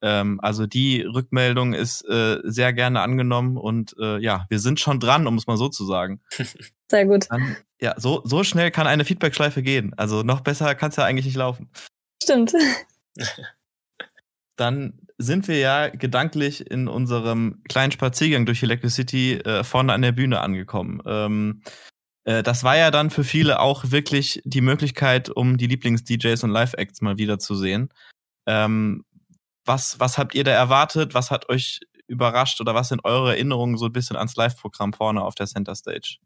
Ähm, 0.02 0.40
also 0.42 0.68
die 0.68 1.02
Rückmeldung 1.02 1.74
ist 1.74 2.08
äh, 2.08 2.40
sehr 2.44 2.72
gerne 2.74 3.02
angenommen 3.02 3.58
und 3.58 3.96
äh, 4.00 4.20
ja, 4.20 4.46
wir 4.50 4.60
sind 4.60 4.80
schon 4.80 5.00
dran, 5.00 5.26
um 5.26 5.38
es 5.38 5.48
mal 5.48 5.58
so 5.58 5.70
zu 5.70 5.86
sagen. 5.86 6.22
Sehr 6.90 7.06
gut. 7.06 7.26
Dann, 7.30 7.58
ja, 7.82 7.96
so, 7.98 8.22
so 8.24 8.44
schnell 8.44 8.72
kann 8.72 8.88
eine 8.88 9.04
Feedback-Schleife 9.04 9.62
gehen. 9.64 9.94
Also 9.98 10.22
noch 10.22 10.42
besser 10.42 10.76
kann 10.76 10.92
es 10.92 10.96
ja 10.96 11.04
eigentlich 11.04 11.26
nicht 11.26 11.36
laufen. 11.36 11.70
Stimmt. 12.24 12.54
Dann 14.56 15.07
sind 15.18 15.48
wir 15.48 15.58
ja 15.58 15.90
gedanklich 15.90 16.70
in 16.70 16.88
unserem 16.88 17.64
kleinen 17.68 17.92
Spaziergang 17.92 18.46
durch 18.46 18.62
Electricity 18.62 19.34
äh, 19.36 19.64
vorne 19.64 19.94
an 19.94 20.02
der 20.02 20.12
Bühne 20.12 20.42
angekommen. 20.42 21.02
Ähm, 21.06 21.62
äh, 22.24 22.44
das 22.44 22.64
war 22.64 22.78
ja 22.78 22.92
dann 22.92 23.10
für 23.10 23.24
viele 23.24 23.60
auch 23.60 23.92
wirklich 23.92 24.42
die 24.46 24.62
Möglichkeit, 24.62 25.30
um 25.30 25.58
die 25.58 25.68
Lieblings-DJs 25.68 26.44
und 26.44 26.52
Live-Acts 26.52 27.02
mal 27.02 27.18
wiederzusehen. 27.18 27.90
Ähm, 28.46 29.06
was, 29.66 30.00
was 30.00 30.18
habt 30.18 30.36
ihr 30.36 30.44
da 30.44 30.52
erwartet? 30.52 31.14
Was 31.14 31.32
hat 31.32 31.50
euch 31.50 31.80
überrascht 32.08 32.62
oder 32.62 32.76
was 32.76 32.90
sind 32.90 33.04
eure 33.04 33.32
Erinnerungen 33.32 33.78
so 33.78 33.86
ein 33.86 33.94
bisschen 33.94 34.16
ans 34.16 34.36
Live-Programm 34.36 34.94
vorne 34.94 35.22
auf 35.24 35.36
der 35.36 35.48
Center 35.48 35.76
Stage? 35.76 36.18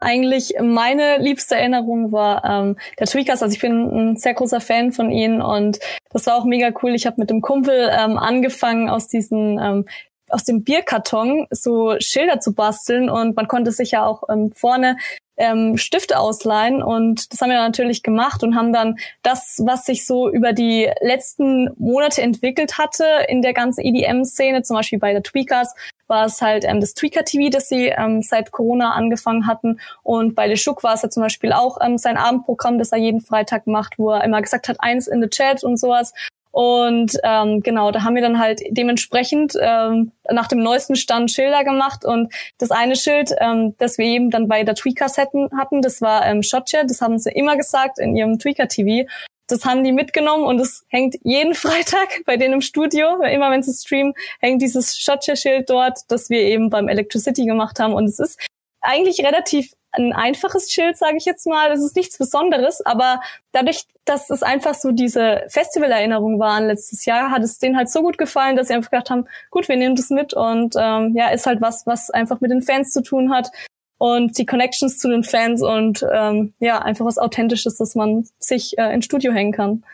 Eigentlich 0.00 0.54
meine 0.60 1.18
liebste 1.18 1.56
Erinnerung 1.56 2.12
war 2.12 2.44
ähm, 2.44 2.76
der 2.98 3.06
Tweakers. 3.06 3.42
Also 3.42 3.54
ich 3.54 3.60
bin 3.60 4.12
ein 4.12 4.16
sehr 4.16 4.34
großer 4.34 4.60
Fan 4.60 4.92
von 4.92 5.10
ihnen 5.10 5.42
und 5.42 5.78
das 6.12 6.26
war 6.26 6.36
auch 6.36 6.44
mega 6.44 6.70
cool. 6.82 6.94
Ich 6.94 7.06
habe 7.06 7.20
mit 7.20 7.30
dem 7.30 7.40
Kumpel 7.40 7.90
ähm, 7.92 8.16
angefangen 8.16 8.88
aus 8.88 9.08
diesen 9.08 9.58
ähm, 9.58 9.84
aus 10.30 10.44
dem 10.44 10.62
Bierkarton 10.62 11.46
so 11.50 11.96
Schilder 12.00 12.40
zu 12.40 12.54
basteln 12.54 13.08
und 13.10 13.36
man 13.36 13.48
konnte 13.48 13.72
sich 13.72 13.92
ja 13.92 14.04
auch 14.04 14.24
ähm, 14.28 14.52
vorne 14.52 14.96
ähm, 15.38 15.76
Stifte 15.76 16.18
ausleihen 16.18 16.82
und 16.82 17.32
das 17.32 17.40
haben 17.40 17.50
wir 17.50 17.56
natürlich 17.58 18.02
gemacht 18.02 18.42
und 18.42 18.56
haben 18.56 18.72
dann 18.72 18.98
das, 19.22 19.62
was 19.64 19.86
sich 19.86 20.04
so 20.04 20.28
über 20.28 20.52
die 20.52 20.90
letzten 21.00 21.70
Monate 21.78 22.22
entwickelt 22.22 22.76
hatte 22.76 23.06
in 23.28 23.40
der 23.40 23.54
ganzen 23.54 23.84
EDM-Szene, 23.84 24.62
zum 24.62 24.76
Beispiel 24.76 24.98
bei 24.98 25.12
der 25.12 25.22
Tweakers, 25.22 25.74
war 26.08 26.26
es 26.26 26.40
halt 26.40 26.64
ähm, 26.64 26.80
das 26.80 26.94
Tweaker-TV, 26.94 27.50
das 27.50 27.68
sie 27.68 27.86
ähm, 27.86 28.22
seit 28.22 28.50
Corona 28.50 28.92
angefangen 28.92 29.46
hatten 29.46 29.78
und 30.02 30.34
bei 30.34 30.46
Leshuk 30.46 30.82
war 30.82 30.94
es 30.94 31.02
ja 31.02 31.10
zum 31.10 31.22
Beispiel 31.22 31.52
auch 31.52 31.78
ähm, 31.80 31.98
sein 31.98 32.16
Abendprogramm, 32.16 32.78
das 32.78 32.92
er 32.92 32.98
jeden 32.98 33.20
Freitag 33.20 33.66
macht, 33.66 33.98
wo 33.98 34.10
er 34.10 34.24
immer 34.24 34.42
gesagt 34.42 34.68
hat, 34.68 34.76
eins 34.80 35.06
in 35.06 35.22
the 35.22 35.28
Chat 35.28 35.62
und 35.62 35.78
sowas 35.78 36.12
und 36.50 37.16
ähm, 37.22 37.60
genau, 37.60 37.90
da 37.92 38.02
haben 38.02 38.14
wir 38.14 38.22
dann 38.22 38.38
halt 38.38 38.60
dementsprechend 38.70 39.54
ähm, 39.60 40.10
nach 40.28 40.48
dem 40.48 40.58
neuesten 40.58 40.96
Stand 40.96 41.30
Schilder 41.30 41.62
gemacht. 41.62 42.04
Und 42.04 42.32
das 42.58 42.72
eine 42.72 42.96
Schild, 42.96 43.32
ähm, 43.38 43.74
das 43.78 43.98
wir 43.98 44.06
eben 44.06 44.30
dann 44.30 44.48
bei 44.48 44.64
der 44.64 44.74
Tweakers 44.74 45.18
hatten, 45.18 45.82
das 45.82 46.00
war 46.00 46.26
ähm, 46.26 46.42
Shotcha. 46.42 46.82
Das 46.84 47.00
haben 47.00 47.18
sie 47.18 47.30
immer 47.30 47.56
gesagt 47.56 47.98
in 47.98 48.16
ihrem 48.16 48.38
Tweaker-TV. 48.38 49.06
Das 49.48 49.64
haben 49.64 49.82
die 49.82 49.92
mitgenommen 49.92 50.44
und 50.44 50.60
es 50.60 50.84
hängt 50.88 51.16
jeden 51.24 51.54
Freitag 51.56 52.24
bei 52.26 52.36
denen 52.36 52.54
im 52.54 52.60
Studio. 52.60 53.22
Immer 53.22 53.50
wenn 53.50 53.62
sie 53.62 53.72
streamen, 53.72 54.14
hängt 54.40 54.62
dieses 54.62 54.98
Shotcha-Schild 54.98 55.68
dort, 55.68 55.98
das 56.08 56.30
wir 56.30 56.40
eben 56.40 56.70
beim 56.70 56.88
Electricity 56.88 57.44
gemacht 57.44 57.80
haben. 57.80 57.94
Und 57.94 58.04
es 58.04 58.18
ist 58.18 58.38
eigentlich 58.80 59.24
relativ 59.24 59.72
ein 59.92 60.12
einfaches 60.12 60.70
Schild, 60.70 60.96
sage 60.96 61.16
ich 61.16 61.24
jetzt 61.24 61.46
mal. 61.46 61.72
Es 61.72 61.82
ist 61.82 61.96
nichts 61.96 62.18
Besonderes, 62.18 62.84
aber 62.84 63.20
dadurch, 63.52 63.84
dass 64.04 64.30
es 64.30 64.42
einfach 64.42 64.74
so 64.74 64.92
diese 64.92 65.44
Festivalerinnerungen 65.48 66.38
waren 66.38 66.66
letztes 66.66 67.06
Jahr, 67.06 67.30
hat 67.30 67.42
es 67.42 67.58
denen 67.58 67.76
halt 67.76 67.88
so 67.88 68.02
gut 68.02 68.18
gefallen, 68.18 68.56
dass 68.56 68.68
sie 68.68 68.74
einfach 68.74 68.90
gedacht 68.90 69.10
haben, 69.10 69.26
gut, 69.50 69.66
wir 69.68 69.76
nehmen 69.76 69.96
das 69.96 70.10
mit 70.10 70.34
und 70.34 70.74
ähm, 70.78 71.14
ja, 71.16 71.30
ist 71.30 71.46
halt 71.46 71.62
was, 71.62 71.86
was 71.86 72.10
einfach 72.10 72.40
mit 72.40 72.50
den 72.50 72.62
Fans 72.62 72.92
zu 72.92 73.02
tun 73.02 73.32
hat 73.32 73.50
und 73.98 74.38
die 74.38 74.46
Connections 74.46 74.98
zu 74.98 75.08
den 75.08 75.24
Fans 75.24 75.62
und 75.62 76.04
ähm, 76.12 76.54
ja, 76.60 76.78
einfach 76.78 77.04
was 77.04 77.18
Authentisches, 77.18 77.76
dass 77.76 77.94
man 77.94 78.26
sich 78.38 78.78
äh, 78.78 78.92
ins 78.94 79.04
Studio 79.04 79.32
hängen 79.32 79.52
kann. 79.52 79.84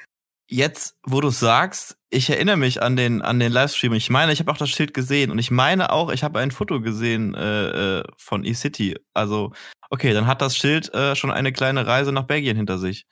Jetzt, 0.47 0.97
wo 1.05 1.23
du 1.23 1.31
sagst, 1.31 1.97
ich 2.11 2.29
erinnere 2.29 2.59
mich 2.59 2.83
an 2.83 2.97
den, 2.97 3.23
an 3.23 3.41
den 3.41 3.51
Livestream. 3.51 3.95
Ich 3.95 4.11
meine, 4.11 4.31
ich 4.31 4.41
habe 4.41 4.53
auch 4.53 4.59
das 4.59 4.69
Schild 4.69 4.93
gesehen 4.93 5.31
und 5.31 5.39
ich 5.39 5.51
meine 5.51 5.91
auch, 5.91 6.13
ich 6.13 6.23
habe 6.23 6.39
ein 6.39 6.51
Foto 6.51 6.81
gesehen 6.81 7.35
äh, 7.35 8.01
äh 8.01 8.05
von 8.19 8.45
eCity. 8.45 8.97
Also, 9.15 9.53
okay, 9.91 10.13
dann 10.13 10.27
hat 10.27 10.43
das 10.43 10.57
Schild 10.57 10.93
äh, 10.93 11.17
schon 11.17 11.31
eine 11.31 11.53
kleine 11.53 11.87
Reise 11.87 12.13
nach 12.13 12.25
Belgien 12.25 12.57
hinter 12.57 12.79
sich. 12.79 13.07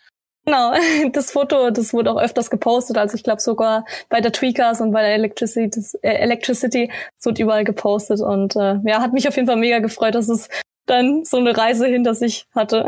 Genau, 0.44 0.74
das 1.12 1.32
Foto, 1.32 1.70
das 1.70 1.94
wurde 1.94 2.12
auch 2.12 2.20
öfters 2.20 2.50
gepostet. 2.50 2.98
Also 2.98 3.16
ich 3.16 3.24
glaube 3.24 3.40
sogar 3.40 3.86
bei 4.08 4.20
der 4.20 4.32
Tweakers 4.32 4.80
und 4.80 4.90
bei 4.92 5.02
der 5.02 5.14
Electricity, 5.14 5.70
das, 5.70 5.94
äh, 6.02 6.10
Electricity, 6.10 6.90
es 7.18 7.24
wird 7.24 7.38
überall 7.38 7.64
gepostet. 7.64 8.20
Und 8.20 8.56
äh, 8.56 8.76
ja, 8.84 9.00
hat 9.00 9.12
mich 9.12 9.26
auf 9.26 9.36
jeden 9.36 9.46
Fall 9.46 9.56
mega 9.56 9.78
gefreut, 9.78 10.14
dass 10.14 10.28
es 10.28 10.48
dann 10.86 11.24
so 11.24 11.38
eine 11.38 11.56
Reise 11.56 11.86
hinter 11.86 12.14
sich 12.14 12.46
hatte. 12.54 12.86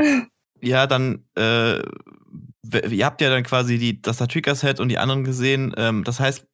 Ja, 0.61 0.87
dann 0.87 1.27
äh, 1.37 1.83
ihr 2.91 3.05
habt 3.05 3.21
ja 3.21 3.31
dann 3.31 3.43
quasi 3.43 3.79
die, 3.79 4.01
das 4.01 4.19
Trigger-Set 4.19 4.81
und 4.81 4.89
die 4.89 4.99
anderen 4.99 5.25
gesehen. 5.25 5.75
Ähm, 5.77 6.05
das 6.05 6.21
heißt, 6.21 6.47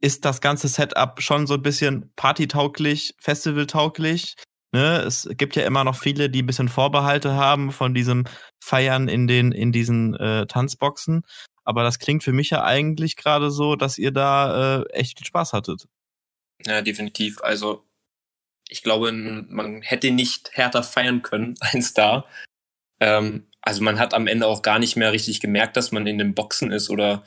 ist 0.00 0.24
das 0.24 0.40
ganze 0.40 0.68
Setup 0.68 1.22
schon 1.22 1.46
so 1.46 1.54
ein 1.54 1.62
bisschen 1.62 2.12
partytauglich, 2.16 3.14
festivaltauglich? 3.18 4.34
Ne? 4.72 4.98
Es 4.98 5.28
gibt 5.36 5.56
ja 5.56 5.64
immer 5.64 5.84
noch 5.84 5.96
viele, 5.96 6.28
die 6.28 6.42
ein 6.42 6.46
bisschen 6.46 6.68
Vorbehalte 6.68 7.34
haben 7.34 7.72
von 7.72 7.94
diesem 7.94 8.24
Feiern 8.60 9.08
in 9.08 9.26
den 9.26 9.52
in 9.52 9.72
diesen 9.72 10.14
äh, 10.14 10.46
Tanzboxen. 10.46 11.22
Aber 11.64 11.82
das 11.82 11.98
klingt 11.98 12.22
für 12.22 12.32
mich 12.32 12.50
ja 12.50 12.62
eigentlich 12.62 13.16
gerade 13.16 13.50
so, 13.50 13.74
dass 13.74 13.98
ihr 13.98 14.12
da 14.12 14.82
äh, 14.82 14.90
echt 14.90 15.18
viel 15.18 15.26
Spaß 15.26 15.52
hattet. 15.52 15.86
Ja, 16.64 16.82
definitiv. 16.82 17.40
Also 17.42 17.85
ich 18.68 18.82
glaube, 18.82 19.12
man 19.12 19.82
hätte 19.82 20.10
nicht 20.10 20.50
härter 20.52 20.82
feiern 20.82 21.22
können 21.22 21.56
als 21.60 21.94
da. 21.94 22.26
Ähm, 23.00 23.46
also 23.60 23.82
man 23.82 23.98
hat 23.98 24.14
am 24.14 24.26
Ende 24.26 24.46
auch 24.46 24.62
gar 24.62 24.78
nicht 24.78 24.96
mehr 24.96 25.12
richtig 25.12 25.40
gemerkt, 25.40 25.76
dass 25.76 25.92
man 25.92 26.06
in 26.06 26.18
den 26.18 26.34
Boxen 26.34 26.70
ist 26.72 26.88
oder 26.88 27.24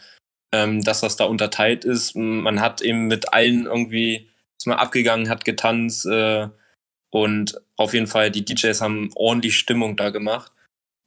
ähm, 0.52 0.82
dass 0.82 1.02
das 1.02 1.16
da 1.16 1.26
unterteilt 1.26 1.86
ist. 1.86 2.16
Man 2.16 2.62
hat 2.62 2.82
eben 2.82 3.08
mit 3.08 3.34
allen 3.34 3.66
irgendwie, 3.66 4.30
ist 4.58 4.68
mal 4.68 4.76
abgegangen, 4.76 5.30
hat 5.30 5.46
getanzt 5.46 6.06
äh, 6.06 6.48
und 7.12 7.60
auf 7.76 7.94
jeden 7.94 8.08
Fall 8.08 8.32
die 8.32 8.46
DJs 8.46 8.82
haben 8.82 9.12
ordentlich 9.16 9.58
Stimmung 9.58 9.96
da 9.96 10.10
gemacht. 10.10 10.52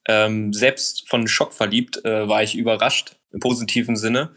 Ähm, 0.07 0.53
selbst 0.53 1.09
von 1.09 1.29
Schock 1.29 1.53
verliebt 1.55 2.05
äh, 2.05 2.29
war 2.29 2.43
ich 2.43 2.55
überrascht 2.55 3.17
im 3.31 3.41
positiven 3.41 3.97
Sinne, 3.97 4.35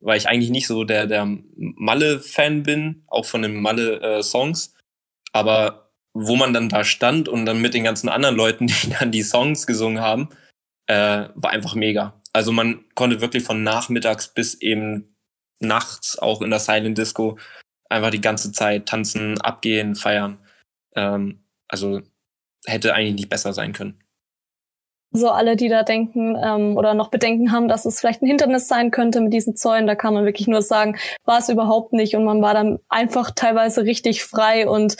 weil 0.00 0.18
ich 0.18 0.28
eigentlich 0.28 0.50
nicht 0.50 0.66
so 0.66 0.84
der 0.84 1.06
der 1.06 1.26
Malle-Fan 1.56 2.62
bin, 2.62 3.02
auch 3.08 3.24
von 3.24 3.42
den 3.42 3.56
Malle-Songs. 3.56 4.68
Äh, 4.68 4.75
Aber 5.36 5.90
wo 6.14 6.34
man 6.34 6.54
dann 6.54 6.70
da 6.70 6.82
stand 6.82 7.28
und 7.28 7.44
dann 7.44 7.60
mit 7.60 7.74
den 7.74 7.84
ganzen 7.84 8.08
anderen 8.08 8.36
Leuten, 8.36 8.66
die 8.68 8.88
dann 8.98 9.12
die 9.12 9.22
Songs 9.22 9.66
gesungen 9.66 10.00
haben, 10.00 10.30
äh, 10.86 11.28
war 11.34 11.50
einfach 11.50 11.74
mega. 11.74 12.20
Also 12.32 12.52
man 12.52 12.84
konnte 12.94 13.20
wirklich 13.20 13.42
von 13.42 13.62
nachmittags 13.62 14.32
bis 14.32 14.54
eben 14.54 15.14
nachts 15.60 16.18
auch 16.18 16.40
in 16.40 16.50
der 16.50 16.58
Silent 16.58 16.96
Disco 16.96 17.38
einfach 17.90 18.10
die 18.10 18.20
ganze 18.20 18.50
Zeit 18.50 18.86
tanzen, 18.86 19.40
abgehen, 19.40 19.94
feiern. 19.94 20.38
Ähm, 20.94 21.44
also 21.68 22.00
hätte 22.64 22.94
eigentlich 22.94 23.14
nicht 23.14 23.28
besser 23.28 23.52
sein 23.52 23.72
können. 23.72 24.02
So 25.12 25.30
alle, 25.30 25.56
die 25.56 25.68
da 25.68 25.82
denken 25.82 26.36
ähm, 26.42 26.76
oder 26.76 26.94
noch 26.94 27.10
Bedenken 27.10 27.52
haben, 27.52 27.68
dass 27.68 27.84
es 27.84 28.00
vielleicht 28.00 28.22
ein 28.22 28.26
Hindernis 28.26 28.68
sein 28.68 28.90
könnte 28.90 29.20
mit 29.20 29.32
diesen 29.32 29.54
Zäunen, 29.54 29.86
da 29.86 29.94
kann 29.94 30.14
man 30.14 30.24
wirklich 30.24 30.48
nur 30.48 30.62
sagen, 30.62 30.96
war 31.24 31.38
es 31.38 31.48
überhaupt 31.48 31.92
nicht 31.92 32.16
und 32.16 32.24
man 32.24 32.42
war 32.42 32.54
dann 32.54 32.80
einfach 32.88 33.30
teilweise 33.30 33.84
richtig 33.84 34.24
frei 34.24 34.68
und 34.68 34.96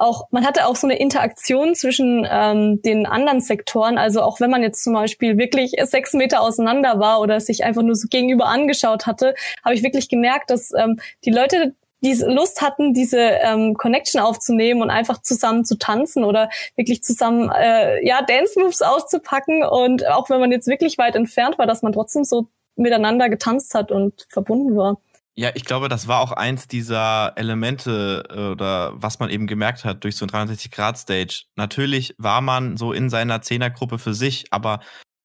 auch, 0.00 0.28
man 0.30 0.46
hatte 0.46 0.66
auch 0.66 0.76
so 0.76 0.86
eine 0.86 0.98
Interaktion 0.98 1.74
zwischen 1.74 2.26
ähm, 2.28 2.80
den 2.82 3.06
anderen 3.06 3.40
Sektoren. 3.40 3.98
Also 3.98 4.22
auch 4.22 4.40
wenn 4.40 4.50
man 4.50 4.62
jetzt 4.62 4.82
zum 4.82 4.94
Beispiel 4.94 5.36
wirklich 5.36 5.74
sechs 5.82 6.14
Meter 6.14 6.40
auseinander 6.40 6.98
war 6.98 7.20
oder 7.20 7.38
sich 7.40 7.64
einfach 7.64 7.82
nur 7.82 7.94
so 7.94 8.08
gegenüber 8.08 8.46
angeschaut 8.46 9.06
hatte, 9.06 9.34
habe 9.64 9.74
ich 9.74 9.82
wirklich 9.82 10.08
gemerkt, 10.08 10.50
dass 10.50 10.72
ähm, 10.72 10.98
die 11.24 11.30
Leute 11.30 11.74
diese 12.02 12.30
Lust 12.30 12.62
hatten, 12.62 12.94
diese 12.94 13.20
ähm, 13.20 13.74
Connection 13.76 14.22
aufzunehmen 14.22 14.80
und 14.80 14.88
einfach 14.88 15.20
zusammen 15.20 15.66
zu 15.66 15.76
tanzen 15.76 16.24
oder 16.24 16.48
wirklich 16.76 17.02
zusammen 17.02 17.50
äh, 17.50 18.04
ja 18.06 18.22
Dance 18.22 18.58
Moves 18.58 18.80
auszupacken 18.80 19.62
und 19.62 20.06
auch 20.08 20.30
wenn 20.30 20.40
man 20.40 20.50
jetzt 20.50 20.66
wirklich 20.66 20.96
weit 20.96 21.14
entfernt 21.14 21.58
war, 21.58 21.66
dass 21.66 21.82
man 21.82 21.92
trotzdem 21.92 22.24
so 22.24 22.46
miteinander 22.74 23.28
getanzt 23.28 23.74
hat 23.74 23.92
und 23.92 24.26
verbunden 24.30 24.76
war. 24.76 24.96
Ja, 25.36 25.50
ich 25.54 25.64
glaube, 25.64 25.88
das 25.88 26.08
war 26.08 26.20
auch 26.20 26.32
eins 26.32 26.66
dieser 26.66 27.32
Elemente 27.36 28.24
äh, 28.28 28.48
oder 28.50 28.92
was 28.94 29.20
man 29.20 29.30
eben 29.30 29.46
gemerkt 29.46 29.84
hat 29.84 30.04
durch 30.04 30.16
so 30.16 30.26
ein 30.26 30.30
360-Grad-Stage. 30.30 31.44
Natürlich 31.56 32.14
war 32.18 32.40
man 32.40 32.76
so 32.76 32.92
in 32.92 33.08
seiner 33.08 33.40
Zehnergruppe 33.40 33.98
für 33.98 34.12
sich, 34.12 34.46
aber 34.50 34.80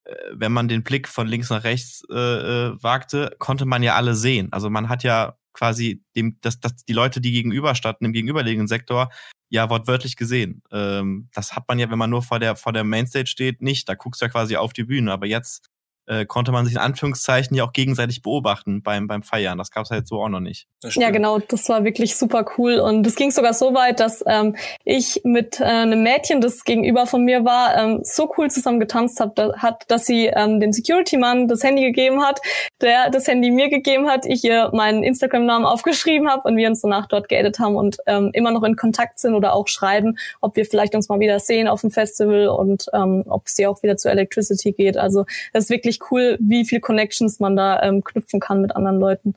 äh, 0.06 0.14
wenn 0.32 0.51
man 0.51 0.68
den 0.68 0.84
Blick 0.84 1.08
von 1.08 1.28
links 1.28 1.49
nach 1.49 1.64
rechts 1.64 2.03
äh, 2.12 2.16
äh, 2.16 2.84
wagte, 2.84 3.36
konnte 3.39 3.66
man 3.66 3.84
ja 3.84 3.95
alle 3.95 4.16
sehen. 4.16 4.49
Also 4.51 4.70
man 4.70 4.89
hat 4.89 5.03
ja 5.03 5.38
quasi 5.53 6.03
dem, 6.16 6.38
das, 6.41 6.60
das, 6.60 6.76
die 6.86 6.93
Leute, 6.93 7.20
die 7.22 7.32
gegenüber 7.32 7.76
standen, 7.76 8.06
im 8.06 8.14
gegenüberliegenden 8.14 8.68
Sektor, 8.68 9.10
ja 9.49 9.70
wortwörtlich 9.70 10.16
gesehen. 10.16 10.62
Ähm, 10.72 11.30
das 11.34 11.56
hat 11.56 11.68
man 11.68 11.80
ja, 11.80 11.89
wenn 11.89 11.97
man 11.97 12.10
nur 12.10 12.22
vor 12.22 12.39
der, 12.39 12.56
vor 12.56 12.74
der 12.74 12.84
Mainstage 12.84 13.28
steht, 13.28 13.62
nicht. 13.62 13.89
Da 13.89 13.95
guckst 13.95 14.22
du 14.22 14.26
ja 14.26 14.32
quasi 14.32 14.56
auf 14.56 14.74
die 14.74 14.84
Bühne. 14.84 15.12
Aber 15.12 15.26
jetzt 15.26 15.70
äh, 16.08 16.26
konnte 16.26 16.51
man 16.51 16.66
sich 16.66 16.76
in 16.76 16.82
Anführungszeichen 16.82 17.56
ja 17.56 17.64
auch 17.64 17.74
gegenseitig 17.74 18.22
beobachten 18.22 18.82
beim, 18.82 19.08
beim 19.08 19.24
Feiern. 19.24 19.58
Das 19.58 19.72
gab 19.72 19.86
es 19.86 19.91
halt 19.91 20.08
so 20.08 20.22
auch 20.22 20.30
noch 20.30 20.39
nicht. 20.39 20.68
Ja, 20.84 21.10
genau, 21.10 21.39
das 21.39 21.68
war 21.70 21.84
wirklich 21.84 22.16
super 22.16 22.45
cool. 22.58 22.80
Und 22.80 23.06
es 23.08 23.16
ging 23.16 23.32
sogar 23.32 23.53
so 23.53 23.74
weit, 23.74 23.99
dass 23.99 24.24
ähm, 24.28 24.56
ich 24.84 25.22
mit 25.24 25.60
äh, 25.60 25.64
einem 25.64 26.03
Mädchen, 26.03 26.41
das 26.41 26.64
gegenüber 26.64 27.08
von 27.08 27.24
mir 27.24 27.43
war, 27.43 27.76
ähm, 27.76 28.01
so 28.03 28.32
cool 28.38 28.51
zusammen 28.51 28.80
getanzt 28.80 29.20
hab, 29.20 29.36
da, 29.36 29.53
hat, 29.58 29.84
dass 29.88 30.06
sie 30.06 30.28
ähm, 30.28 30.60
dem 30.60 30.72
Security-Mann 30.72 31.47
das 31.47 31.64
Handy 31.64 31.82
gegeben 31.82 32.22
hat, 32.24 32.39
der 32.82 33.10
das 33.10 33.28
Handy 33.28 33.51
mir 33.51 33.70
gegeben 33.70 34.08
hat, 34.08 34.26
ich 34.26 34.43
ihr 34.43 34.70
meinen 34.74 35.03
Instagram-Namen 35.03 35.66
aufgeschrieben 35.66 36.30
habe 36.30 36.47
und 36.47 36.58
wir 36.58 36.68
uns 36.68 36.82
danach 36.82 37.08
dort 37.08 37.30
geedet 37.30 37.60
haben 37.60 37.76
und 37.76 37.97
ähm, 38.06 38.30
immer 38.34 38.51
noch 38.51 38.64
in 38.64 38.76
Kontakt 38.76 39.20
sind 39.20 39.34
oder 39.34 39.53
auch 39.53 39.68
schreiben, 39.68 40.18
ob 40.41 40.56
wir 40.56 40.66
vielleicht 40.66 40.93
uns 40.95 41.10
mal 41.10 41.20
wieder 41.20 41.39
sehen 41.39 41.68
auf 41.68 41.82
dem 41.82 41.91
Festival 41.91 42.47
und 42.47 42.86
ähm, 42.93 43.24
ob 43.28 43.49
sie 43.49 43.66
auch 43.68 43.82
wieder 43.82 43.97
zu 43.97 44.10
Electricity 44.10 44.72
geht. 44.72 44.97
Also 44.97 45.26
es 45.53 45.66
ist 45.66 45.70
wirklich 45.70 45.94
cool, 46.11 46.37
wie 46.39 46.65
viel 46.65 46.79
Connections 46.79 47.39
man 47.39 47.55
da 47.55 47.81
ähm, 47.81 48.03
knüpfen 48.03 48.39
kann 48.39 48.61
mit 48.61 48.75
anderen 48.75 48.99
Leuten. 48.99 49.35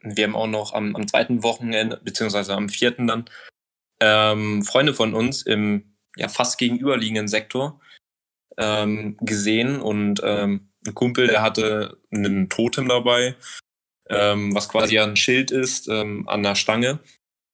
Wir 0.00 0.24
haben 0.24 0.36
auch 0.36 0.46
noch 0.46 0.74
am, 0.74 0.94
am 0.94 1.06
zweiten 1.08 1.42
Wochenende, 1.42 2.00
beziehungsweise 2.02 2.54
am 2.54 2.68
vierten 2.68 3.06
dann, 3.06 3.24
ähm, 4.00 4.62
Freunde 4.62 4.94
von 4.94 5.14
uns 5.14 5.42
im 5.42 5.96
ja, 6.16 6.28
fast 6.28 6.58
gegenüberliegenden 6.58 7.28
Sektor 7.28 7.80
ähm, 8.56 9.16
gesehen 9.20 9.80
und 9.80 10.20
ähm, 10.24 10.68
ein 10.86 10.94
Kumpel, 10.94 11.26
der 11.26 11.42
hatte 11.42 11.98
einen 12.12 12.48
Totem 12.48 12.88
dabei, 12.88 13.34
ähm, 14.08 14.54
was 14.54 14.68
quasi 14.68 14.98
ein 14.98 15.16
Schild 15.16 15.50
ist 15.50 15.88
ähm, 15.88 16.28
an 16.28 16.42
der 16.42 16.54
Stange 16.54 17.00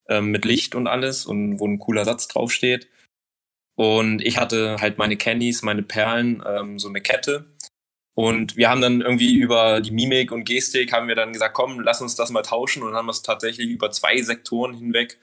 ähm, 0.09 0.31
mit 0.31 0.45
Licht 0.45 0.75
und 0.75 0.87
alles 0.87 1.27
und 1.27 1.59
wo 1.59 1.67
ein 1.67 1.79
cooler 1.79 2.05
Satz 2.05 2.29
draufsteht. 2.29 2.89
Und 3.77 4.23
ich 4.23 4.39
hatte 4.39 4.77
halt 4.81 4.99
meine 4.99 5.17
Candies, 5.17 5.63
meine 5.63 5.83
Perlen, 5.83 6.43
ähm, 6.47 6.79
so 6.79 6.89
eine 6.89 7.01
Kette. 7.01 7.47
Und 8.15 8.57
wir 8.57 8.71
haben 8.71 8.81
dann 8.81 9.01
irgendwie 9.01 9.35
über 9.35 9.81
die 9.81 9.91
Mimik 9.91 10.31
und 10.31 10.45
Gestik 10.45 10.93
haben 10.93 11.09
wir 11.09 11.17
dann 11.17 11.33
gesagt, 11.33 11.55
komm, 11.55 11.81
lass 11.81 12.01
uns 12.01 12.15
das 12.15 12.31
mal 12.31 12.43
tauschen 12.43 12.85
und 12.85 12.95
haben 12.95 13.09
es 13.09 13.23
tatsächlich 13.23 13.69
über 13.69 13.91
zwei 13.91 14.23
Sektoren 14.23 14.75
hinweg 14.75 15.19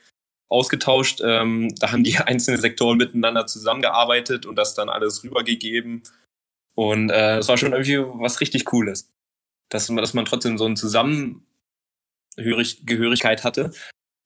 ausgetauscht. 0.50 1.22
Ähm, 1.24 1.74
da 1.80 1.94
haben 1.94 2.04
die 2.04 2.18
einzelnen 2.18 2.60
Sektoren 2.60 2.98
miteinander 2.98 3.48
zusammengearbeitet 3.48 4.46
und 4.46 4.58
das 4.58 4.76
dann 4.76 4.89
alles 4.89 5.24
rübergegeben. 5.24 6.04
Und 6.76 7.10
äh, 7.10 7.38
das 7.38 7.48
war 7.48 7.58
schon 7.58 7.72
irgendwie 7.72 8.00
was 8.22 8.42
richtig 8.42 8.66
Cooles. 8.66 9.10
Dass, 9.70 9.88
dass 9.88 10.14
man 10.14 10.26
trotzdem 10.26 10.58
so 10.58 10.66
eine 10.66 10.76
Zusammengehörigkeit 10.76 13.46
hatte, 13.46 13.72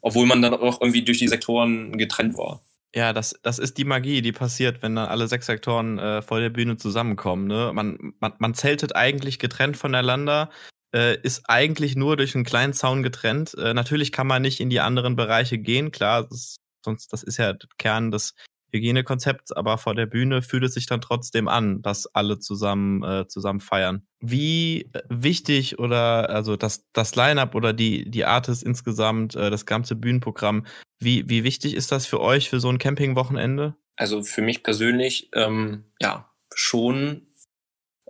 obwohl 0.02 0.26
man 0.26 0.42
dann 0.42 0.56
auch 0.56 0.82
irgendwie 0.82 1.04
durch 1.04 1.20
die 1.20 1.28
Sektoren 1.28 2.00
getrennt 2.00 2.36
war. 2.36 2.64
Ja, 2.96 3.12
das, 3.12 3.36
das 3.44 3.60
ist 3.60 3.78
die 3.78 3.84
Magie, 3.84 4.22
die 4.22 4.32
passiert, 4.32 4.82
wenn 4.82 4.96
dann 4.96 5.10
alle 5.10 5.28
sechs 5.28 5.48
Sektoren 5.48 6.00
äh, 6.00 6.22
vor 6.22 6.40
der 6.40 6.50
Bühne 6.50 6.78
zusammenkommen. 6.78 7.46
Ne? 7.46 7.72
Man, 7.74 8.14
man, 8.22 8.34
man 8.38 8.54
zeltet 8.54 8.96
eigentlich 8.96 9.38
getrennt 9.38 9.76
voneinander, 9.76 10.50
äh, 10.94 11.20
ist 11.22 11.50
eigentlich 11.50 11.98
nur 11.98 12.16
durch 12.16 12.36
einen 12.36 12.46
kleinen 12.46 12.72
Zaun 12.72 13.04
getrennt. 13.04 13.54
Äh, 13.56 13.74
natürlich 13.74 14.14
kann 14.14 14.28
man 14.28 14.42
nicht 14.42 14.62
in 14.62 14.70
die 14.70 14.80
anderen 14.80 15.18
Bereiche 15.18 15.58
gehen, 15.58 15.92
klar, 15.92 16.24
das, 16.30 16.56
sonst 16.86 17.12
das 17.12 17.22
ist 17.22 17.36
ja 17.36 17.52
der 17.52 17.68
Kern 17.78 18.12
des 18.12 18.34
Hygienekonzepts, 18.76 19.52
aber 19.52 19.78
vor 19.78 19.96
der 19.96 20.06
Bühne 20.06 20.42
fühlt 20.42 20.64
es 20.64 20.74
sich 20.74 20.86
dann 20.86 21.02
trotzdem 21.02 21.48
an, 21.48 21.82
dass 21.82 22.08
alle 22.08 22.40
zusammen, 22.40 23.04
äh, 23.04 23.28
zusammen 23.28 23.60
feiern. 23.60 24.06
Wie 24.20 24.90
äh, 24.94 25.02
wichtig 25.10 25.80
oder 25.80 26.30
also 26.30 26.56
das, 26.56 26.86
das 26.94 27.16
Line-up 27.16 27.56
oder 27.56 27.74
die, 27.74 28.10
die 28.10 28.26
Artists 28.26 28.64
insgesamt, 28.64 29.36
äh, 29.36 29.50
das 29.50 29.66
ganze 29.66 29.96
Bühnenprogramm, 29.96 30.66
wie, 31.00 31.30
wie 31.30 31.44
wichtig 31.44 31.76
ist 31.76 31.92
das 31.92 32.06
für 32.06 32.22
euch 32.22 32.50
für 32.50 32.60
so 32.60 32.70
ein 32.70 32.78
Campingwochenende? 32.78 33.76
Also 33.96 34.24
für 34.24 34.42
mich 34.42 34.64
persönlich, 34.64 35.30
ähm, 35.34 35.86
ja, 36.00 36.30
schon 36.54 37.28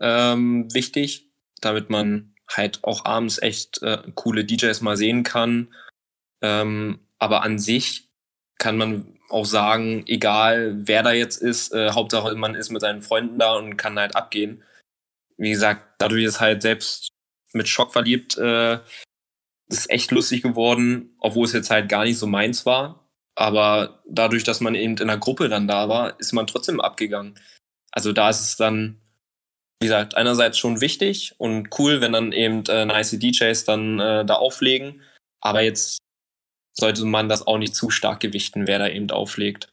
ähm, 0.01 0.73
wichtig, 0.73 1.31
damit 1.61 1.89
man 1.89 2.35
halt 2.49 2.83
auch 2.83 3.05
abends 3.05 3.41
echt 3.41 3.81
äh, 3.81 3.99
coole 4.13 4.45
DJs 4.45 4.81
mal 4.81 4.97
sehen 4.97 5.23
kann. 5.23 5.73
Ähm, 6.41 6.99
aber 7.17 7.43
an 7.43 7.59
sich 7.59 8.09
kann 8.57 8.77
man 8.77 9.14
auch 9.29 9.45
sagen, 9.45 10.03
egal 10.07 10.73
wer 10.87 11.03
da 11.03 11.11
jetzt 11.11 11.41
ist, 11.41 11.73
äh, 11.73 11.91
Hauptsache 11.91 12.35
man 12.35 12.55
ist 12.55 12.71
mit 12.71 12.81
seinen 12.81 13.01
Freunden 13.01 13.39
da 13.39 13.55
und 13.55 13.77
kann 13.77 13.99
halt 13.99 14.15
abgehen. 14.15 14.63
Wie 15.37 15.51
gesagt, 15.51 15.95
dadurch 15.97 16.23
ist 16.23 16.39
halt 16.39 16.61
selbst 16.61 17.09
mit 17.53 17.67
Schock 17.67 17.91
verliebt, 17.91 18.37
äh, 18.37 18.79
ist 19.67 19.89
echt 19.89 20.11
lustig 20.11 20.43
geworden, 20.43 21.15
obwohl 21.19 21.45
es 21.45 21.53
jetzt 21.53 21.71
halt 21.71 21.89
gar 21.89 22.03
nicht 22.03 22.19
so 22.19 22.27
meins 22.27 22.65
war. 22.65 23.09
Aber 23.35 24.01
dadurch, 24.07 24.43
dass 24.43 24.61
man 24.61 24.75
eben 24.75 24.93
in 24.93 25.09
einer 25.09 25.17
Gruppe 25.17 25.49
dann 25.49 25.67
da 25.67 25.89
war, 25.89 26.19
ist 26.19 26.33
man 26.33 26.47
trotzdem 26.47 26.79
abgegangen. 26.79 27.37
Also 27.91 28.13
da 28.13 28.29
ist 28.29 28.41
es 28.41 28.55
dann, 28.55 29.01
wie 29.79 29.87
gesagt, 29.87 30.15
einerseits 30.15 30.57
schon 30.57 30.81
wichtig 30.81 31.35
und 31.37 31.69
cool, 31.79 31.99
wenn 32.01 32.13
dann 32.13 32.31
eben 32.31 32.63
äh, 32.67 32.85
nice 32.85 33.11
DJs 33.11 33.65
dann 33.65 33.99
äh, 33.99 34.25
da 34.25 34.35
auflegen. 34.35 35.01
Aber 35.41 35.61
jetzt 35.61 35.97
sollte 36.77 37.05
man 37.05 37.29
das 37.29 37.47
auch 37.47 37.57
nicht 37.57 37.75
zu 37.75 37.89
stark 37.89 38.19
gewichten, 38.19 38.67
wer 38.67 38.79
da 38.79 38.87
eben 38.87 39.09
auflegt. 39.11 39.69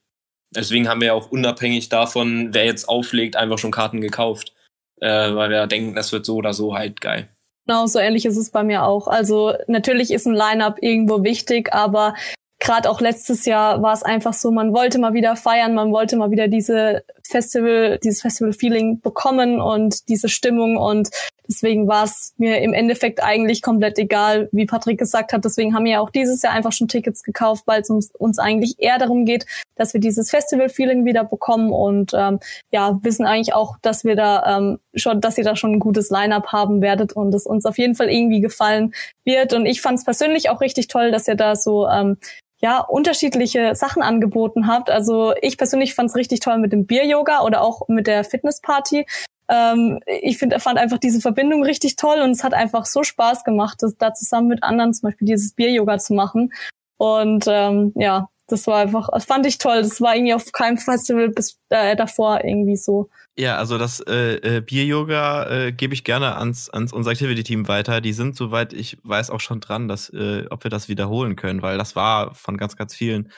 Deswegen 0.54 0.88
haben 0.88 1.00
wir 1.00 1.08
ja 1.08 1.14
auch 1.14 1.30
unabhängig 1.30 1.88
davon, 1.88 2.52
wer 2.52 2.64
jetzt 2.64 2.88
auflegt, 2.88 3.36
einfach 3.36 3.58
schon 3.58 3.70
Karten 3.70 4.00
gekauft. 4.00 4.52
Äh, 5.00 5.34
weil 5.34 5.50
wir 5.50 5.66
denken, 5.66 5.94
das 5.94 6.12
wird 6.12 6.24
so 6.24 6.36
oder 6.36 6.54
so 6.54 6.74
halt 6.74 7.00
geil. 7.00 7.28
Genau, 7.66 7.86
so 7.86 7.98
ähnlich 7.98 8.24
ist 8.24 8.36
es 8.36 8.50
bei 8.50 8.62
mir 8.62 8.84
auch. 8.84 9.08
Also 9.08 9.54
natürlich 9.66 10.12
ist 10.12 10.26
ein 10.26 10.34
Line-up 10.34 10.78
irgendwo 10.80 11.24
wichtig, 11.24 11.72
aber 11.72 12.14
gerade 12.62 12.88
auch 12.88 13.00
letztes 13.00 13.44
Jahr 13.44 13.82
war 13.82 13.92
es 13.92 14.04
einfach 14.04 14.32
so, 14.32 14.52
man 14.52 14.72
wollte 14.72 15.00
mal 15.00 15.14
wieder 15.14 15.34
feiern, 15.34 15.74
man 15.74 15.90
wollte 15.90 16.16
mal 16.16 16.30
wieder 16.30 16.46
diese 16.46 17.02
Festival, 17.24 17.98
dieses 18.02 18.22
Festival-Feeling 18.22 19.00
bekommen 19.00 19.60
und 19.60 20.08
diese 20.08 20.28
Stimmung 20.28 20.76
und 20.76 21.10
deswegen 21.48 21.88
war 21.88 22.04
es 22.04 22.34
mir 22.36 22.60
im 22.60 22.72
Endeffekt 22.72 23.22
eigentlich 23.22 23.62
komplett 23.62 23.98
egal, 23.98 24.48
wie 24.52 24.66
Patrick 24.66 24.98
gesagt 24.98 25.32
hat. 25.32 25.44
Deswegen 25.44 25.74
haben 25.74 25.84
wir 25.84 25.92
ja 25.92 26.00
auch 26.00 26.10
dieses 26.10 26.40
Jahr 26.42 26.52
einfach 26.52 26.72
schon 26.72 26.86
Tickets 26.86 27.24
gekauft, 27.24 27.64
weil 27.66 27.82
es 27.82 27.90
uns, 27.90 28.10
uns 28.14 28.38
eigentlich 28.38 28.76
eher 28.78 28.98
darum 28.98 29.24
geht, 29.24 29.44
dass 29.74 29.92
wir 29.92 30.00
dieses 30.00 30.30
Festival-Feeling 30.30 31.04
wieder 31.04 31.24
bekommen 31.24 31.72
und 31.72 32.12
ähm, 32.14 32.38
ja, 32.70 32.96
wissen 33.02 33.26
eigentlich 33.26 33.54
auch, 33.54 33.76
dass 33.82 34.04
wir 34.04 34.14
da 34.14 34.58
ähm, 34.58 34.78
schon, 34.94 35.20
dass 35.20 35.38
ihr 35.38 35.44
da 35.44 35.56
schon 35.56 35.72
ein 35.72 35.80
gutes 35.80 36.10
Line-up 36.10 36.48
haben 36.48 36.80
werdet 36.82 37.14
und 37.14 37.34
es 37.34 37.46
uns 37.46 37.66
auf 37.66 37.78
jeden 37.78 37.94
Fall 37.94 38.10
irgendwie 38.10 38.40
gefallen 38.40 38.94
wird. 39.24 39.52
Und 39.52 39.66
ich 39.66 39.80
fand 39.80 39.98
es 39.98 40.04
persönlich 40.04 40.50
auch 40.50 40.60
richtig 40.60 40.88
toll, 40.88 41.10
dass 41.10 41.28
ihr 41.28 41.34
da 41.34 41.56
so 41.56 41.88
ähm, 41.88 42.18
ja, 42.62 42.78
unterschiedliche 42.78 43.74
Sachen 43.74 44.02
angeboten 44.02 44.68
habt. 44.68 44.88
Also 44.90 45.34
ich 45.42 45.58
persönlich 45.58 45.94
fand 45.94 46.10
es 46.10 46.16
richtig 46.16 46.40
toll 46.40 46.58
mit 46.58 46.72
dem 46.72 46.86
Bier-Yoga 46.86 47.42
oder 47.42 47.60
auch 47.60 47.88
mit 47.88 48.06
der 48.06 48.22
Fitnessparty. 48.24 49.04
Ähm, 49.48 49.98
ich 50.06 50.38
finde, 50.38 50.60
fand 50.60 50.78
einfach 50.78 50.98
diese 50.98 51.20
Verbindung 51.20 51.64
richtig 51.64 51.96
toll 51.96 52.20
und 52.20 52.30
es 52.30 52.44
hat 52.44 52.54
einfach 52.54 52.86
so 52.86 53.02
Spaß 53.02 53.42
gemacht, 53.44 53.78
das 53.80 53.96
da 53.98 54.14
zusammen 54.14 54.48
mit 54.48 54.62
anderen 54.62 54.94
zum 54.94 55.08
Beispiel 55.08 55.26
dieses 55.26 55.54
Bier-Yoga 55.54 55.98
zu 55.98 56.14
machen. 56.14 56.52
Und 56.98 57.46
ähm, 57.48 57.92
ja, 57.96 58.28
das 58.46 58.66
war 58.68 58.78
einfach, 58.78 59.08
das 59.12 59.24
fand 59.24 59.44
ich 59.44 59.58
toll. 59.58 59.82
Das 59.82 60.00
war 60.00 60.14
irgendwie 60.14 60.34
auf 60.34 60.52
keinem 60.52 60.78
Festival 60.78 61.30
bis 61.30 61.58
äh, 61.70 61.96
davor 61.96 62.44
irgendwie 62.44 62.76
so. 62.76 63.08
Ja, 63.38 63.56
also 63.56 63.78
das 63.78 64.00
äh, 64.00 64.56
äh, 64.56 64.60
Bier-Yoga 64.60 65.48
äh, 65.48 65.72
gebe 65.72 65.94
ich 65.94 66.04
gerne 66.04 66.36
ans, 66.36 66.68
ans 66.68 66.92
unser 66.92 67.12
Activity-Team 67.12 67.66
weiter. 67.66 68.02
Die 68.02 68.12
sind, 68.12 68.36
soweit 68.36 68.74
ich 68.74 68.98
weiß, 69.04 69.30
auch 69.30 69.40
schon 69.40 69.60
dran, 69.60 69.88
dass, 69.88 70.10
äh, 70.10 70.44
ob 70.50 70.64
wir 70.64 70.70
das 70.70 70.88
wiederholen 70.88 71.34
können, 71.34 71.62
weil 71.62 71.78
das 71.78 71.96
war 71.96 72.34
von 72.34 72.58
ganz, 72.58 72.76
ganz 72.76 72.94
vielen 72.94 73.32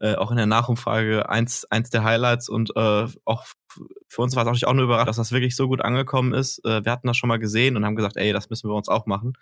äh, 0.00 0.16
auch 0.16 0.30
in 0.30 0.36
der 0.36 0.46
Nachumfrage 0.46 1.28
eins, 1.28 1.64
eins 1.70 1.90
der 1.90 2.04
Highlights 2.04 2.48
und 2.48 2.70
äh, 2.76 3.06
auch 3.24 3.46
für 4.08 4.22
uns 4.22 4.36
war 4.36 4.42
es 4.42 4.46
natürlich 4.46 4.66
auch 4.66 4.72
eine 4.72 4.82
Überraschung, 4.82 5.06
dass 5.06 5.16
das 5.16 5.32
wirklich 5.32 5.56
so 5.56 5.68
gut 5.68 5.82
angekommen 5.82 6.34
ist. 6.34 6.64
Äh, 6.64 6.84
wir 6.84 6.92
hatten 6.92 7.06
das 7.06 7.16
schon 7.16 7.28
mal 7.28 7.38
gesehen 7.38 7.76
und 7.76 7.84
haben 7.84 7.96
gesagt, 7.96 8.16
ey, 8.16 8.32
das 8.32 8.50
müssen 8.50 8.68
wir 8.68 8.74
uns 8.74 8.88
auch 8.88 9.06
machen. 9.06 9.34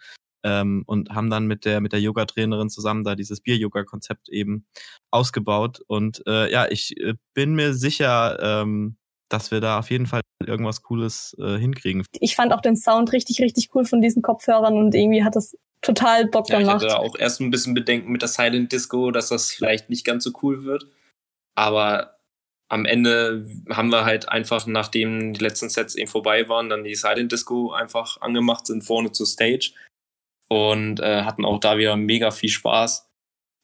Ähm, 0.43 0.85
und 0.87 1.11
haben 1.11 1.29
dann 1.31 1.47
mit 1.47 1.67
der 1.67 1.81
mit 1.83 1.93
der 1.93 2.01
Yoga-Trainerin 2.01 2.71
zusammen 2.71 3.05
da 3.05 3.15
dieses 3.15 3.43
Bier-Yoga-Konzept 3.43 4.29
eben 4.31 4.67
ausgebaut. 5.11 5.81
Und 5.87 6.23
äh, 6.27 6.51
ja, 6.51 6.67
ich 6.71 6.99
äh, 6.99 7.15
bin 7.35 7.55
mir 7.55 7.75
sicher, 7.75 8.39
ähm, 8.41 8.97
dass 9.31 9.51
wir 9.51 9.61
da 9.61 9.79
auf 9.79 9.91
jeden 9.91 10.07
Fall 10.07 10.21
irgendwas 10.45 10.83
Cooles 10.83 11.37
äh, 11.39 11.59
hinkriegen. 11.59 12.05
Ich 12.21 12.37
fand 12.37 12.53
auch 12.53 12.61
den 12.61 12.77
Sound 12.77 13.13
richtig, 13.13 13.41
richtig 13.41 13.71
cool 13.75 13.85
von 13.85 14.01
diesen 14.01 14.23
Kopfhörern 14.23 14.77
und 14.77 14.95
irgendwie 14.95 15.25
hat 15.25 15.37
das 15.37 15.57
total 15.81 16.27
Bock 16.27 16.49
ja, 16.49 16.59
gemacht. 16.59 16.83
Ich 16.83 16.91
hatte 16.91 17.01
auch 17.01 17.17
erst 17.19 17.41
ein 17.41 17.51
bisschen 17.51 17.75
Bedenken 17.75 18.13
mit 18.13 18.23
der 18.23 18.29
Silent 18.29 18.73
Disco, 18.73 19.11
dass 19.11 19.29
das 19.29 19.53
vielleicht 19.53 19.89
nicht 19.89 20.05
ganz 20.05 20.25
so 20.25 20.33
cool 20.43 20.65
wird. 20.65 20.87
Aber 21.55 22.19
am 22.69 22.85
Ende 22.85 23.47
haben 23.71 23.91
wir 23.91 24.05
halt 24.05 24.29
einfach, 24.29 24.67
nachdem 24.67 25.33
die 25.33 25.43
letzten 25.43 25.69
Sets 25.69 25.95
eben 25.97 26.09
vorbei 26.09 26.49
waren, 26.49 26.69
dann 26.69 26.85
die 26.85 26.95
Silent 26.95 27.33
Disco 27.33 27.73
einfach 27.73 28.21
angemacht, 28.21 28.67
sind 28.67 28.83
vorne 28.83 29.13
zur 29.13 29.27
Stage 29.27 29.73
und 30.49 31.01
äh, 31.01 31.23
hatten 31.23 31.45
auch 31.45 31.59
da 31.59 31.79
wieder 31.79 31.97
mega 31.97 32.31
viel 32.31 32.51
Spaß. 32.51 33.09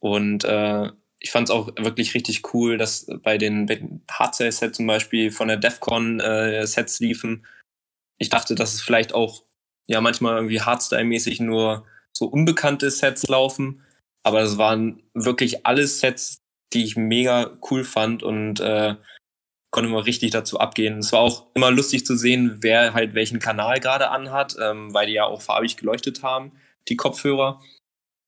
Und 0.00 0.44
äh, 0.44 0.90
ich 1.26 1.32
fand 1.32 1.48
es 1.48 1.54
auch 1.54 1.66
wirklich 1.76 2.14
richtig 2.14 2.54
cool, 2.54 2.78
dass 2.78 3.08
bei 3.24 3.36
den, 3.36 4.00
Hardstyle-Sets 4.08 4.76
zum 4.76 4.86
Beispiel 4.86 5.32
von 5.32 5.48
der 5.48 5.56
DEFCON 5.56 6.20
äh, 6.20 6.64
Sets 6.64 7.00
liefen. 7.00 7.44
Ich 8.18 8.28
dachte, 8.28 8.54
dass 8.54 8.74
es 8.74 8.80
vielleicht 8.80 9.12
auch 9.12 9.42
ja 9.88 10.00
manchmal 10.00 10.36
irgendwie 10.36 10.60
Hardstyle-mäßig 10.60 11.42
nur 11.42 11.84
so 12.16 12.26
unbekannte 12.26 12.92
Sets 12.92 13.26
laufen, 13.26 13.82
aber 14.22 14.40
es 14.42 14.56
waren 14.56 15.02
wirklich 15.14 15.66
alles 15.66 15.98
Sets, 15.98 16.38
die 16.72 16.84
ich 16.84 16.96
mega 16.96 17.58
cool 17.72 17.82
fand 17.82 18.22
und 18.22 18.60
äh, 18.60 18.94
konnte 19.72 19.90
man 19.90 20.04
richtig 20.04 20.30
dazu 20.30 20.60
abgehen. 20.60 20.98
Es 20.98 21.10
war 21.10 21.20
auch 21.22 21.48
immer 21.54 21.72
lustig 21.72 22.06
zu 22.06 22.16
sehen, 22.16 22.58
wer 22.60 22.94
halt 22.94 23.14
welchen 23.14 23.40
Kanal 23.40 23.80
gerade 23.80 24.10
anhat, 24.10 24.54
ähm, 24.62 24.94
weil 24.94 25.08
die 25.08 25.14
ja 25.14 25.24
auch 25.24 25.42
farbig 25.42 25.76
geleuchtet 25.76 26.22
haben, 26.22 26.52
die 26.88 26.96
Kopfhörer. 26.96 27.60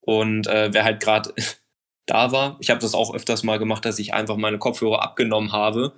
Und 0.01 0.49
äh, 0.49 0.71
wer 0.73 0.83
halt 0.83 0.99
gerade 1.01 1.33
da 2.09 2.33
war. 2.33 2.57
Ich 2.61 2.71
habe 2.71 2.81
das 2.81 2.95
auch 2.95 3.15
öfters 3.15 3.43
mal 3.45 3.59
gemacht, 3.59 3.85
dass 3.85 3.99
ich 3.99 4.15
einfach 4.15 4.37
meine 4.37 4.59
Kopfhörer 4.59 5.03
abgenommen 5.03 5.53
habe. 5.53 5.93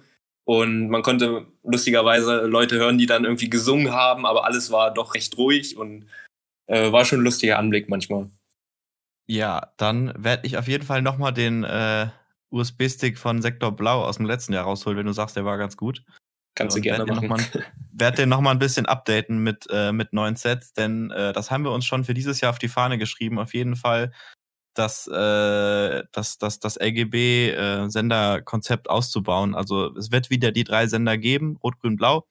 Und 0.45 0.89
man 0.89 1.03
konnte 1.03 1.47
lustigerweise 1.63 2.47
Leute 2.47 2.77
hören, 2.77 2.99
die 2.99 3.07
dann 3.07 3.25
irgendwie 3.25 3.51
gesungen 3.51 3.93
haben, 3.93 4.27
aber 4.27 4.45
alles 4.45 4.73
war 4.73 4.93
doch 4.93 5.15
recht 5.15 5.37
ruhig 5.39 5.77
und 5.77 6.07
äh, 6.67 6.91
war 6.91 7.05
schon 7.05 7.21
ein 7.21 7.25
lustiger 7.25 7.59
Anblick 7.59 7.89
manchmal. 7.89 8.29
Ja, 9.27 9.73
dann 9.77 10.13
werde 10.17 10.47
ich 10.47 10.57
auf 10.57 10.67
jeden 10.67 10.85
Fall 10.85 11.03
nochmal 11.03 11.33
den 11.33 11.63
äh, 11.63 12.09
USB-Stick 12.51 13.17
von 13.17 13.43
Sektor 13.43 13.71
Blau 13.71 14.05
aus 14.05 14.17
dem 14.17 14.27
letzten 14.27 14.53
Jahr 14.53 14.65
rausholen, 14.65 14.99
wenn 14.99 15.07
du 15.07 15.13
sagst, 15.13 15.37
der 15.37 15.45
war 15.45 15.57
ganz 15.57 15.77
gut. 15.77 16.03
Kannst 16.57 16.77
du 16.77 16.81
gerne 16.81 17.07
machen. 17.07 17.47
Ich 17.55 17.61
werde 17.93 18.17
den 18.17 18.29
nochmal 18.29 18.55
ein 18.55 18.59
bisschen 18.59 18.87
updaten 18.87 19.39
mit, 19.39 19.69
äh, 19.71 19.93
mit 19.93 20.13
neuen 20.13 20.35
Sets, 20.35 20.73
denn 20.73 21.13
äh, 21.13 21.33
das 21.33 21.51
haben 21.51 21.63
wir 21.63 21.71
uns 21.71 21.87
schon 21.87 22.05
für 22.05 22.15
dieses 22.15 22.41
Jahr 22.41 22.51
auf 22.51 22.59
die 22.59 22.69
Fahne 22.69 22.99
geschrieben. 22.99 23.39
Auf 23.39 23.55
jeden 23.55 23.77
Fall 23.77 24.13
das, 24.75 25.07
äh, 25.07 26.03
das, 26.13 26.39
das, 26.39 26.59
das 26.59 26.77
LGB-Senderkonzept 26.77 28.87
äh, 28.87 28.91
auszubauen. 28.91 29.55
Also 29.55 29.95
es 29.97 30.11
wird 30.11 30.31
wieder 30.31 30.53
die 30.53 30.65
drei 30.65 30.87
Sender 30.87 31.19
geben, 31.19 31.59
Rot, 31.63 31.79
Grün, 31.81 31.97
Blau. 31.97 32.27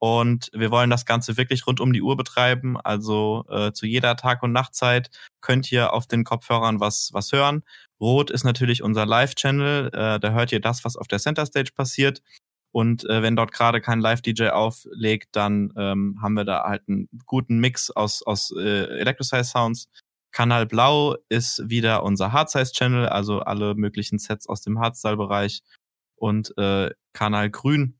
Und 0.00 0.50
wir 0.52 0.70
wollen 0.70 0.90
das 0.90 1.06
Ganze 1.06 1.36
wirklich 1.36 1.66
rund 1.66 1.80
um 1.80 1.92
die 1.92 2.02
Uhr 2.02 2.16
betreiben. 2.16 2.80
Also 2.80 3.44
äh, 3.50 3.72
zu 3.72 3.86
jeder 3.86 4.16
Tag- 4.16 4.42
und 4.42 4.52
Nachtzeit 4.52 5.10
könnt 5.40 5.72
ihr 5.72 5.92
auf 5.92 6.06
den 6.06 6.24
Kopfhörern 6.24 6.80
was, 6.80 7.10
was 7.12 7.32
hören. 7.32 7.64
Rot 8.00 8.30
ist 8.30 8.44
natürlich 8.44 8.82
unser 8.82 9.06
Live-Channel. 9.06 9.90
Äh, 9.92 10.20
da 10.20 10.30
hört 10.30 10.52
ihr 10.52 10.60
das, 10.60 10.84
was 10.84 10.96
auf 10.96 11.08
der 11.08 11.18
Center 11.18 11.46
Stage 11.46 11.72
passiert. 11.74 12.22
Und 12.70 13.08
äh, 13.08 13.22
wenn 13.22 13.34
dort 13.34 13.52
gerade 13.52 13.80
kein 13.80 13.98
Live-DJ 13.98 14.50
auflegt, 14.50 15.30
dann 15.32 15.72
ähm, 15.76 16.18
haben 16.22 16.34
wir 16.34 16.44
da 16.44 16.64
halt 16.64 16.82
einen 16.86 17.08
guten 17.26 17.58
Mix 17.58 17.90
aus, 17.90 18.22
aus 18.22 18.52
äh, 18.56 19.00
Electrosize-Sounds. 19.00 19.88
Kanal 20.32 20.66
Blau 20.66 21.16
ist 21.28 21.62
wieder 21.68 22.02
unser 22.02 22.32
Hardsize-Channel, 22.32 23.08
also 23.08 23.40
alle 23.40 23.74
möglichen 23.74 24.18
Sets 24.18 24.48
aus 24.48 24.60
dem 24.60 24.78
Hardstyle-Bereich. 24.78 25.62
Und 26.16 26.56
äh, 26.58 26.90
Kanal 27.12 27.50
Grün 27.50 27.98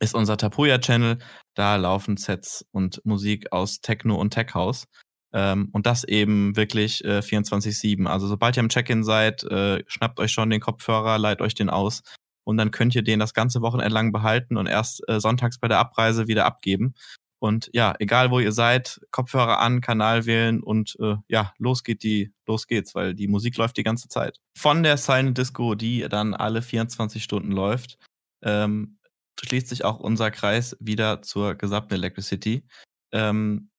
ist 0.00 0.14
unser 0.14 0.36
Tapuya-Channel. 0.36 1.18
Da 1.54 1.76
laufen 1.76 2.16
Sets 2.16 2.64
und 2.72 3.04
Musik 3.04 3.52
aus 3.52 3.80
Techno 3.80 4.16
und 4.16 4.30
Tech 4.30 4.54
House. 4.54 4.86
Ähm, 5.32 5.70
und 5.72 5.86
das 5.86 6.04
eben 6.04 6.56
wirklich 6.56 7.04
äh, 7.04 7.18
24-7. 7.18 8.06
Also 8.06 8.26
sobald 8.26 8.56
ihr 8.56 8.62
im 8.62 8.68
Check-in 8.68 9.02
seid, 9.04 9.44
äh, 9.44 9.82
schnappt 9.86 10.20
euch 10.20 10.32
schon 10.32 10.50
den 10.50 10.60
Kopfhörer, 10.60 11.18
leiht 11.18 11.40
euch 11.40 11.54
den 11.54 11.70
aus 11.70 12.02
und 12.44 12.56
dann 12.56 12.70
könnt 12.70 12.94
ihr 12.94 13.02
den 13.02 13.18
das 13.18 13.34
ganze 13.34 13.62
Wochenende 13.62 13.94
lang 13.94 14.12
behalten 14.12 14.56
und 14.56 14.66
erst 14.66 15.08
äh, 15.08 15.20
sonntags 15.20 15.58
bei 15.58 15.68
der 15.68 15.78
Abreise 15.78 16.28
wieder 16.28 16.44
abgeben. 16.44 16.94
Und 17.42 17.70
ja, 17.72 17.92
egal 17.98 18.30
wo 18.30 18.38
ihr 18.38 18.52
seid, 18.52 19.00
Kopfhörer 19.10 19.58
an, 19.58 19.80
Kanal 19.80 20.26
wählen 20.26 20.62
und 20.62 20.96
äh, 21.00 21.16
ja, 21.26 21.52
los 21.58 21.82
geht 21.82 22.04
die, 22.04 22.32
los 22.46 22.68
geht's, 22.68 22.94
weil 22.94 23.14
die 23.14 23.26
Musik 23.26 23.56
läuft 23.56 23.76
die 23.78 23.82
ganze 23.82 24.06
Zeit. 24.06 24.38
Von 24.56 24.84
der 24.84 24.96
Silent 24.96 25.38
Disco, 25.38 25.74
die 25.74 26.06
dann 26.08 26.34
alle 26.34 26.62
24 26.62 27.20
Stunden 27.20 27.50
läuft, 27.50 27.98
ähm, 28.44 29.00
schließt 29.40 29.66
sich 29.66 29.84
auch 29.84 29.98
unser 29.98 30.30
Kreis 30.30 30.76
wieder 30.78 31.20
zur 31.22 31.56
gesamten 31.56 31.94
Electricity. 31.94 32.64
Ähm, 33.10 33.70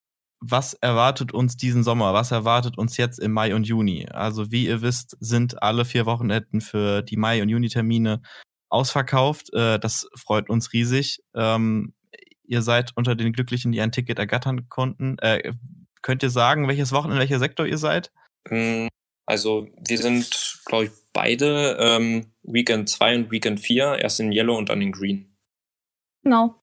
was 0.42 0.74
erwartet 0.74 1.32
uns 1.32 1.56
diesen 1.56 1.86
Sommer? 1.86 2.14
Was 2.14 2.32
erwartet 2.32 2.78
uns 2.78 2.98
jetzt 2.98 3.18
im 3.18 3.32
Mai 3.32 3.56
und 3.56 3.66
Juni? 3.66 4.08
Also 4.10 4.52
wie 4.52 4.66
ihr 4.66 4.82
wisst, 4.82 5.16
sind 5.22 5.64
alle 5.64 5.86
vier 5.86 6.06
Wochenenden 6.06 6.60
für 6.60 7.02
die 7.02 7.16
Mai- 7.16 7.42
und 7.42 7.48
Juni-Termine 7.48 8.24
ausverkauft. 8.68 9.54
Äh, 9.54 9.80
das 9.80 10.10
freut 10.18 10.50
uns 10.50 10.74
riesig. 10.74 11.22
Ähm, 11.34 11.94
ihr 12.54 12.62
seid 12.62 12.92
unter 12.96 13.16
den 13.16 13.34
Glücklichen, 13.34 13.72
die 13.72 13.82
ein 13.82 13.92
Ticket 13.92 14.20
ergattern 14.20 14.70
konnten. 14.70 15.18
Äh, 15.20 15.52
könnt 16.02 16.24
ihr 16.24 16.30
sagen, 16.30 16.68
welches 16.68 16.92
Wochenende, 16.92 17.20
welcher 17.20 17.40
Sektor 17.40 17.66
ihr 17.66 17.78
seid? 17.78 18.12
Mm, 18.50 18.88
also 19.26 19.68
wir 19.78 19.98
sind, 19.98 20.62
glaube 20.66 20.86
ich, 20.86 20.92
beide 21.12 21.78
ähm, 21.80 22.28
Weekend 22.44 22.90
2 22.90 23.16
und 23.16 23.32
Weekend 23.32 23.60
4, 23.60 24.00
erst 24.00 24.20
in 24.20 24.32
Yellow 24.32 24.58
und 24.58 24.70
dann 24.70 24.82
in 24.82 24.92
Green. 24.92 25.36
Genau. 26.24 26.62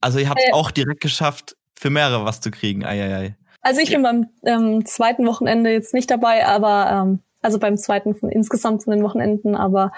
Also 0.00 0.18
ihr 0.18 0.28
habt 0.28 0.40
es 0.40 0.48
äh, 0.48 0.52
auch 0.52 0.70
direkt 0.70 1.00
geschafft, 1.00 1.56
für 1.78 1.90
mehrere 1.90 2.24
was 2.24 2.40
zu 2.40 2.50
kriegen. 2.50 2.84
Eieiei. 2.84 3.36
Also 3.60 3.80
ich 3.80 3.90
ja. 3.90 3.98
bin 3.98 4.02
beim 4.02 4.28
ähm, 4.44 4.86
zweiten 4.86 5.26
Wochenende 5.26 5.70
jetzt 5.70 5.94
nicht 5.94 6.10
dabei, 6.10 6.46
aber 6.46 6.90
ähm, 6.90 7.20
also 7.42 7.58
beim 7.58 7.76
zweiten 7.76 8.14
von 8.14 8.30
insgesamt 8.30 8.84
von 8.84 8.92
den 8.92 9.02
Wochenenden, 9.02 9.54
aber 9.54 9.92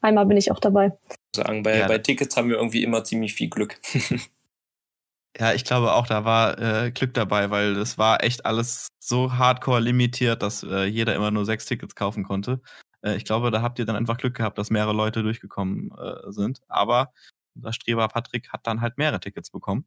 einmal 0.00 0.26
bin 0.26 0.36
ich 0.36 0.50
auch 0.50 0.60
dabei. 0.60 0.92
Sagen, 1.34 1.62
bei, 1.62 1.78
ja. 1.78 1.86
bei 1.86 1.98
Tickets 1.98 2.36
haben 2.36 2.48
wir 2.48 2.56
irgendwie 2.56 2.82
immer 2.82 3.04
ziemlich 3.04 3.34
viel 3.34 3.48
Glück. 3.48 3.78
ja, 5.38 5.52
ich 5.52 5.64
glaube 5.64 5.92
auch, 5.92 6.06
da 6.06 6.24
war 6.24 6.58
äh, 6.58 6.90
Glück 6.90 7.14
dabei, 7.14 7.50
weil 7.50 7.76
es 7.76 7.98
war 7.98 8.22
echt 8.22 8.46
alles 8.46 8.88
so 8.98 9.32
hardcore 9.32 9.80
limitiert, 9.80 10.42
dass 10.42 10.62
äh, 10.62 10.84
jeder 10.84 11.14
immer 11.14 11.30
nur 11.30 11.44
sechs 11.44 11.66
Tickets 11.66 11.94
kaufen 11.94 12.24
konnte. 12.24 12.60
Äh, 13.02 13.16
ich 13.16 13.24
glaube, 13.24 13.50
da 13.50 13.62
habt 13.62 13.78
ihr 13.78 13.86
dann 13.86 13.96
einfach 13.96 14.18
Glück 14.18 14.34
gehabt, 14.34 14.58
dass 14.58 14.70
mehrere 14.70 14.94
Leute 14.94 15.22
durchgekommen 15.22 15.90
äh, 15.92 16.32
sind. 16.32 16.60
Aber 16.68 17.12
unser 17.54 17.72
Streber 17.72 18.08
Patrick 18.08 18.52
hat 18.52 18.66
dann 18.66 18.80
halt 18.80 18.98
mehrere 18.98 19.20
Tickets 19.20 19.50
bekommen. 19.50 19.86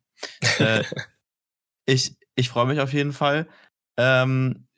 äh, 0.59 0.83
ich 1.85 2.15
ich 2.35 2.49
freue 2.49 2.67
mich 2.67 2.79
auf 2.79 2.93
jeden 2.93 3.13
Fall. 3.13 3.47
Ähm, 3.97 4.68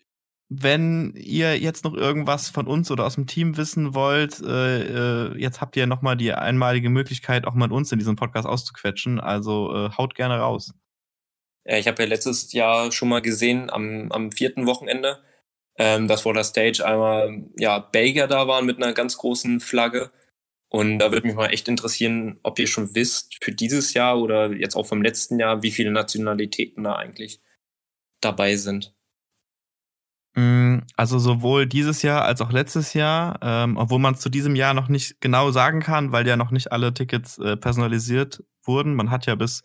wenn 0.53 1.13
ihr 1.15 1.57
jetzt 1.57 1.85
noch 1.85 1.93
irgendwas 1.93 2.49
von 2.49 2.67
uns 2.67 2.91
oder 2.91 3.05
aus 3.05 3.15
dem 3.15 3.25
Team 3.25 3.55
wissen 3.55 3.95
wollt, 3.95 4.41
äh, 4.41 5.29
äh, 5.29 5.37
jetzt 5.37 5.61
habt 5.61 5.77
ihr 5.77 5.87
nochmal 5.87 6.17
die 6.17 6.33
einmalige 6.33 6.89
Möglichkeit, 6.89 7.47
auch 7.47 7.53
mal 7.53 7.71
uns 7.71 7.89
in 7.93 7.99
diesem 7.99 8.17
Podcast 8.17 8.45
auszuquetschen. 8.45 9.21
Also 9.21 9.73
äh, 9.73 9.91
haut 9.97 10.13
gerne 10.13 10.39
raus. 10.39 10.73
Ja, 11.63 11.77
ich 11.77 11.87
habe 11.87 12.03
ja 12.03 12.09
letztes 12.09 12.51
Jahr 12.51 12.91
schon 12.91 13.07
mal 13.07 13.21
gesehen, 13.21 13.69
am, 13.69 14.11
am 14.11 14.33
vierten 14.33 14.65
Wochenende, 14.65 15.23
ähm, 15.77 16.09
dass 16.09 16.23
vor 16.23 16.33
der 16.33 16.43
Stage 16.43 16.85
einmal 16.85 17.45
ja, 17.57 17.79
Belgier 17.79 18.27
da 18.27 18.45
waren 18.49 18.65
mit 18.65 18.75
einer 18.75 18.91
ganz 18.91 19.15
großen 19.15 19.61
Flagge. 19.61 20.11
Und 20.67 20.99
da 20.99 21.13
würde 21.13 21.27
mich 21.27 21.35
mal 21.35 21.53
echt 21.53 21.69
interessieren, 21.69 22.41
ob 22.43 22.59
ihr 22.59 22.67
schon 22.67 22.93
wisst, 22.93 23.41
für 23.41 23.53
dieses 23.53 23.93
Jahr 23.93 24.19
oder 24.19 24.51
jetzt 24.51 24.75
auch 24.75 24.85
vom 24.85 25.01
letzten 25.01 25.39
Jahr, 25.39 25.63
wie 25.63 25.71
viele 25.71 25.91
Nationalitäten 25.91 26.83
da 26.83 26.95
eigentlich 26.97 27.39
dabei 28.19 28.57
sind. 28.57 28.93
Mm, 30.35 30.79
also 30.95 31.19
sowohl 31.19 31.65
dieses 31.67 32.01
Jahr 32.03 32.23
als 32.23 32.39
auch 32.41 32.51
letztes 32.51 32.93
Jahr, 32.93 33.37
ähm, 33.41 33.75
obwohl 33.77 33.99
man 33.99 34.13
es 34.13 34.21
zu 34.21 34.29
diesem 34.29 34.55
Jahr 34.55 34.73
noch 34.73 34.87
nicht 34.87 35.19
genau 35.19 35.51
sagen 35.51 35.81
kann, 35.81 36.11
weil 36.13 36.25
ja 36.27 36.37
noch 36.37 36.51
nicht 36.51 36.71
alle 36.71 36.93
Tickets 36.93 37.37
äh, 37.37 37.57
personalisiert 37.57 38.41
wurden. 38.63 38.95
Man 38.95 39.11
hat 39.11 39.25
ja 39.25 39.35
bis 39.35 39.61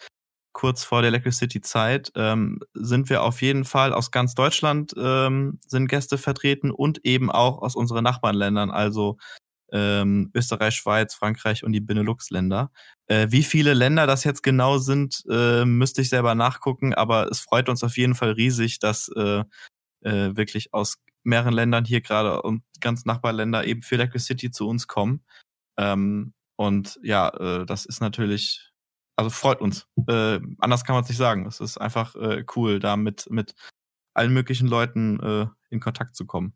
kurz 0.53 0.83
vor 0.85 1.03
der 1.03 1.09
Electricity 1.11 1.61
Zeit, 1.61 2.11
ähm, 2.17 2.59
sind 2.75 3.11
wir 3.11 3.23
auf 3.23 3.43
jeden 3.43 3.65
Fall 3.65 3.93
aus 3.93 4.11
ganz 4.11 4.35
Deutschland 4.35 4.95
ähm, 4.97 5.61
sind 5.67 5.87
Gäste 5.89 6.19
vertreten 6.19 6.71
und 6.71 7.05
eben 7.05 7.31
auch 7.31 7.59
aus 7.63 7.77
unseren 7.77 8.03
Nachbarländern, 8.05 8.71
also 8.71 9.19
ähm, 9.73 10.31
Österreich, 10.35 10.77
Schweiz, 10.77 11.15
Frankreich 11.15 11.65
und 11.65 11.73
die 11.73 11.81
Benelux-Länder. 11.81 12.71
Äh, 13.09 13.29
wie 13.31 13.43
viele 13.43 13.75
Länder 13.75 14.07
das 14.07 14.25
jetzt 14.25 14.43
genau 14.43 14.79
sind, 14.79 15.25
äh, 15.31 15.65
müsste 15.65 16.03
ich 16.03 16.09
selber 16.09 16.35
nachgucken, 16.35 16.95
aber 16.95 17.29
es 17.31 17.41
freut 17.41 17.69
uns 17.69 17.85
auf 17.85 17.97
jeden 17.99 18.15
Fall 18.15 18.33
riesig, 18.33 18.79
dass 18.79 19.09
äh, 19.17 19.45
äh, 20.07 20.37
wirklich 20.37 20.73
aus 20.73 20.99
mehreren 21.25 21.53
Ländern 21.53 21.85
hier 21.85 22.01
gerade 22.01 22.43
und 22.43 22.63
ganz 22.81 23.05
Nachbarländer 23.05 23.65
eben 23.65 23.83
für 23.83 23.97
Electricity 23.97 24.51
zu 24.51 24.69
uns 24.69 24.87
kommen. 24.87 25.25
Ähm, 25.77 26.33
und 26.57 26.99
ja, 27.03 27.29
äh, 27.29 27.67
das 27.67 27.85
ist 27.85 28.01
natürlich, 28.01 28.73
also 29.17 29.31
freut 29.31 29.61
uns. 29.61 29.87
Äh, 30.09 30.41
anders 30.59 30.85
kann 30.85 30.95
man 30.95 31.03
es 31.03 31.09
nicht 31.09 31.19
sagen. 31.19 31.47
Es 31.47 31.61
ist 31.61 31.79
einfach 31.79 32.15
äh, 32.15 32.45
cool, 32.55 32.79
da 32.79 32.97
mit, 32.97 33.29
mit 33.31 33.55
allen 34.15 34.33
möglichen 34.33 34.69
Leuten 34.69 35.21
äh, 35.21 35.47
in 35.71 35.81
Kontakt 35.81 36.17
zu 36.17 36.25
kommen. 36.25 36.55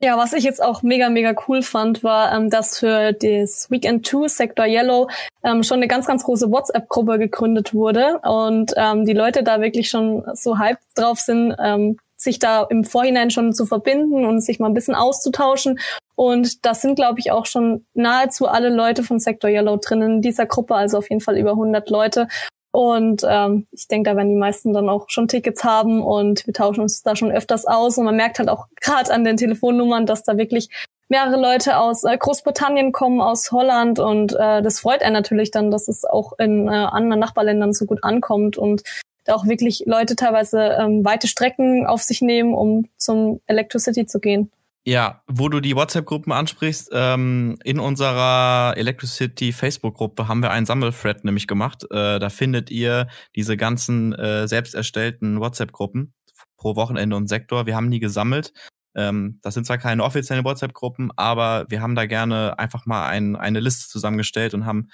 Ja, 0.00 0.18
was 0.18 0.32
ich 0.32 0.42
jetzt 0.42 0.60
auch 0.60 0.82
mega, 0.82 1.08
mega 1.10 1.32
cool 1.46 1.62
fand, 1.62 2.02
war, 2.02 2.34
ähm, 2.34 2.50
dass 2.50 2.76
für 2.76 3.12
das 3.12 3.70
Weekend 3.70 4.04
2 4.04 4.26
Sector 4.26 4.66
Yellow 4.66 5.08
ähm, 5.44 5.62
schon 5.62 5.76
eine 5.76 5.86
ganz, 5.86 6.08
ganz 6.08 6.24
große 6.24 6.50
WhatsApp-Gruppe 6.50 7.20
gegründet 7.20 7.72
wurde 7.72 8.18
und 8.24 8.72
ähm, 8.76 9.04
die 9.04 9.12
Leute 9.12 9.44
da 9.44 9.60
wirklich 9.60 9.88
schon 9.88 10.24
so 10.34 10.58
hyped 10.58 10.82
drauf 10.96 11.20
sind, 11.20 11.54
ähm, 11.62 11.98
sich 12.22 12.38
da 12.38 12.62
im 12.62 12.84
Vorhinein 12.84 13.30
schon 13.30 13.52
zu 13.52 13.66
verbinden 13.66 14.24
und 14.24 14.40
sich 14.40 14.58
mal 14.58 14.68
ein 14.68 14.74
bisschen 14.74 14.94
auszutauschen. 14.94 15.78
Und 16.14 16.64
das 16.64 16.82
sind, 16.82 16.94
glaube 16.94 17.20
ich, 17.20 17.32
auch 17.32 17.46
schon 17.46 17.86
nahezu 17.94 18.46
alle 18.46 18.68
Leute 18.68 19.02
von 19.02 19.18
Sector 19.18 19.50
Yellow 19.50 19.76
drinnen 19.76 20.16
in 20.16 20.22
dieser 20.22 20.46
Gruppe, 20.46 20.74
also 20.74 20.98
auf 20.98 21.10
jeden 21.10 21.20
Fall 21.20 21.36
über 21.36 21.50
100 21.52 21.88
Leute. 21.90 22.28
Und 22.70 23.22
ähm, 23.28 23.66
ich 23.70 23.86
denke, 23.86 24.10
da 24.10 24.16
werden 24.16 24.30
die 24.30 24.38
meisten 24.38 24.72
dann 24.72 24.88
auch 24.88 25.10
schon 25.10 25.28
Tickets 25.28 25.62
haben 25.62 26.02
und 26.02 26.46
wir 26.46 26.54
tauschen 26.54 26.80
uns 26.80 27.02
da 27.02 27.14
schon 27.14 27.30
öfters 27.30 27.66
aus. 27.66 27.98
Und 27.98 28.06
man 28.06 28.16
merkt 28.16 28.38
halt 28.38 28.48
auch 28.48 28.66
gerade 28.80 29.12
an 29.12 29.24
den 29.24 29.36
Telefonnummern, 29.36 30.06
dass 30.06 30.22
da 30.22 30.38
wirklich 30.38 30.70
mehrere 31.08 31.38
Leute 31.38 31.76
aus 31.76 32.04
äh, 32.04 32.16
Großbritannien 32.16 32.92
kommen, 32.92 33.20
aus 33.20 33.52
Holland. 33.52 33.98
Und 33.98 34.32
äh, 34.32 34.62
das 34.62 34.80
freut 34.80 35.02
einen 35.02 35.12
natürlich 35.12 35.50
dann, 35.50 35.70
dass 35.70 35.86
es 35.86 36.06
auch 36.06 36.32
in 36.38 36.66
äh, 36.68 36.70
anderen 36.70 37.20
Nachbarländern 37.20 37.74
so 37.74 37.84
gut 37.84 38.02
ankommt 38.02 38.56
und 38.56 38.82
auch 39.28 39.46
wirklich 39.46 39.84
Leute 39.86 40.16
teilweise 40.16 40.76
ähm, 40.80 41.04
weite 41.04 41.28
Strecken 41.28 41.86
auf 41.86 42.02
sich 42.02 42.22
nehmen, 42.22 42.54
um 42.54 42.88
zum 42.96 43.40
Electricity 43.46 44.06
zu 44.06 44.20
gehen. 44.20 44.50
Ja, 44.84 45.22
wo 45.28 45.48
du 45.48 45.60
die 45.60 45.76
WhatsApp-Gruppen 45.76 46.32
ansprichst, 46.32 46.90
ähm, 46.92 47.56
in 47.62 47.78
unserer 47.78 48.74
Electricity 48.76 49.52
Facebook-Gruppe 49.52 50.26
haben 50.26 50.42
wir 50.42 50.50
einen 50.50 50.66
Sammelthread 50.66 51.24
nämlich 51.24 51.46
gemacht. 51.46 51.84
Äh, 51.92 52.18
da 52.18 52.30
findet 52.30 52.68
ihr 52.70 53.06
diese 53.36 53.56
ganzen 53.56 54.12
äh, 54.12 54.48
selbst 54.48 54.74
erstellten 54.74 55.38
WhatsApp-Gruppen 55.38 56.14
pro 56.56 56.74
Wochenende 56.74 57.14
und 57.14 57.28
Sektor. 57.28 57.66
Wir 57.66 57.76
haben 57.76 57.92
die 57.92 58.00
gesammelt. 58.00 58.52
Ähm, 58.96 59.38
das 59.42 59.54
sind 59.54 59.66
zwar 59.66 59.78
keine 59.78 60.02
offiziellen 60.02 60.44
WhatsApp-Gruppen, 60.44 61.12
aber 61.16 61.66
wir 61.68 61.80
haben 61.80 61.94
da 61.94 62.06
gerne 62.06 62.58
einfach 62.58 62.84
mal 62.84 63.06
ein, 63.06 63.36
eine 63.36 63.60
Liste 63.60 63.88
zusammengestellt 63.88 64.52
und 64.52 64.66
haben 64.66 64.88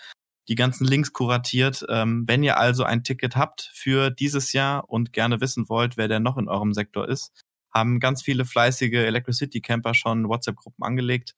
die 0.48 0.54
ganzen 0.54 0.86
Links 0.86 1.12
kuratiert. 1.12 1.84
Ähm, 1.88 2.24
wenn 2.26 2.42
ihr 2.42 2.58
also 2.58 2.84
ein 2.84 3.04
Ticket 3.04 3.36
habt 3.36 3.70
für 3.72 4.10
dieses 4.10 4.52
Jahr 4.52 4.88
und 4.88 5.12
gerne 5.12 5.40
wissen 5.40 5.68
wollt, 5.68 5.96
wer 5.96 6.08
denn 6.08 6.22
noch 6.22 6.38
in 6.38 6.48
eurem 6.48 6.72
Sektor 6.72 7.08
ist, 7.08 7.32
haben 7.72 8.00
ganz 8.00 8.22
viele 8.22 8.44
fleißige 8.44 8.94
Electricity 8.94 9.60
Camper 9.60 9.94
schon 9.94 10.28
WhatsApp-Gruppen 10.28 10.84
angelegt. 10.84 11.34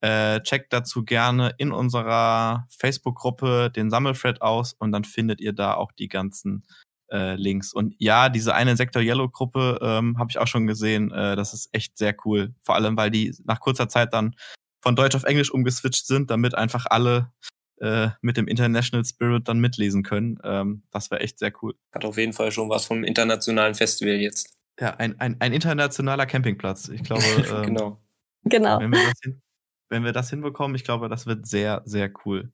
Äh, 0.00 0.40
checkt 0.42 0.72
dazu 0.72 1.04
gerne 1.04 1.54
in 1.58 1.72
unserer 1.72 2.66
Facebook-Gruppe 2.70 3.70
den 3.74 3.90
Sammelthread 3.90 4.42
aus 4.42 4.74
und 4.74 4.92
dann 4.92 5.04
findet 5.04 5.40
ihr 5.40 5.52
da 5.52 5.74
auch 5.74 5.90
die 5.90 6.08
ganzen 6.08 6.64
äh, 7.10 7.34
Links. 7.34 7.72
Und 7.72 7.94
ja, 7.98 8.28
diese 8.28 8.54
eine 8.54 8.76
Sektor 8.76 9.02
Yellow-Gruppe 9.02 9.78
ähm, 9.80 10.18
habe 10.18 10.30
ich 10.30 10.38
auch 10.38 10.46
schon 10.46 10.66
gesehen. 10.66 11.10
Äh, 11.12 11.34
das 11.34 11.54
ist 11.54 11.70
echt 11.72 11.98
sehr 11.98 12.14
cool. 12.24 12.54
Vor 12.62 12.74
allem, 12.74 12.96
weil 12.96 13.10
die 13.10 13.34
nach 13.44 13.60
kurzer 13.60 13.88
Zeit 13.88 14.12
dann 14.12 14.36
von 14.82 14.96
Deutsch 14.96 15.16
auf 15.16 15.24
Englisch 15.24 15.50
umgeswitcht 15.50 16.06
sind, 16.06 16.30
damit 16.30 16.54
einfach 16.54 16.86
alle 16.88 17.32
äh, 17.80 18.08
mit 18.20 18.36
dem 18.36 18.48
International 18.48 19.04
Spirit 19.04 19.48
dann 19.48 19.58
mitlesen 19.58 20.02
können. 20.02 20.38
Ähm, 20.44 20.82
das 20.92 21.10
wäre 21.10 21.20
echt 21.20 21.38
sehr 21.38 21.52
cool. 21.62 21.74
Hat 21.92 22.04
auf 22.04 22.16
jeden 22.16 22.32
Fall 22.32 22.52
schon 22.52 22.68
was 22.70 22.86
vom 22.86 23.04
internationalen 23.04 23.74
Festival 23.74 24.14
jetzt. 24.14 24.56
Ja, 24.80 24.96
ein, 24.96 25.18
ein, 25.20 25.40
ein 25.40 25.52
internationaler 25.52 26.26
Campingplatz. 26.26 26.88
Ich 26.88 27.02
glaube, 27.02 27.22
ähm, 27.50 27.62
genau. 27.62 28.00
Genau. 28.44 28.80
Wenn, 28.80 28.92
wir 28.92 29.04
das 29.04 29.20
hin, 29.22 29.42
wenn 29.88 30.04
wir 30.04 30.12
das 30.12 30.30
hinbekommen, 30.30 30.74
ich 30.74 30.84
glaube, 30.84 31.08
das 31.08 31.26
wird 31.26 31.46
sehr, 31.46 31.82
sehr 31.84 32.10
cool. 32.24 32.52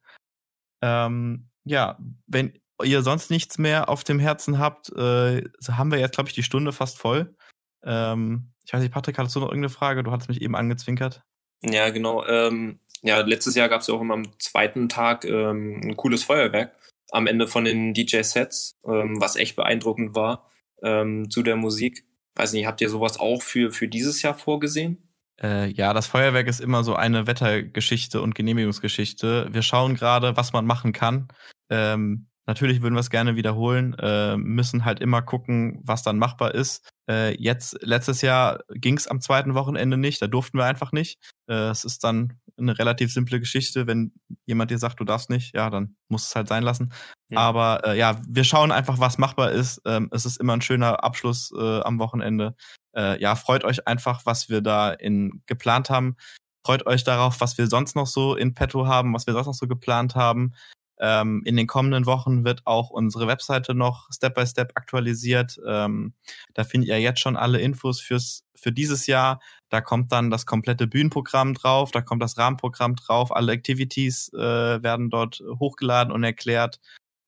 Ähm, 0.80 1.48
ja, 1.64 1.98
wenn 2.26 2.58
ihr 2.82 3.02
sonst 3.02 3.30
nichts 3.30 3.58
mehr 3.58 3.88
auf 3.88 4.04
dem 4.04 4.18
Herzen 4.18 4.58
habt, 4.58 4.90
äh, 4.90 5.42
haben 5.68 5.92
wir 5.92 5.98
jetzt, 5.98 6.14
glaube 6.14 6.28
ich, 6.28 6.34
die 6.34 6.42
Stunde 6.42 6.72
fast 6.72 6.98
voll. 6.98 7.36
Ähm, 7.84 8.52
ich 8.64 8.72
weiß 8.72 8.80
nicht, 8.80 8.92
Patrick, 8.92 9.18
hattest 9.18 9.36
du 9.36 9.40
noch 9.40 9.48
irgendeine 9.48 9.70
Frage? 9.70 10.02
Du 10.02 10.10
hattest 10.12 10.28
mich 10.28 10.40
eben 10.40 10.56
angezwinkert. 10.56 11.22
Ja, 11.62 11.90
genau. 11.90 12.24
Ähm, 12.26 12.80
ja, 13.03 13.20
letztes 13.20 13.55
Jahr 13.55 13.68
gab 13.68 13.80
es 13.80 13.88
ja 13.88 13.94
auch 13.94 14.00
immer 14.00 14.14
am 14.14 14.38
zweiten 14.38 14.88
Tag 14.88 15.24
ähm, 15.24 15.80
ein 15.82 15.96
cooles 15.96 16.24
Feuerwerk 16.24 16.74
am 17.11 17.26
Ende 17.26 17.46
von 17.46 17.64
den 17.64 17.92
DJ-Sets, 17.92 18.80
ähm, 18.86 19.20
was 19.20 19.36
echt 19.36 19.55
beeindruckend 19.57 20.14
war 20.14 20.48
ähm, 20.82 21.28
zu 21.30 21.42
der 21.42 21.57
Musik. 21.57 22.05
Weiß 22.34 22.53
nicht, 22.55 22.66
habt 22.66 22.80
ihr 22.80 22.88
sowas 22.88 23.20
auch 23.20 23.42
für, 23.42 23.70
für 23.70 23.88
dieses 23.88 24.22
Jahr 24.22 24.34
vorgesehen? 24.34 25.11
Äh, 25.42 25.70
ja, 25.72 25.92
das 25.92 26.07
Feuerwerk 26.07 26.48
ist 26.48 26.61
immer 26.61 26.84
so 26.84 26.94
eine 26.94 27.26
Wettergeschichte 27.26 28.22
und 28.22 28.34
Genehmigungsgeschichte. 28.34 29.48
Wir 29.50 29.62
schauen 29.62 29.94
gerade, 29.94 30.36
was 30.36 30.53
man 30.53 30.64
machen 30.64 30.92
kann. 30.92 31.28
Ähm, 31.68 32.28
Natürlich 32.46 32.82
würden 32.82 32.94
wir 32.94 33.00
es 33.00 33.11
gerne 33.11 33.36
wiederholen, 33.36 33.94
äh, 34.00 34.36
müssen 34.36 34.84
halt 34.84 35.00
immer 35.00 35.22
gucken, 35.22 35.78
was 35.84 36.03
dann 36.03 36.18
machbar 36.18 36.55
ist. 36.55 36.90
Äh, 37.09 37.36
jetzt, 37.40 37.78
letztes 37.82 38.20
Jahr 38.20 38.64
ging 38.74 38.96
es 38.96 39.07
am 39.07 39.20
zweiten 39.20 39.55
Wochenende 39.55 39.96
nicht, 39.96 40.20
da 40.20 40.26
durften 40.26 40.59
wir 40.59 40.64
einfach 40.64 40.90
nicht. 40.90 41.20
Äh, 41.48 41.70
es 41.70 41.84
ist 41.84 42.03
dann 42.03 42.40
eine 42.59 42.78
relativ 42.78 43.12
simple 43.12 43.40
Geschichte. 43.40 43.86
Wenn 43.86 44.12
jemand 44.46 44.70
dir 44.70 44.78
sagt, 44.78 45.00
du 45.00 45.05
darfst 45.05 45.30
nicht, 45.30 45.55
ja, 45.55 45.70
dann 45.70 45.96
muss 46.09 46.26
es 46.26 46.34
halt 46.34 46.48
sein 46.48 46.62
lassen. 46.62 46.92
Ja. 47.30 47.38
Aber 47.38 47.86
äh, 47.86 47.98
ja, 47.98 48.20
wir 48.28 48.44
schauen 48.44 48.72
einfach, 48.72 48.98
was 48.98 49.18
machbar 49.18 49.53
ist. 49.53 49.80
Ähm, 49.86 50.09
es 50.12 50.26
ist 50.26 50.38
immer 50.38 50.55
ein 50.55 50.62
schöner 50.62 51.03
Abschluss 51.05 51.53
äh, 51.57 51.80
am 51.80 51.98
Wochenende. 51.98 52.55
Äh, 52.94 53.20
ja, 53.20 53.34
freut 53.36 53.64
euch 53.64 53.86
einfach, 53.86 54.26
was 54.26 54.48
wir 54.48 54.61
da 54.61 54.92
in, 54.92 55.42
geplant 55.46 55.90
haben. 55.90 56.16
Freut 56.64 56.86
euch 56.86 57.05
darauf, 57.05 57.40
was 57.40 57.59
wir 57.59 57.66
sonst 57.66 57.96
noch 57.96 58.07
so 58.07 58.36
in 58.36 58.55
petto 58.55 58.86
haben, 58.86 59.14
was 59.14 59.26
wir 59.26 59.34
sonst 59.34 59.46
noch 59.46 59.55
so 59.55 59.66
geplant 59.66 60.14
haben. 60.14 60.55
Ähm, 61.00 61.42
in 61.44 61.57
den 61.57 61.66
kommenden 61.66 62.07
Wochen 62.07 62.44
wird 62.44 62.62
auch 62.64 62.90
unsere 62.90 63.26
Webseite 63.26 63.74
noch 63.74 64.09
Step 64.12 64.34
by 64.34 64.46
Step 64.46 64.70
aktualisiert. 64.76 65.59
Ähm, 65.66 66.14
da 66.55 66.62
findet 66.62 66.90
ihr 66.90 67.00
jetzt 67.00 67.18
schon 67.18 67.36
alle 67.36 67.61
Infos 67.61 68.00
fürs, 68.00 68.44
für 68.55 68.70
dieses 68.70 69.09
Jahr. 69.09 69.40
Da 69.72 69.80
kommt 69.80 70.12
dann 70.12 70.30
das 70.30 70.46
komplette 70.46 70.86
Bühnenprogramm 70.86 71.54
drauf, 71.54 71.90
da 71.90 72.02
kommt 72.02 72.22
das 72.22 72.36
Rahmenprogramm 72.36 72.96
drauf, 72.96 73.34
alle 73.34 73.52
Activities 73.52 74.30
äh, 74.34 74.82
werden 74.82 75.10
dort 75.10 75.42
hochgeladen 75.58 76.12
und 76.12 76.24
erklärt. 76.24 76.80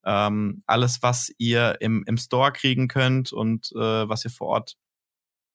Ähm, 0.05 0.61
alles, 0.67 1.01
was 1.01 1.31
ihr 1.39 1.77
im, 1.81 2.03
im 2.05 2.17
Store 2.17 2.51
kriegen 2.51 2.87
könnt 2.87 3.33
und 3.33 3.71
äh, 3.73 4.07
was 4.07 4.23
ihr 4.23 4.31
vor 4.31 4.47
Ort, 4.47 4.75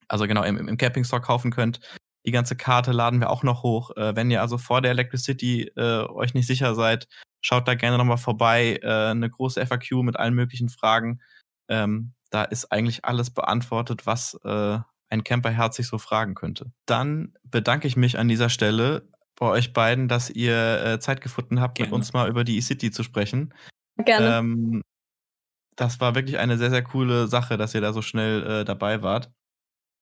also 0.09 0.27
genau 0.27 0.43
im, 0.43 0.69
im 0.69 0.77
Camping 0.77 1.05
Store 1.05 1.23
kaufen 1.23 1.53
könnt, 1.53 1.79
die 2.27 2.33
ganze 2.33 2.57
Karte 2.57 2.91
laden 2.91 3.21
wir 3.21 3.31
auch 3.31 3.45
noch 3.45 3.63
hoch. 3.63 3.97
Äh, 3.97 4.17
wenn 4.17 4.31
ihr 4.31 4.41
also 4.41 4.59
vor 4.59 4.83
der 4.83 4.91
Electricity 4.91 5.71
äh, 5.77 6.05
euch 6.09 6.35
nicht 6.35 6.49
sicher 6.49 6.75
seid, 6.75 7.07
Schaut 7.41 7.67
da 7.67 7.75
gerne 7.75 7.97
nochmal 7.99 8.19
vorbei. 8.19 8.79
Äh, 8.83 9.11
eine 9.11 9.31
große 9.31 9.65
FAQ 9.67 10.03
mit 10.03 10.17
allen 10.17 10.35
möglichen 10.35 10.69
Fragen. 10.69 11.21
Ähm, 11.69 12.13
da 12.31 12.45
ist 12.45 12.71
eigentlich 12.71 13.05
alles 13.05 13.31
beantwortet, 13.31 14.07
was 14.07 14.35
äh, 14.45 14.79
ein 15.11 15.25
Camperherz 15.25 15.77
sich 15.77 15.89
so 15.89 15.99
fragen 15.99 16.35
könnte. 16.35 16.73
Dann 16.87 17.35
bedanke 17.43 17.87
ich 17.87 17.97
mich 17.97 18.19
an 18.19 18.29
dieser 18.29 18.49
Stelle 18.49 19.09
bei 19.37 19.47
euch 19.47 19.73
beiden, 19.73 20.09
dass 20.09 20.31
ihr 20.31 20.85
äh, 20.85 21.01
Zeit 21.01 21.21
gefunden 21.21 21.61
habt, 21.61 21.77
gerne. 21.77 21.91
mit 21.91 21.95
uns 21.95 22.13
mal 22.13 22.29
über 22.29 22.45
die 22.45 22.57
E-City 22.57 22.91
zu 22.91 23.03
sprechen. 23.03 23.55
Gerne. 23.97 24.39
Ähm, 24.39 24.83
das 25.77 26.01
war 26.01 26.15
wirklich 26.15 26.39
eine 26.39 26.59
sehr, 26.59 26.71
sehr 26.71 26.83
coole 26.83 27.27
Sache, 27.27 27.57
dass 27.57 27.75
ihr 27.75 27.81
da 27.81 27.93
so 27.93 28.03
schnell 28.03 28.47
äh, 28.47 28.65
dabei 28.65 29.03
wart. 29.03 29.31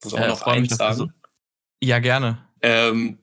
Muss 0.04 0.14
auch 0.14 0.18
äh, 0.18 0.28
noch 0.28 0.42
eins 0.42 0.76
sagen. 0.76 0.96
So 0.96 1.08
ja, 1.82 2.00
gerne. 2.00 2.38
Ähm, 2.62 3.18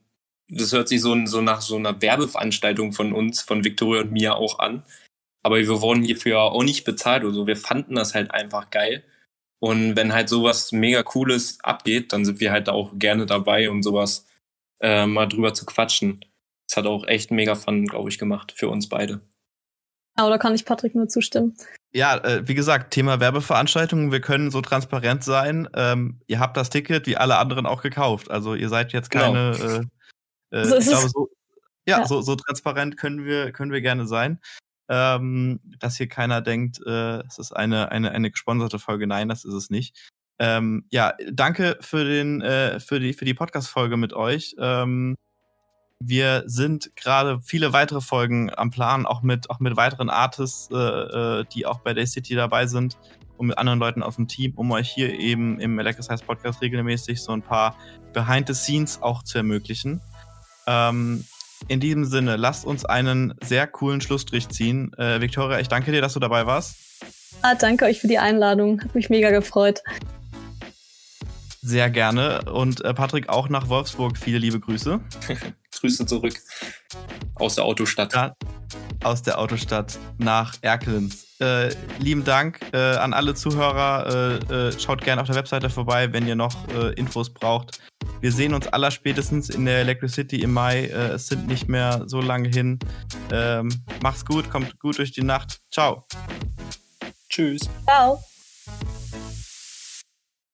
das 0.48 0.72
hört 0.72 0.88
sich 0.88 1.02
so, 1.02 1.26
so 1.26 1.42
nach 1.42 1.62
so 1.62 1.76
einer 1.76 2.02
Werbeveranstaltung 2.02 2.94
von 2.94 3.14
uns, 3.14 3.42
von 3.42 3.64
Victoria 3.64 4.04
und 4.04 4.12
mir 4.12 4.36
auch 4.36 4.60
an. 4.60 4.84
Aber 5.44 5.58
wir 5.58 5.82
wurden 5.82 6.04
hierfür 6.04 6.40
auch 6.40 6.64
nicht 6.64 6.86
bezahlt 6.86 7.24
oder 7.24 7.34
so. 7.34 7.48
Wir 7.48 7.58
fanden 7.58 7.96
das 7.96 8.16
halt 8.16 8.32
einfach 8.32 8.70
geil. 8.70 9.04
Und 9.66 9.96
wenn 9.96 10.14
halt 10.14 10.30
sowas 10.30 10.72
mega 10.72 11.02
Cooles 11.02 11.58
abgeht, 11.64 12.14
dann 12.14 12.24
sind 12.24 12.40
wir 12.40 12.52
halt 12.52 12.70
auch 12.70 12.92
gerne 13.00 13.26
dabei, 13.26 13.68
um 13.72 13.82
sowas 13.82 14.28
äh, 14.80 15.08
mal 15.08 15.26
drüber 15.26 15.56
zu 15.56 15.66
quatschen. 15.66 16.24
Das 16.68 16.78
hat 16.78 16.86
auch 16.86 17.08
echt 17.08 17.32
mega 17.32 17.56
Fun, 17.56 17.88
glaube 17.88 18.10
ich, 18.10 18.20
gemacht 18.20 18.54
für 18.56 18.70
uns 18.70 18.88
beide. 18.88 19.22
Aber 20.14 20.30
da 20.30 20.38
kann 20.38 20.54
ich 20.54 20.66
Patrick 20.66 20.94
nur 20.94 21.10
zustimmen. 21.10 21.58
Ja, 21.96 22.16
äh, 22.18 22.48
wie 22.48 22.54
gesagt, 22.54 22.94
Thema 22.94 23.20
Werbeveranstaltungen. 23.20 24.12
Wir 24.12 24.22
können 24.22 24.52
so 24.52 24.62
transparent 24.62 25.24
sein. 25.24 25.68
Ähm, 25.76 26.22
ihr 26.28 26.40
habt 26.40 26.58
das 26.58 26.70
Ticket 26.70 27.08
wie 27.08 27.18
alle 27.18 27.38
anderen 27.38 27.66
auch 27.66 27.82
gekauft. 27.82 28.30
Also 28.30 28.54
ihr 28.54 28.70
seid 28.70 28.94
jetzt 28.94 29.10
genau. 29.10 29.34
keine 29.34 29.52
genau. 29.58 29.82
äh, 30.52 30.62
äh, 30.62 30.66
so 30.66 30.78
ich 30.78 30.86
glaube, 30.86 31.10
so, 31.10 31.30
ja, 31.88 32.02
ja, 32.02 32.06
So, 32.06 32.22
so 32.22 32.36
transparent 32.36 32.98
können 32.98 33.26
wir, 33.26 33.52
können 33.52 33.72
wir 33.72 33.82
gerne 33.82 34.06
sein. 34.06 34.40
Ähm, 34.88 35.60
dass 35.80 35.98
hier 35.98 36.08
keiner 36.08 36.42
denkt, 36.42 36.80
äh, 36.86 37.24
es 37.26 37.40
ist 37.40 37.52
eine, 37.56 37.92
eine, 37.92 38.12
eine 38.12 38.30
gesponserte 38.30 38.80
Folge. 38.80 39.08
Nein, 39.08 39.30
das 39.30 39.44
ist 39.44 39.54
es 39.54 39.70
nicht. 39.70 39.96
Ähm, 40.38 40.86
ja, 40.92 41.14
danke 41.32 41.78
für 41.82 42.04
den, 42.04 42.42
äh, 42.42 42.80
für 42.80 43.00
die, 43.00 43.14
für 43.14 43.26
die 43.26 43.34
Podcast-Folge 43.34 43.98
mit 43.98 44.14
euch. 44.14 44.56
Ähm, 44.60 45.16
wir 46.00 46.44
sind 46.46 46.96
gerade 46.96 47.40
viele 47.42 47.72
weitere 47.74 48.02
Folgen 48.02 48.52
am 48.56 48.70
Plan, 48.70 49.06
auch 49.06 49.22
mit, 49.22 49.50
auch 49.50 49.60
mit 49.60 49.78
weiteren 49.78 50.10
Artists, 50.10 50.70
äh, 50.72 50.76
äh 50.76 51.46
die 51.54 51.66
auch 51.66 51.80
bei 51.80 51.94
Day 51.94 52.06
City 52.06 52.36
dabei 52.36 52.68
sind 52.68 52.98
und 53.38 53.48
mit 53.48 53.58
anderen 53.58 53.80
Leuten 53.80 54.04
aus 54.04 54.18
dem 54.18 54.28
Team, 54.28 54.54
um 54.56 54.72
euch 54.72 54.92
hier 54.92 55.18
eben 55.18 55.60
im 55.60 55.80
Electricize 55.80 56.24
Podcast 56.24 56.62
regelmäßig 56.62 57.22
so 57.22 57.32
ein 57.32 57.42
paar 57.42 57.78
Behind 58.14 58.48
the 58.48 58.54
Scenes 58.54 59.02
auch 59.02 59.24
zu 59.24 59.38
ermöglichen. 59.38 60.02
Ähm, 60.68 61.26
in 61.68 61.80
diesem 61.80 62.06
Sinne, 62.06 62.36
lasst 62.36 62.66
uns 62.66 62.86
einen 62.86 63.34
sehr 63.44 63.68
coolen 63.68 64.02
Schlussstrich 64.02 64.50
ziehen. 64.50 64.94
Äh, 64.98 65.22
Victoria, 65.22 65.60
ich 65.60 65.68
danke 65.68 65.92
dir, 65.92 66.02
dass 66.02 66.14
du 66.14 66.20
dabei 66.20 66.46
warst. 66.46 66.76
Ah, 67.42 67.56
danke 67.56 67.86
euch 67.86 68.00
für 68.00 68.08
die 68.08 68.18
Einladung. 68.18 68.82
Hat 68.82 68.96
mich 68.96 69.10
mega 69.10 69.30
gefreut. 69.32 69.82
Sehr 71.62 71.90
gerne. 71.90 72.44
Und 72.52 72.86
äh, 72.86 72.94
Patrick, 72.94 73.30
auch 73.30 73.50
nach 73.50 73.70
Wolfsburg 73.70 74.18
viele 74.18 74.38
liebe 74.38 74.60
Grüße. 74.60 75.00
Grüße 75.80 76.06
zurück 76.06 76.36
aus 77.36 77.56
der 77.56 77.66
Autostadt. 77.66 78.14
Ja, 78.14 78.36
aus 79.04 79.22
der 79.22 79.40
Autostadt 79.40 79.98
nach 80.18 80.56
Erkelenz. 80.62 81.26
Äh, 81.40 81.70
lieben 82.00 82.24
Dank 82.24 82.60
äh, 82.74 82.78
an 82.78 83.14
alle 83.14 83.36
Zuhörer. 83.36 84.40
Äh, 84.50 84.68
äh, 84.70 84.80
schaut 84.80 85.04
gerne 85.04 85.22
auf 85.22 85.28
der 85.28 85.36
Webseite 85.36 85.70
vorbei, 85.70 86.14
wenn 86.14 86.28
ihr 86.28 86.36
noch 86.36 86.56
äh, 86.70 86.94
Infos 86.94 87.34
braucht. 87.34 87.80
Wir 88.22 88.32
sehen 88.32 88.54
uns 88.54 88.68
aller 88.68 88.92
spätestens 88.92 89.50
in 89.50 89.66
der 89.66 89.80
Electricity 89.80 90.42
im 90.42 90.54
Mai. 90.54 90.86
Äh, 90.86 91.14
es 91.14 91.28
sind 91.28 91.48
nicht 91.48 91.68
mehr 91.68 92.04
so 92.08 92.22
lange 92.22 92.50
hin. 92.50 92.80
Ähm, 93.32 93.70
macht's 94.02 94.26
gut, 94.26 94.50
kommt 94.50 94.80
gut 94.80 94.98
durch 94.98 95.12
die 95.12 95.24
Nacht. 95.24 95.60
Ciao. 95.72 96.06
Tschüss. 97.30 97.70
Ciao. 97.86 98.20